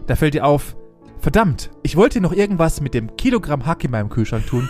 Da 0.07 0.17
fällt 0.17 0.35
dir 0.35 0.45
auf, 0.45 0.77
verdammt, 1.25 1.71
ich 1.83 1.97
wollte 1.97 2.21
noch 2.21 2.33
irgendwas 2.33 2.81
mit 2.81 2.95
dem 2.95 3.17
Kilogramm 3.17 3.67
Hack 3.67 3.83
in 3.83 3.91
meinem 3.91 4.11
Kühlschrank 4.11 4.47
tun 4.47 4.69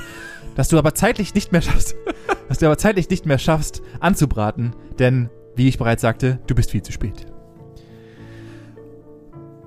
dass 0.55 0.69
du 0.69 0.79
aber 0.79 0.95
zeitlich 0.95 1.35
nicht 1.35 1.53
mehr 1.53 1.62
schaffst, 1.62 1.95
dass 2.49 2.59
du 2.59 2.67
aber 2.67 2.79
zeitlich 2.79 3.09
nicht 3.11 3.27
mehr 3.27 3.38
schaffst, 3.38 3.83
anzubraten, 4.01 4.75
denn, 4.99 5.31
wie 5.57 5.69
ich 5.69 5.79
bereits 5.79 6.03
sagte, 6.03 6.40
du 6.47 6.55
bist 6.55 6.71
viel 6.71 6.83
zu 6.83 6.93
spät. 6.93 7.27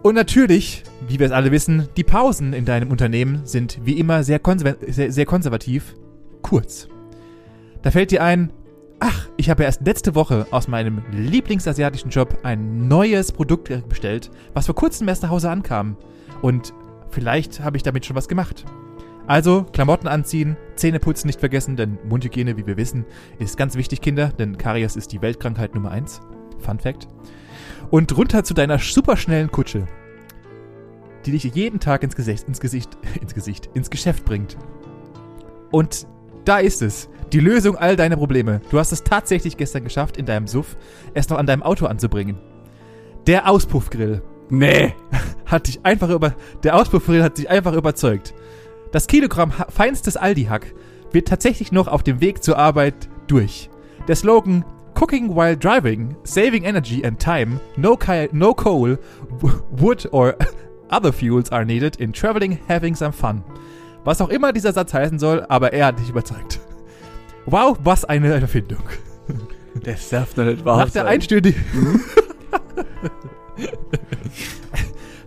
Und 0.03 0.15
natürlich, 0.15 0.83
wie 1.07 1.19
wir 1.19 1.25
es 1.25 1.31
alle 1.31 1.51
wissen, 1.51 1.89
die 1.97 2.03
Pausen 2.03 2.53
in 2.53 2.65
deinem 2.65 2.91
Unternehmen 2.91 3.41
sind 3.45 3.79
wie 3.83 3.99
immer 3.99 4.23
sehr, 4.23 4.39
konserva 4.39 4.75
sehr, 4.87 5.11
sehr 5.11 5.25
konservativ 5.25 5.95
kurz. 6.41 6.87
Da 7.81 7.91
fällt 7.91 8.11
dir 8.11 8.23
ein, 8.23 8.53
ach, 8.99 9.27
ich 9.37 9.49
habe 9.49 9.63
erst 9.63 9.85
letzte 9.85 10.15
Woche 10.15 10.47
aus 10.51 10.67
meinem 10.67 11.01
Lieblingsasiatischen 11.11 12.09
Job 12.09 12.39
ein 12.43 12.87
neues 12.87 13.31
Produkt 13.31 13.87
bestellt, 13.89 14.31
was 14.53 14.65
vor 14.65 14.75
kurzem 14.75 15.07
erst 15.07 15.23
nach 15.23 15.29
Hause 15.29 15.49
ankam. 15.49 15.97
Und 16.41 16.73
vielleicht 17.09 17.59
habe 17.59 17.77
ich 17.77 17.83
damit 17.83 18.05
schon 18.05 18.15
was 18.15 18.27
gemacht. 18.27 18.65
Also 19.27 19.65
Klamotten 19.73 20.07
anziehen, 20.07 20.55
Zähne 20.75 20.99
putzen 20.99 21.27
nicht 21.27 21.39
vergessen, 21.39 21.75
denn 21.75 21.97
Mundhygiene, 22.07 22.55
wie 22.57 22.65
wir 22.65 22.77
wissen, 22.77 23.05
ist 23.39 23.57
ganz 23.57 23.75
wichtig, 23.75 24.01
Kinder, 24.01 24.29
denn 24.29 24.57
Karies 24.57 24.95
ist 24.95 25.11
die 25.11 25.21
Weltkrankheit 25.21 25.75
Nummer 25.75 25.91
eins. 25.91 26.21
Fun 26.59 26.79
Fact. 26.79 27.07
Und 27.91 28.15
runter 28.17 28.43
zu 28.43 28.53
deiner 28.53 28.79
superschnellen 28.79 29.51
Kutsche, 29.51 29.85
die 31.25 31.31
dich 31.31 31.43
jeden 31.43 31.79
Tag 31.79 32.03
ins 32.03 32.15
Gesicht, 32.15 32.47
ins 32.47 32.61
Gesicht, 32.61 32.97
ins 33.21 33.33
Gesicht, 33.33 33.69
ins 33.73 33.89
Geschäft 33.89 34.23
bringt. 34.23 34.57
Und 35.71 36.07
da 36.45 36.59
ist 36.59 36.81
es. 36.81 37.09
Die 37.33 37.39
Lösung 37.41 37.75
all 37.75 37.97
deiner 37.97 38.15
Probleme. 38.15 38.61
Du 38.69 38.79
hast 38.79 38.93
es 38.93 39.03
tatsächlich 39.03 39.57
gestern 39.57 39.83
geschafft, 39.83 40.15
in 40.17 40.25
deinem 40.25 40.47
Suff 40.47 40.77
es 41.13 41.27
noch 41.29 41.37
an 41.37 41.45
deinem 41.45 41.63
Auto 41.63 41.85
anzubringen. 41.85 42.37
Der 43.27 43.49
Auspuffgrill. 43.49 44.21
Nee. 44.49 44.93
Hat 45.45 45.67
dich 45.67 45.79
einfach 45.83 46.09
über, 46.09 46.35
der 46.63 46.75
Auspuffgrill 46.75 47.23
hat 47.23 47.37
dich 47.37 47.49
einfach 47.49 47.73
überzeugt. 47.73 48.33
Das 48.91 49.07
Kilogramm 49.07 49.51
feinstes 49.51 50.17
Aldi-Hack 50.17 50.73
wird 51.11 51.27
tatsächlich 51.27 51.71
noch 51.71 51.87
auf 51.87 52.03
dem 52.03 52.19
Weg 52.19 52.43
zur 52.43 52.57
Arbeit 52.57 53.09
durch. 53.27 53.69
Der 54.07 54.15
Slogan 54.15 54.65
Cooking 54.99 55.35
while 55.35 55.55
driving, 55.55 56.15
saving 56.23 56.63
energy 56.63 57.05
and 57.05 57.19
time, 57.19 57.59
no, 57.77 57.97
no 58.31 58.53
coal, 58.53 58.97
wood 59.71 60.07
or 60.11 60.35
other 60.89 61.13
fuels 61.13 61.51
are 61.51 61.65
needed 61.65 61.97
in 61.97 62.11
traveling, 62.11 62.59
having 62.67 62.95
some 62.95 63.13
fun. 63.13 63.43
Was 64.03 64.21
auch 64.21 64.29
immer 64.29 64.53
dieser 64.53 64.73
Satz 64.73 64.93
heißen 64.93 65.19
soll, 65.19 65.45
aber 65.49 65.71
er 65.71 65.87
hat 65.87 65.99
dich 65.99 66.09
überzeugt. 66.09 66.59
Wow, 67.47 67.77
was 67.81 68.03
eine 68.03 68.33
Erfindung. 68.33 68.83
Das 69.83 70.09
darf 70.09 70.33
doch 70.33 70.43
nicht 70.43 70.65
wahr 70.65 70.79
Nach 70.79 70.89
der 70.89 71.05
einstündigen... 71.05 71.63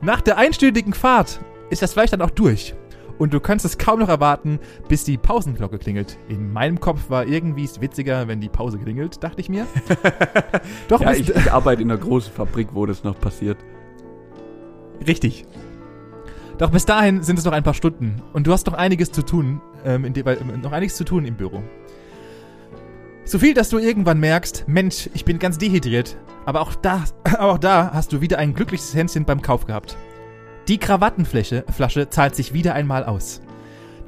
Nach 0.03 0.21
der 0.21 0.37
einstündigen 0.37 0.93
Fahrt 0.93 1.41
ist 1.71 1.81
das 1.83 1.95
Fleisch 1.95 2.11
dann 2.11 2.21
auch 2.21 2.31
durch. 2.31 2.75
Und 3.19 3.33
du 3.33 3.41
kannst 3.41 3.65
es 3.65 3.79
kaum 3.79 4.01
noch 4.01 4.09
erwarten, 4.09 4.59
bis 4.89 5.05
die 5.05 5.17
Pausenglocke 5.17 5.79
klingelt. 5.79 6.19
In 6.29 6.53
meinem 6.53 6.79
Kopf 6.79 7.09
war 7.09 7.27
irgendwie 7.27 7.65
es 7.65 7.81
witziger, 7.81 8.29
wenn 8.29 8.41
die 8.41 8.49
Pause 8.51 8.79
klingelt, 8.79 9.23
dachte 9.25 9.41
ich 9.41 9.49
mir. 9.49 9.67
Doch, 10.89 11.01
ja, 11.01 11.13
ich, 11.13 11.29
ich 11.29 11.53
arbeite 11.53 11.81
in 11.83 11.91
einer 11.91 12.01
großen 12.01 12.33
Fabrik, 12.33 12.69
wo 12.73 12.85
das 12.85 13.03
noch 13.03 13.19
passiert. 13.19 13.57
Richtig. 15.07 15.47
Doch 16.59 16.71
bis 16.71 16.85
dahin 16.85 17.23
sind 17.23 17.39
es 17.39 17.47
noch 17.47 17.53
ein 17.53 17.63
paar 17.63 17.75
Stunden 17.75 18.21
und 18.35 18.47
du 18.47 18.53
hast 18.53 18.67
noch 18.67 18.75
einiges 18.75 19.11
zu 19.11 19.23
tun, 19.23 19.63
ähm, 19.85 20.05
in 20.05 20.15
weil, 20.27 20.39
noch 20.63 20.73
einiges 20.73 20.97
zu 20.97 21.05
tun 21.05 21.25
im 21.25 21.37
Büro. 21.37 21.63
So 23.31 23.39
viel, 23.39 23.55
dass 23.55 23.69
du 23.69 23.79
irgendwann 23.79 24.19
merkst, 24.19 24.65
Mensch, 24.67 25.09
ich 25.15 25.25
bin 25.25 25.39
ganz 25.39 25.57
dehydriert, 25.57 26.17
aber 26.47 26.63
auch 26.63 26.75
da, 26.75 27.05
auch 27.39 27.59
da 27.59 27.93
hast 27.95 28.13
du 28.13 28.21
wieder 28.21 28.39
ein 28.39 28.55
glückliches 28.55 28.93
Händchen 28.93 29.25
beim 29.25 29.41
Kauf 29.41 29.67
gehabt. 29.67 29.97
Die 30.67 30.79
Krawattenflasche 30.79 31.65
Flasche 31.73 32.11
zahlt 32.11 32.35
sich 32.35 32.55
wieder 32.55 32.75
einmal 32.75 33.05
aus. 33.05 33.41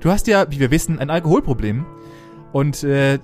Du 0.01 0.11
hast 0.11 0.27
ja, 0.27 0.51
wie 0.51 0.59
wir 0.59 0.73
wissen, 0.73 0.99
ein 0.99 1.09
Alkoholproblem. 1.09 1.87
Und 2.51 2.83
äh, 2.83 3.21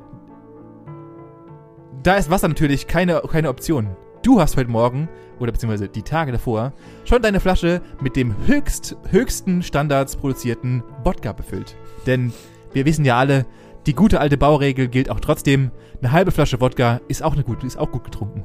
da 2.04 2.14
ist 2.14 2.30
Wasser 2.30 2.46
natürlich 2.46 2.86
keine, 2.86 3.20
keine 3.28 3.48
Option. 3.48 3.96
Du 4.22 4.40
hast 4.40 4.56
heute 4.56 4.70
Morgen, 4.70 5.08
oder 5.40 5.50
beziehungsweise 5.50 5.88
die 5.88 6.02
Tage 6.02 6.30
davor, 6.30 6.74
schon 7.06 7.22
deine 7.22 7.40
Flasche 7.40 7.82
mit 8.00 8.14
dem 8.14 8.36
höchst, 8.46 8.96
höchsten 9.10 9.64
Standards 9.64 10.14
produzierten 10.14 10.84
Wodka 11.02 11.32
befüllt. 11.32 11.74
Denn 12.06 12.32
wir 12.72 12.84
wissen 12.84 13.04
ja 13.04 13.18
alle, 13.18 13.46
die 13.86 13.94
gute 13.94 14.20
alte 14.20 14.36
Bauregel 14.36 14.88
gilt 14.88 15.10
auch 15.10 15.20
trotzdem. 15.20 15.70
Eine 16.00 16.12
halbe 16.12 16.30
Flasche 16.30 16.60
Wodka 16.60 17.00
ist 17.08 17.22
auch, 17.22 17.32
eine 17.32 17.44
gut, 17.44 17.64
ist 17.64 17.78
auch 17.78 17.90
gut 17.90 18.04
getrunken. 18.04 18.44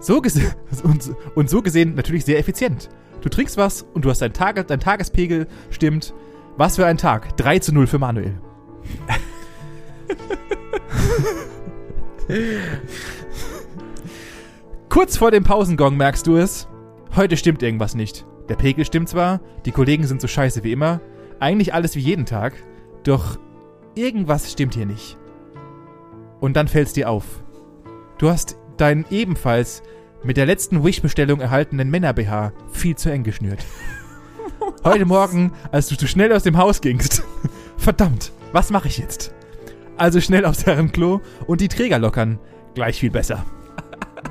So 0.00 0.16
und, 0.82 1.14
und 1.34 1.48
so 1.50 1.62
gesehen 1.62 1.94
natürlich 1.94 2.24
sehr 2.24 2.38
effizient. 2.38 2.90
Du 3.22 3.28
trinkst 3.30 3.56
was 3.56 3.86
und 3.94 4.04
du 4.04 4.10
hast 4.10 4.20
dein, 4.20 4.34
Tage, 4.34 4.64
dein 4.64 4.80
Tagespegel 4.80 5.46
stimmt. 5.70 6.12
Was 6.56 6.76
für 6.76 6.86
ein 6.86 6.98
Tag. 6.98 7.36
3 7.38 7.58
zu 7.58 7.72
0 7.72 7.86
für 7.86 7.98
Manuel. 7.98 8.38
Kurz 14.88 15.16
vor 15.16 15.30
dem 15.30 15.42
Pausengong 15.42 15.96
merkst 15.96 16.26
du 16.26 16.36
es. 16.36 16.68
Heute 17.16 17.36
stimmt 17.36 17.62
irgendwas 17.62 17.94
nicht. 17.94 18.26
Der 18.48 18.56
Pegel 18.56 18.84
stimmt 18.84 19.08
zwar, 19.08 19.40
die 19.64 19.72
Kollegen 19.72 20.06
sind 20.06 20.20
so 20.20 20.28
scheiße 20.28 20.62
wie 20.64 20.72
immer, 20.72 21.00
eigentlich 21.40 21.72
alles 21.72 21.96
wie 21.96 22.00
jeden 22.00 22.26
Tag, 22.26 22.52
doch 23.04 23.38
irgendwas 23.94 24.50
stimmt 24.50 24.74
hier 24.74 24.86
nicht. 24.86 25.16
Und 26.40 26.56
dann 26.56 26.68
fällt's 26.68 26.92
dir 26.92 27.08
auf. 27.08 27.24
Du 28.18 28.28
hast 28.28 28.56
deinen 28.76 29.04
ebenfalls 29.10 29.82
mit 30.24 30.36
der 30.36 30.46
letzten 30.46 30.82
Wish-Bestellung 30.82 31.40
erhaltenen 31.40 31.90
Männer-BH 31.90 32.52
viel 32.72 32.96
zu 32.96 33.10
eng 33.10 33.22
geschnürt. 33.22 33.64
Heute 34.84 35.04
Morgen, 35.04 35.52
als 35.70 35.88
du 35.88 35.96
zu 35.96 36.06
schnell 36.06 36.32
aus 36.32 36.42
dem 36.42 36.56
Haus 36.56 36.80
gingst. 36.80 37.22
Verdammt, 37.76 38.32
was 38.52 38.70
mache 38.70 38.88
ich 38.88 38.98
jetzt? 38.98 39.34
Also 39.96 40.20
schnell 40.20 40.44
aufs 40.44 40.66
Herrenklo 40.66 41.20
und 41.46 41.60
die 41.60 41.68
Träger 41.68 41.98
lockern. 41.98 42.38
Gleich 42.74 42.98
viel 42.98 43.10
besser. 43.10 43.44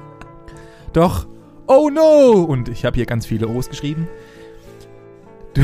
Doch, 0.94 1.28
oh 1.68 1.90
no! 1.90 2.44
Und 2.44 2.70
ich 2.70 2.86
habe 2.86 2.96
hier 2.96 3.06
ganz 3.06 3.26
viele 3.26 3.48
O's 3.48 3.70
geschrieben. 3.70 4.08
Du, 5.54 5.62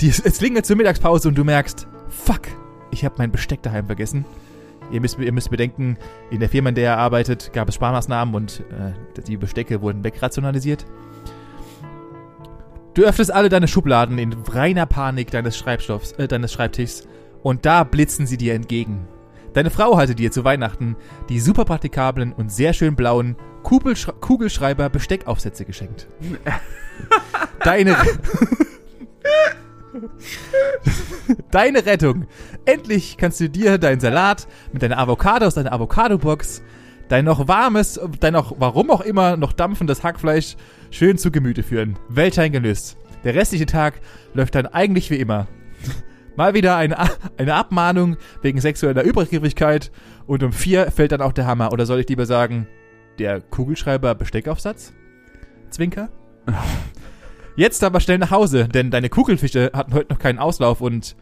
die, 0.00 0.08
es 0.08 0.38
klingelt 0.38 0.66
zur 0.66 0.76
Mittagspause 0.76 1.28
und 1.28 1.36
du 1.36 1.44
merkst, 1.44 1.86
fuck, 2.08 2.42
ich 2.90 3.04
habe 3.04 3.16
mein 3.18 3.30
Besteck 3.30 3.62
daheim 3.62 3.86
vergessen. 3.86 4.24
Ihr 4.90 5.00
müsst, 5.00 5.18
ihr 5.18 5.32
müsst 5.32 5.50
bedenken, 5.50 5.98
in 6.30 6.40
der 6.40 6.48
Firma, 6.48 6.70
in 6.70 6.74
der 6.74 6.92
er 6.92 6.98
arbeitet, 6.98 7.52
gab 7.52 7.68
es 7.68 7.74
Sparmaßnahmen 7.74 8.34
und 8.34 8.60
äh, 8.70 9.22
die 9.22 9.36
Bestecke 9.36 9.82
wurden 9.82 10.02
wegrationalisiert. 10.02 10.86
Du 12.94 13.04
öffnest 13.04 13.32
alle 13.32 13.48
deine 13.48 13.68
Schubladen 13.68 14.18
in 14.18 14.32
reiner 14.32 14.86
Panik 14.86 15.30
deines 15.30 15.56
Schreibstoffs, 15.58 16.12
äh, 16.12 16.26
deines 16.26 16.52
Schreibtischs 16.52 17.06
und 17.42 17.66
da 17.66 17.84
blitzen 17.84 18.26
sie 18.26 18.38
dir 18.38 18.54
entgegen. 18.54 19.06
Deine 19.52 19.70
Frau 19.70 19.96
hatte 19.96 20.14
dir 20.14 20.30
zu 20.32 20.44
Weihnachten 20.44 20.96
die 21.28 21.40
super 21.40 21.64
praktikablen 21.64 22.32
und 22.32 22.50
sehr 22.50 22.72
schön 22.72 22.96
blauen 22.96 23.36
Kugelsch 23.62 24.06
Kugelschreiber 24.20 24.88
Besteckaufsätze 24.88 25.64
geschenkt. 25.64 26.06
Deine 27.64 27.96
Deine 31.50 31.84
Rettung. 31.86 32.26
Endlich 32.64 33.16
kannst 33.16 33.40
du 33.40 33.48
dir 33.48 33.78
deinen 33.78 34.00
Salat 34.00 34.46
mit 34.72 34.82
deiner 34.82 34.98
Avocado 34.98 35.46
aus 35.46 35.54
deiner 35.54 35.72
Avocado-Box, 35.72 36.62
dein 37.08 37.24
noch 37.24 37.48
warmes, 37.48 38.00
dein 38.20 38.34
noch, 38.34 38.54
warum 38.58 38.90
auch 38.90 39.00
immer, 39.00 39.36
noch 39.36 39.52
dampfendes 39.52 40.02
Hackfleisch 40.02 40.56
schön 40.90 41.18
zu 41.18 41.30
Gemüte 41.30 41.62
führen. 41.62 41.98
Welch 42.08 42.38
ein 42.40 42.52
Genuss. 42.52 42.96
Der 43.24 43.34
restliche 43.34 43.66
Tag 43.66 44.00
läuft 44.34 44.54
dann 44.54 44.66
eigentlich 44.66 45.10
wie 45.10 45.16
immer. 45.16 45.48
Mal 46.36 46.54
wieder 46.54 46.76
eine, 46.76 46.96
eine 47.36 47.54
Abmahnung 47.54 48.16
wegen 48.42 48.60
sexueller 48.60 49.02
Übergriffigkeit 49.02 49.90
und 50.26 50.42
um 50.42 50.52
vier 50.52 50.90
fällt 50.92 51.12
dann 51.12 51.20
auch 51.20 51.32
der 51.32 51.46
Hammer. 51.46 51.72
Oder 51.72 51.84
soll 51.84 52.00
ich 52.00 52.08
lieber 52.08 52.26
sagen, 52.26 52.68
der 53.18 53.40
Kugelschreiber 53.40 54.14
Besteckaufsatz? 54.14 54.92
Zwinker? 55.70 56.10
Jetzt 57.58 57.82
aber 57.82 57.98
schnell 57.98 58.18
nach 58.18 58.30
Hause, 58.30 58.68
denn 58.68 58.92
deine 58.92 59.08
Kugelfische 59.08 59.72
hatten 59.74 59.92
heute 59.92 60.12
noch 60.12 60.20
keinen 60.20 60.38
Auslauf 60.38 60.80
und 60.80 61.16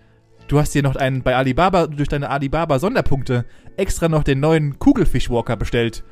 du 0.49 0.59
hast 0.59 0.75
dir 0.75 0.83
noch 0.83 0.94
einen 0.94 1.22
bei 1.22 1.35
Alibaba 1.35 1.87
durch 1.87 2.11
deine 2.11 2.29
Alibaba 2.29 2.79
Sonderpunkte 2.79 3.46
extra 3.79 4.11
noch 4.11 4.22
den 4.22 4.40
neuen 4.40 4.79
Kugelfischwalker 4.79 5.57
bestellt. 5.57 6.05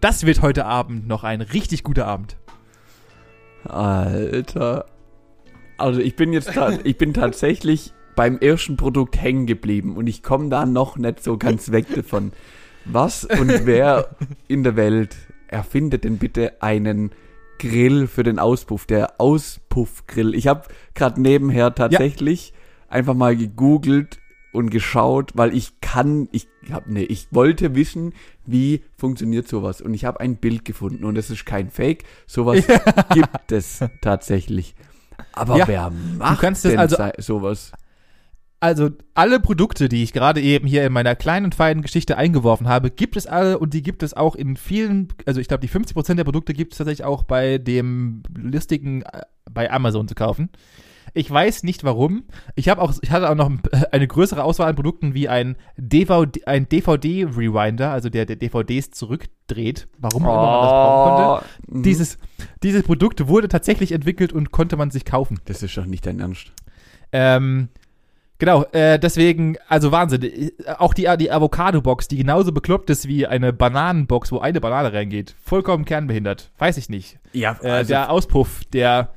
Das 0.00 0.24
wird 0.24 0.40
heute 0.40 0.64
Abend 0.64 1.06
noch 1.06 1.24
ein 1.24 1.42
richtig 1.42 1.82
guter 1.82 2.06
Abend. 2.06 2.38
Alter. 3.64 4.86
Also 5.76 6.00
ich 6.00 6.16
bin 6.16 6.32
jetzt 6.32 6.58
ich 6.84 6.96
bin 6.96 7.12
tatsächlich 7.12 7.92
beim 8.14 8.38
ersten 8.38 8.78
Produkt 8.78 9.20
hängen 9.20 9.44
geblieben 9.44 9.98
und 9.98 10.06
ich 10.06 10.22
komme 10.22 10.48
da 10.48 10.64
noch 10.64 10.96
nicht 10.96 11.22
so 11.22 11.36
ganz 11.36 11.70
weg 11.70 11.84
davon. 11.94 12.32
Was 12.86 13.26
und 13.26 13.66
wer 13.66 14.08
in 14.48 14.64
der 14.64 14.74
Welt 14.76 15.14
erfindet 15.48 16.04
denn 16.04 16.16
bitte 16.16 16.62
einen 16.62 17.10
Grill 17.58 18.06
für 18.06 18.22
den 18.22 18.38
Auspuff, 18.38 18.86
der 18.86 19.20
Auspuffgrill. 19.20 20.34
Ich 20.34 20.46
habe 20.46 20.64
gerade 20.94 21.20
nebenher 21.20 21.74
tatsächlich 21.74 22.50
ja. 22.50 22.92
einfach 22.94 23.14
mal 23.14 23.36
gegoogelt 23.36 24.18
und 24.52 24.70
geschaut, 24.70 25.32
weil 25.34 25.54
ich 25.54 25.80
kann, 25.80 26.28
ich 26.32 26.48
hab, 26.70 26.86
nee, 26.86 27.02
ich 27.02 27.28
wollte 27.30 27.74
wissen, 27.74 28.14
wie 28.46 28.82
funktioniert 28.96 29.46
sowas 29.46 29.80
und 29.80 29.92
ich 29.92 30.04
habe 30.04 30.20
ein 30.20 30.36
Bild 30.36 30.64
gefunden 30.64 31.04
und 31.04 31.16
es 31.18 31.30
ist 31.30 31.44
kein 31.44 31.70
Fake, 31.70 32.04
sowas 32.26 32.66
ja. 32.66 32.78
gibt 33.12 33.52
es 33.52 33.80
tatsächlich. 34.00 34.74
Aber 35.32 35.58
ja. 35.58 35.68
wer 35.68 35.90
macht 35.90 36.38
du 36.38 36.40
kannst 36.40 36.64
denn 36.64 36.78
also, 36.78 36.96
sowas? 37.18 37.72
Also 38.58 38.90
alle 39.14 39.38
Produkte, 39.38 39.88
die 39.88 40.02
ich 40.02 40.14
gerade 40.14 40.40
eben 40.40 40.66
hier 40.66 40.86
in 40.86 40.92
meiner 40.92 41.14
kleinen, 41.14 41.52
feinen 41.52 41.82
Geschichte 41.82 42.16
eingeworfen 42.16 42.68
habe, 42.68 42.90
gibt 42.90 43.16
es 43.16 43.26
alle 43.26 43.58
und 43.58 43.74
die 43.74 43.82
gibt 43.82 44.02
es 44.02 44.14
auch 44.14 44.34
in 44.34 44.56
vielen, 44.56 45.08
also 45.26 45.40
ich 45.40 45.48
glaube 45.48 45.60
die 45.60 45.68
50% 45.68 46.14
der 46.14 46.24
Produkte 46.24 46.54
gibt 46.54 46.72
es 46.72 46.78
tatsächlich 46.78 47.04
auch 47.04 47.22
bei 47.24 47.58
dem 47.58 48.22
listigen, 48.34 49.02
äh, 49.02 49.22
bei 49.50 49.70
Amazon 49.70 50.08
zu 50.08 50.14
kaufen. 50.14 50.48
Ich 51.12 51.30
weiß 51.30 51.62
nicht 51.62 51.84
warum. 51.84 52.24
Ich 52.56 52.68
habe 52.68 52.82
auch, 52.82 52.92
ich 53.00 53.10
hatte 53.10 53.30
auch 53.30 53.34
noch 53.34 53.50
eine 53.90 54.06
größere 54.06 54.42
Auswahl 54.42 54.68
an 54.68 54.74
Produkten 54.74 55.14
wie 55.14 55.28
ein 55.28 55.56
DVD, 55.76 56.44
ein 56.46 56.68
DVD-Rewinder, 56.68 57.90
also 57.90 58.10
der, 58.10 58.26
der 58.26 58.36
DVDs 58.36 58.90
zurückdreht. 58.90 59.88
Warum 59.98 60.26
auch 60.26 60.34
immer 60.34 60.52
man 60.52 60.62
das 60.62 60.70
brauchen 60.70 61.16
konnte. 61.16 61.78
Mhm. 61.78 61.82
Dieses, 61.82 62.18
dieses 62.62 62.82
Produkt 62.82 63.28
wurde 63.28 63.48
tatsächlich 63.48 63.92
entwickelt 63.92 64.32
und 64.32 64.50
konnte 64.50 64.76
man 64.76 64.90
sich 64.90 65.04
kaufen. 65.04 65.40
Das 65.44 65.62
ist 65.62 65.76
doch 65.76 65.86
nicht 65.86 66.04
dein 66.04 66.20
Ernst. 66.20 66.52
Ähm, 67.12 67.68
genau, 68.38 68.64
äh, 68.72 68.98
deswegen, 68.98 69.56
also 69.68 69.92
Wahnsinn. 69.92 70.22
Äh, 70.22 70.50
Auch 70.78 70.94
die, 70.94 71.08
die 71.18 71.30
Avocado-Box, 71.30 72.08
die 72.08 72.16
genauso 72.18 72.52
bekloppt 72.52 72.90
ist 72.90 73.06
wie 73.08 73.26
eine 73.26 73.52
Bananenbox, 73.52 74.32
wo 74.32 74.38
eine 74.38 74.60
Banane 74.60 74.92
reingeht. 74.92 75.34
Vollkommen 75.44 75.84
kernbehindert. 75.84 76.50
Weiß 76.58 76.76
ich 76.76 76.88
nicht. 76.88 77.18
Ja, 77.32 77.58
Äh, 77.62 77.84
der 77.84 78.10
Auspuff, 78.10 78.62
der 78.72 79.10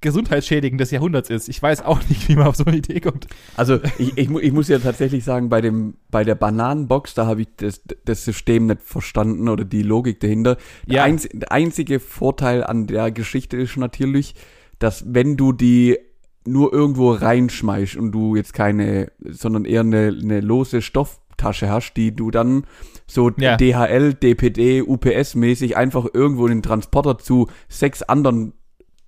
gesundheitsschädigend 0.00 0.80
des 0.80 0.90
Jahrhunderts 0.90 1.30
ist. 1.30 1.48
Ich 1.48 1.62
weiß 1.62 1.82
auch 1.82 2.00
nicht, 2.08 2.28
wie 2.28 2.34
man 2.34 2.48
auf 2.48 2.56
so 2.56 2.64
eine 2.64 2.76
Idee 2.76 2.98
kommt. 3.00 3.28
Also 3.56 3.78
ich, 3.98 4.18
ich, 4.18 4.28
ich 4.28 4.52
muss 4.52 4.66
ja 4.66 4.80
tatsächlich 4.80 5.22
sagen, 5.22 5.48
bei 5.48 5.60
dem 5.60 5.94
bei 6.10 6.24
der 6.24 6.34
Bananenbox, 6.34 7.14
da 7.14 7.26
habe 7.26 7.42
ich 7.42 7.48
das, 7.56 7.82
das 8.04 8.24
System 8.24 8.66
nicht 8.66 8.82
verstanden 8.82 9.48
oder 9.48 9.64
die 9.64 9.82
Logik 9.82 10.18
dahinter. 10.18 10.56
Der, 10.86 10.96
Ja. 10.96 11.02
einz, 11.04 11.28
der 11.32 11.52
einzige 11.52 12.00
Vorteil 12.00 12.64
an 12.64 12.88
der 12.88 13.12
Geschichte 13.12 13.56
ist 13.56 13.76
natürlich, 13.76 14.34
dass 14.80 15.04
wenn 15.14 15.36
du 15.36 15.52
die 15.52 15.98
nur 16.44 16.72
irgendwo 16.72 17.12
reinschmeißt 17.12 17.96
und 17.96 18.12
du 18.12 18.36
jetzt 18.36 18.52
keine, 18.54 19.12
sondern 19.20 19.64
eher 19.64 19.80
eine, 19.82 20.16
eine 20.20 20.40
lose 20.40 20.82
Stofftasche 20.82 21.68
hast, 21.70 21.94
die 21.94 22.14
du 22.14 22.30
dann 22.30 22.64
so 23.06 23.30
Ja. 23.38 23.56
DHL, 23.56 24.14
DPD, 24.14 24.82
UPS-mäßig 24.82 25.76
einfach 25.76 26.06
irgendwo 26.12 26.46
in 26.46 26.54
den 26.58 26.62
Transporter 26.62 27.18
zu 27.18 27.48
sechs 27.68 28.02
anderen 28.02 28.54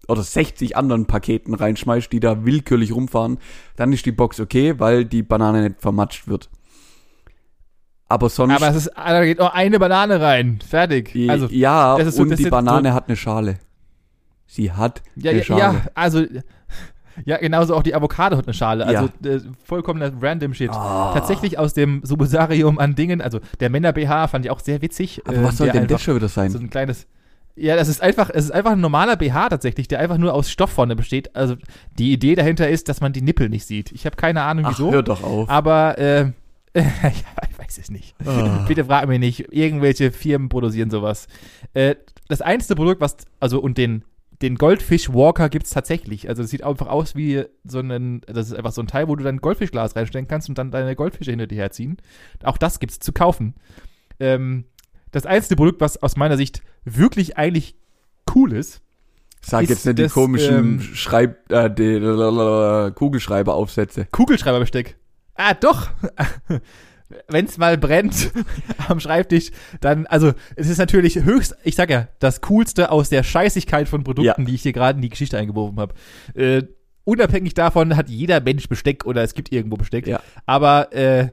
oder 0.07 0.22
60 0.22 0.76
anderen 0.76 1.07
Paketen 1.07 1.55
reinschmeißt, 1.55 2.12
die 2.12 2.20
da 2.20 2.45
willkürlich 2.45 2.93
rumfahren, 2.95 3.39
dann 3.76 3.93
ist 3.93 4.05
die 4.05 4.12
Box 4.12 4.39
okay, 4.39 4.78
weil 4.78 5.07
die 5.07 5.22
Banane 5.22 5.62
nicht 5.62 5.80
vermatscht 5.80 6.28
wird. 6.28 6.51
Aber 8.07 8.28
sonst, 8.28 8.55
Aber 8.55 8.68
es 8.68 8.76
ist, 8.76 8.91
da 8.95 9.24
geht 9.24 9.39
nur 9.39 9.55
eine 9.55 9.78
Banane 9.78 10.20
rein. 10.20 10.59
Fertig. 10.68 11.14
Also, 11.28 11.47
ja, 11.51 11.97
so- 12.11 12.22
und 12.22 12.39
die 12.39 12.45
Banane 12.51 12.91
so- 12.91 12.95
hat 12.95 13.09
eine 13.09 13.16
Schale. 13.16 13.59
Sie 14.47 14.70
hat 14.72 15.03
ja, 15.16 15.30
eine 15.30 15.39
ja, 15.41 15.45
Schale. 15.45 15.61
ja, 15.61 15.82
also, 15.95 16.24
ja, 17.24 17.36
genauso 17.38 17.74
auch 17.74 17.82
die 17.82 17.94
Avocado 17.94 18.36
hat 18.36 18.46
eine 18.46 18.54
Schale. 18.54 18.86
Also, 18.86 19.08
Ja. 19.22 19.30
äh, 19.30 19.40
vollkommener 19.64 20.12
random 20.20 20.54
Shit. 20.54 20.70
Ah. 20.70 21.12
Tatsächlich 21.14 21.58
aus 21.58 21.74
dem 21.74 22.00
Subusarium 22.04 22.78
an 22.78 22.94
Dingen, 22.94 23.20
also 23.20 23.40
der 23.60 23.70
Männer-BH 23.70 24.28
fand 24.28 24.44
ich 24.44 24.50
auch 24.50 24.60
sehr 24.60 24.82
witzig. 24.82 25.22
Aber 25.26 25.36
äh, 25.36 25.44
was 25.44 25.56
soll 25.56 25.70
denn 25.70 25.86
das 25.86 26.02
schon 26.02 26.16
wieder 26.16 26.28
sein? 26.28 26.50
So 26.50 26.58
ein 26.58 26.70
kleines. 26.70 27.06
Ja, 27.56 27.76
das 27.76 27.86
ist 27.88 28.02
einfach, 28.02 28.30
es 28.34 28.46
ist 28.46 28.50
einfach 28.50 28.72
ein 28.72 28.80
normaler 28.80 29.14
BH 29.16 29.50
tatsächlich, 29.50 29.86
der 29.86 30.00
einfach 30.00 30.18
nur 30.18 30.34
aus 30.34 30.50
Stoff 30.50 30.70
vorne 30.70 30.96
besteht. 30.96 31.36
Also 31.36 31.54
die 31.96 32.12
Idee 32.12 32.34
dahinter 32.34 32.68
ist, 32.68 32.88
dass 32.88 33.00
man 33.00 33.12
die 33.12 33.22
Nippel 33.22 33.48
nicht 33.48 33.64
sieht. 33.64 33.92
Ich 33.92 34.06
habe 34.06 34.16
keine 34.16 34.42
Ahnung 34.42 34.64
Ach, 34.66 34.70
wieso. 34.72 34.90
hör 34.90 35.04
doch 35.04 35.22
auf. 35.22 35.48
Aber 35.48 35.96
äh, 35.98 36.30
ich 36.74 37.58
weiß 37.58 37.78
es 37.78 37.90
nicht. 37.90 38.16
Ah. 38.26 38.64
Bitte 38.66 38.84
frag 38.86 39.06
mich 39.06 39.20
nicht. 39.20 39.52
Irgendwelche 39.52 40.10
Firmen 40.10 40.48
produzieren 40.48 40.90
sowas. 40.90 41.28
Äh, 41.74 41.94
das 42.26 42.40
einzige 42.40 42.74
Produkt, 42.74 43.00
was, 43.00 43.16
also 43.38 43.60
und 43.60 43.78
den, 43.78 44.02
den 44.43 44.57
Goldfish 44.57 45.12
Walker 45.12 45.49
gibt's 45.49 45.70
tatsächlich. 45.70 46.28
Also 46.28 46.43
es 46.43 46.51
sieht 46.51 46.64
einfach 46.64 46.89
aus 46.89 47.14
wie 47.14 47.45
so 47.64 47.80
ein, 47.80 48.20
das 48.26 48.49
ist 48.49 48.55
einfach 48.55 48.72
so 48.72 48.82
ein 48.82 48.87
Teil, 48.87 49.09
wo 49.09 49.16
du 49.16 49.24
dein 49.24 49.39
Goldfischglas 49.39 49.97
reinstellen 49.97 50.28
kannst 50.28 50.49
und 50.49 50.59
dann 50.59 50.70
deine 50.70 50.97
Goldfische 50.97 51.30
hinter 51.30 51.47
dir 51.47 51.59
herziehen. 51.59 51.97
Auch 52.43 52.59
das 52.59 52.80
gibt's 52.80 52.99
zu 52.99 53.12
kaufen. 53.12 53.55
Ähm, 54.20 54.64
das 55.12 55.26
einzige 55.26 55.57
Produkt, 55.57 55.80
was 55.80 56.03
aus 56.03 56.16
meiner 56.16 56.37
Sicht 56.37 56.62
wirklich 56.85 57.37
eigentlich 57.37 57.76
cool 58.35 58.53
ist, 58.53 58.82
Sag 59.41 59.68
jetzt 59.68 59.85
nicht 59.85 59.99
die 59.99 60.05
das, 60.05 60.12
komischen 60.12 60.57
ähm, 60.57 60.80
Schreib, 60.80 61.51
äh, 61.53 61.70
die 61.70 62.01
Kugelschreiberaufsätze. 62.95 64.07
Kugelschreiberbesteck. 64.11 64.97
Ah, 65.35 65.55
doch. 65.55 65.91
Wenn 67.28 67.46
es 67.46 67.58
mal 67.58 67.78
brennt 67.78 68.30
am 68.88 69.00
Schreibtisch, 69.00 69.50
dann, 69.80 70.06
also 70.06 70.32
es 70.56 70.68
ist 70.68 70.78
natürlich 70.78 71.16
höchst, 71.16 71.56
ich 71.64 71.74
sag 71.74 71.90
ja, 71.90 72.08
das 72.18 72.40
Coolste 72.42 72.90
aus 72.90 73.08
der 73.08 73.22
Scheißigkeit 73.22 73.88
von 73.88 74.04
Produkten, 74.04 74.42
Ja. 74.42 74.46
die 74.46 74.54
ich 74.54 74.62
hier 74.62 74.72
gerade 74.72 74.96
in 74.96 75.02
die 75.02 75.08
Geschichte 75.10 75.38
eingeworfen 75.38 75.78
habe. 75.80 75.94
Äh, 76.34 76.62
unabhängig 77.04 77.54
davon 77.54 77.96
hat 77.96 78.08
jeder 78.08 78.40
Mensch 78.40 78.68
Besteck 78.68 79.04
oder 79.06 79.22
es 79.22 79.34
gibt 79.34 79.52
irgendwo 79.52 79.76
Besteck. 79.76 80.06
Ja. 80.06 80.20
Aber 80.46 80.92
äh, 80.92 81.28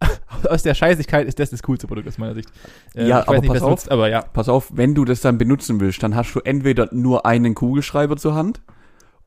aus 0.48 0.62
der 0.62 0.74
Scheißigkeit 0.74 1.26
ist 1.26 1.38
das 1.38 1.50
das 1.50 1.62
coolste 1.62 1.86
Produkt 1.86 2.08
aus 2.08 2.18
meiner 2.18 2.34
Sicht. 2.34 2.50
Äh, 2.94 3.06
Ja, 3.08 3.20
ich 3.20 3.28
aber 3.28 3.36
weiß 3.36 3.40
nicht, 3.42 3.52
pass 3.52 3.62
auf. 3.62 3.70
nutzt, 3.70 3.90
aber 3.90 4.08
ja. 4.08 4.22
Pass 4.22 4.48
auf, 4.48 4.70
wenn 4.74 4.94
du 4.94 5.04
das 5.04 5.20
dann 5.20 5.38
benutzen 5.38 5.80
willst, 5.80 6.02
dann 6.02 6.16
hast 6.16 6.34
du 6.34 6.40
entweder 6.40 6.88
nur 6.92 7.24
einen 7.26 7.54
Kugelschreiber 7.54 8.16
zur 8.16 8.34
Hand 8.34 8.60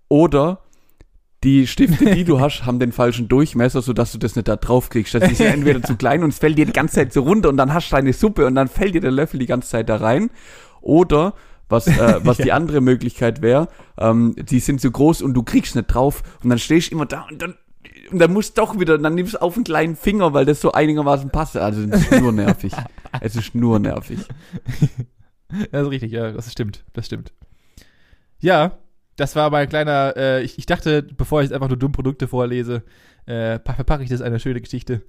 oder 0.09 0.59
die 1.45 1.67
Stifte, 1.67 2.05
die 2.05 2.23
du 2.23 2.39
hast, 2.39 2.65
haben 2.65 2.79
den 2.79 2.91
falschen 2.91 3.27
Durchmesser, 3.27 3.81
sodass 3.83 4.11
du 4.11 4.17
das 4.17 4.35
nicht 4.35 4.47
da 4.47 4.55
drauf 4.55 4.89
kriegst. 4.89 5.13
Das 5.13 5.31
ist 5.31 5.39
ja 5.39 5.45
entweder 5.47 5.81
zu 5.83 5.95
klein 5.95 6.23
und 6.23 6.29
es 6.29 6.39
fällt 6.39 6.57
dir 6.57 6.65
die 6.65 6.73
ganze 6.73 6.95
Zeit 6.95 7.13
so 7.13 7.21
runter 7.21 7.49
und 7.49 7.57
dann 7.57 7.71
hast 7.71 7.91
du 7.91 7.95
deine 7.95 8.13
Suppe 8.13 8.47
und 8.47 8.55
dann 8.55 8.67
fällt 8.67 8.95
dir 8.95 9.01
der 9.01 9.11
Löffel 9.11 9.39
die 9.39 9.45
ganze 9.45 9.69
Zeit 9.69 9.87
da 9.87 9.97
rein. 9.97 10.31
Oder 10.81 11.35
was, 11.69 11.87
äh, 11.87 12.19
was 12.23 12.37
die 12.43 12.51
andere 12.51 12.81
Möglichkeit 12.81 13.43
wäre, 13.43 13.67
ähm, 13.99 14.35
die 14.37 14.59
sind 14.59 14.81
zu 14.81 14.91
groß 14.91 15.21
und 15.21 15.35
du 15.35 15.43
kriegst 15.43 15.75
nicht 15.75 15.87
drauf 15.87 16.23
und 16.43 16.49
dann 16.49 16.57
stehst 16.57 16.89
du 16.91 16.95
immer 16.95 17.05
da 17.05 17.27
und 17.29 17.41
dann 17.41 17.55
und 18.11 18.19
dann 18.19 18.33
musst 18.33 18.57
du 18.57 18.61
doch 18.61 18.79
wieder, 18.79 18.97
dann 18.97 19.15
nimmst 19.15 19.33
du 19.33 19.41
auf 19.41 19.55
einen 19.55 19.63
kleinen 19.63 19.95
Finger, 19.95 20.33
weil 20.33 20.45
das 20.45 20.61
so 20.61 20.71
einigermaßen 20.71 21.31
passt. 21.31 21.57
Also 21.57 21.81
es 21.81 22.11
ist 22.11 22.21
nur 22.21 22.31
nervig. 22.31 22.71
es 23.21 23.35
ist 23.35 23.55
nur 23.55 23.79
nervig. 23.79 24.19
Das 25.71 25.83
ist 25.83 25.89
richtig, 25.89 26.11
ja, 26.11 26.31
das 26.31 26.51
stimmt, 26.51 26.83
das 26.93 27.07
stimmt. 27.07 27.33
Ja, 28.39 28.77
das 29.17 29.35
war 29.35 29.49
mein 29.49 29.69
kleiner, 29.69 30.13
äh, 30.17 30.43
ich, 30.43 30.57
ich 30.57 30.65
dachte, 30.65 31.03
bevor 31.03 31.41
ich 31.41 31.45
jetzt 31.45 31.53
einfach 31.53 31.69
nur 31.69 31.77
dumme 31.77 31.93
Produkte 31.93 32.27
vorlese, 32.27 32.83
äh, 33.25 33.59
pa- 33.59 33.73
verpacke 33.73 34.03
ich 34.03 34.09
das 34.09 34.19
in 34.19 34.25
eine 34.27 34.39
schöne 34.39 34.61
Geschichte. 34.61 35.01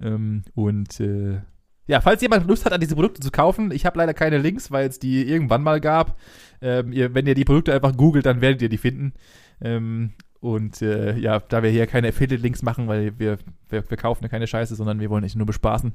Ähm, 0.00 0.42
und 0.54 1.00
äh, 1.00 1.40
ja, 1.86 2.00
falls 2.00 2.22
jemand 2.22 2.46
Lust 2.46 2.64
hat, 2.64 2.72
an 2.72 2.80
diese 2.80 2.94
Produkte 2.94 3.20
zu 3.20 3.30
kaufen, 3.30 3.70
ich 3.72 3.84
habe 3.86 3.98
leider 3.98 4.14
keine 4.14 4.38
Links, 4.38 4.70
weil 4.70 4.88
es 4.88 4.98
die 4.98 5.28
irgendwann 5.28 5.62
mal 5.62 5.80
gab. 5.80 6.18
Ähm, 6.60 6.92
ihr, 6.92 7.14
wenn 7.14 7.26
ihr 7.26 7.34
die 7.34 7.44
Produkte 7.44 7.74
einfach 7.74 7.96
googelt, 7.96 8.24
dann 8.26 8.40
werdet 8.40 8.62
ihr 8.62 8.68
die 8.68 8.78
finden. 8.78 9.14
Ähm, 9.60 10.12
und 10.42 10.82
äh, 10.82 11.16
ja, 11.18 11.38
da 11.38 11.62
wir 11.62 11.70
hier 11.70 11.86
keine 11.86 12.08
Affiliate-Links 12.08 12.62
machen, 12.62 12.88
weil 12.88 13.16
wir, 13.16 13.38
wir, 13.68 13.88
wir 13.88 13.96
kaufen 13.96 14.24
ja 14.24 14.28
keine 14.28 14.48
Scheiße, 14.48 14.74
sondern 14.74 14.98
wir 14.98 15.08
wollen 15.08 15.22
euch 15.22 15.36
nur 15.36 15.46
bespaßen, 15.46 15.94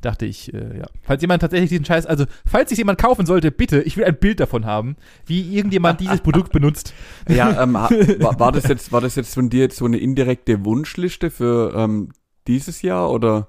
dachte 0.00 0.26
ich, 0.26 0.54
äh, 0.54 0.78
ja. 0.78 0.86
Falls 1.02 1.20
jemand 1.22 1.42
tatsächlich 1.42 1.70
diesen 1.70 1.84
Scheiß, 1.84 2.06
also 2.06 2.24
falls 2.46 2.68
sich 2.68 2.78
jemand 2.78 3.00
kaufen 3.00 3.26
sollte, 3.26 3.50
bitte, 3.50 3.82
ich 3.82 3.96
will 3.96 4.04
ein 4.04 4.16
Bild 4.16 4.38
davon 4.38 4.64
haben, 4.64 4.94
wie 5.26 5.56
irgendjemand 5.56 5.98
dieses 6.00 6.20
Produkt 6.20 6.52
benutzt. 6.52 6.94
Ja, 7.28 7.64
ähm, 7.64 7.74
war, 7.74 8.38
war 8.38 8.52
das 8.52 8.68
jetzt, 8.68 8.92
war 8.92 9.00
das 9.00 9.16
jetzt 9.16 9.34
von 9.34 9.50
dir 9.50 9.62
jetzt 9.62 9.78
so 9.78 9.86
eine 9.86 9.98
indirekte 9.98 10.64
Wunschliste 10.64 11.32
für 11.32 11.74
ähm, 11.74 12.10
dieses 12.46 12.82
Jahr 12.82 13.10
oder? 13.10 13.48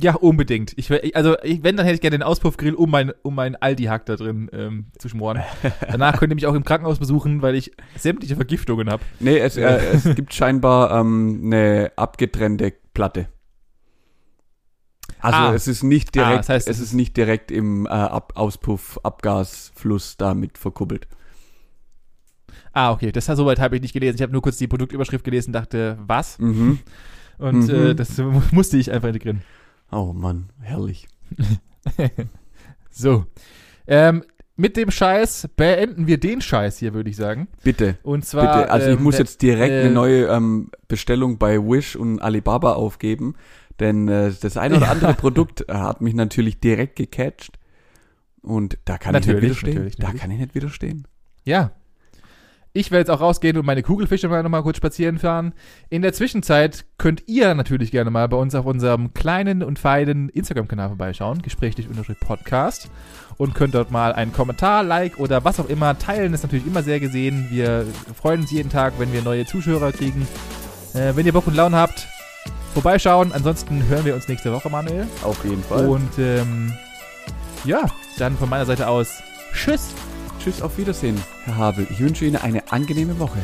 Ja, 0.00 0.14
unbedingt. 0.14 0.72
Ich, 0.76 0.90
also, 1.16 1.36
ich, 1.42 1.62
wenn, 1.62 1.76
dann 1.76 1.84
hätte 1.84 1.96
ich 1.96 2.00
gerne 2.00 2.16
den 2.18 2.22
Auspuffgrill, 2.22 2.74
um 2.74 2.90
mein, 2.90 3.12
um 3.22 3.34
mein 3.34 3.56
Aldi-Hack 3.56 4.06
da 4.06 4.16
drin 4.16 4.48
ähm, 4.52 4.86
zu 4.98 5.08
schmoren. 5.08 5.42
Danach 5.90 6.18
könnt 6.18 6.32
ihr 6.32 6.36
mich 6.36 6.46
auch 6.46 6.54
im 6.54 6.64
Krankenhaus 6.64 6.98
besuchen, 6.98 7.42
weil 7.42 7.54
ich 7.54 7.72
sämtliche 7.96 8.36
Vergiftungen 8.36 8.88
habe. 8.90 9.02
Nee, 9.18 9.38
es, 9.38 9.56
äh, 9.56 9.62
es 9.92 10.04
gibt 10.14 10.32
scheinbar 10.32 10.98
ähm, 10.98 11.40
eine 11.44 11.92
abgetrennte 11.96 12.72
Platte. 12.94 13.28
Also 15.20 15.38
Ah. 15.38 15.54
es 15.54 15.68
ist 15.68 15.82
nicht 15.82 16.14
direkt, 16.14 16.30
Ah, 16.32 16.36
das 16.38 16.48
heißt, 16.48 16.68
es 16.68 16.78
ist 16.80 16.94
nicht 16.94 17.16
direkt 17.16 17.50
im 17.50 17.84
äh, 17.86 17.90
Ab 17.90 18.32
Auspuff, 18.36 18.98
Abgasfluss 19.02 20.16
damit 20.16 20.56
verkuppelt. 20.56 21.08
Ah, 22.72 22.92
okay, 22.92 23.12
das 23.12 23.26
soweit 23.26 23.58
habe 23.58 23.76
ich 23.76 23.82
nicht 23.82 23.92
gelesen. 23.92 24.16
Ich 24.16 24.22
habe 24.22 24.32
nur 24.32 24.40
kurz 24.42 24.56
die 24.56 24.68
Produktüberschrift 24.68 25.24
gelesen 25.24 25.50
und 25.50 25.54
dachte, 25.54 25.98
was? 26.06 26.38
Mhm. 26.38 26.78
Und 27.38 27.66
Mhm. 27.68 27.70
äh, 27.88 27.94
das 27.94 28.16
mu- 28.18 28.40
musste 28.52 28.76
ich 28.78 28.90
einfach 28.92 29.08
integrieren. 29.08 29.42
Oh 29.92 30.12
Mann, 30.12 30.50
herrlich. 30.60 31.08
So. 32.90 33.24
Ähm, 33.86 34.24
mit 34.56 34.76
dem 34.76 34.90
Scheiß 34.90 35.48
beenden 35.56 36.06
wir 36.06 36.18
den 36.18 36.40
Scheiß 36.42 36.78
hier, 36.78 36.92
würde 36.92 37.08
ich 37.08 37.16
sagen. 37.16 37.48
Bitte, 37.62 37.96
Und 38.02 38.26
zwar. 38.26 38.58
bitte. 38.58 38.70
Also 38.70 38.90
ich 38.90 38.96
ähm, 38.98 39.02
muss 39.04 39.16
jetzt 39.16 39.40
direkt 39.42 39.72
äh, 39.72 39.80
eine 39.82 39.90
neue 39.90 40.26
ähm, 40.26 40.70
Bestellung 40.88 41.38
bei 41.38 41.56
Wish 41.58 41.96
und 41.96 42.18
Alibaba 42.20 42.74
aufgeben, 42.74 43.36
denn 43.78 44.08
äh, 44.08 44.32
das 44.38 44.56
eine 44.56 44.76
oder 44.76 44.90
andere 44.90 45.14
Produkt 45.14 45.66
äh, 45.68 45.72
hat 45.72 46.00
mich 46.02 46.14
natürlich 46.14 46.60
direkt 46.60 46.96
gecatcht. 46.96 47.58
Und 48.42 48.76
da 48.84 48.98
kann 48.98 49.14
ich 49.14 49.20
Natürlich, 49.26 49.40
nicht 49.42 49.42
widerstehen. 49.50 49.74
natürlich, 49.74 49.96
Da 49.96 50.02
natürlich. 50.04 50.20
kann 50.22 50.30
ich 50.32 50.38
nicht 50.40 50.54
widerstehen. 50.54 51.08
Ja. 51.44 51.72
Ich 52.72 52.92
werde 52.92 53.00
jetzt 53.00 53.10
auch 53.10 53.20
rausgehen 53.20 53.56
und 53.56 53.66
meine 53.66 53.82
Kugelfische 53.82 54.28
mal 54.28 54.44
nochmal 54.44 54.62
kurz 54.62 54.76
spazieren 54.76 55.18
fahren. 55.18 55.54
In 55.88 56.02
der 56.02 56.12
Zwischenzeit 56.12 56.84
könnt 56.98 57.24
ihr 57.26 57.52
natürlich 57.54 57.90
gerne 57.90 58.10
mal 58.10 58.28
bei 58.28 58.36
uns 58.36 58.54
auf 58.54 58.64
unserem 58.64 59.12
kleinen 59.12 59.64
und 59.64 59.80
feinen 59.80 60.28
Instagram-Kanal 60.28 60.88
vorbeischauen, 60.88 61.42
gesprächlich-podcast. 61.42 62.88
Und 63.38 63.54
könnt 63.54 63.74
dort 63.74 63.90
mal 63.90 64.12
einen 64.12 64.32
Kommentar, 64.32 64.82
Like 64.84 65.18
oder 65.18 65.44
was 65.44 65.58
auch 65.58 65.68
immer 65.68 65.98
teilen, 65.98 66.34
ist 66.34 66.42
natürlich 66.42 66.66
immer 66.66 66.82
sehr 66.82 67.00
gesehen. 67.00 67.48
Wir 67.50 67.86
freuen 68.14 68.42
uns 68.42 68.50
jeden 68.52 68.68
Tag, 68.68 68.92
wenn 68.98 69.12
wir 69.12 69.22
neue 69.22 69.46
Zuschauer 69.46 69.92
kriegen. 69.92 70.28
Äh, 70.94 71.16
wenn 71.16 71.24
ihr 71.24 71.32
Bock 71.32 71.46
und 71.46 71.56
Laune 71.56 71.76
habt, 71.76 72.06
vorbeischauen. 72.74 73.32
Ansonsten 73.32 73.88
hören 73.88 74.04
wir 74.04 74.14
uns 74.14 74.28
nächste 74.28 74.52
Woche, 74.52 74.68
Manuel. 74.68 75.06
Auf 75.22 75.42
jeden 75.44 75.62
Fall. 75.62 75.88
Und 75.88 76.18
ähm, 76.18 76.72
ja, 77.64 77.86
dann 78.18 78.36
von 78.36 78.48
meiner 78.48 78.66
Seite 78.66 78.88
aus, 78.88 79.22
tschüss. 79.54 79.94
Tschüss, 80.42 80.62
auf 80.62 80.78
Wiedersehen, 80.78 81.20
Herr 81.44 81.56
Havel. 81.56 81.86
Ich 81.90 82.00
wünsche 82.00 82.24
Ihnen 82.24 82.36
eine 82.36 82.72
angenehme 82.72 83.18
Woche. 83.18 83.40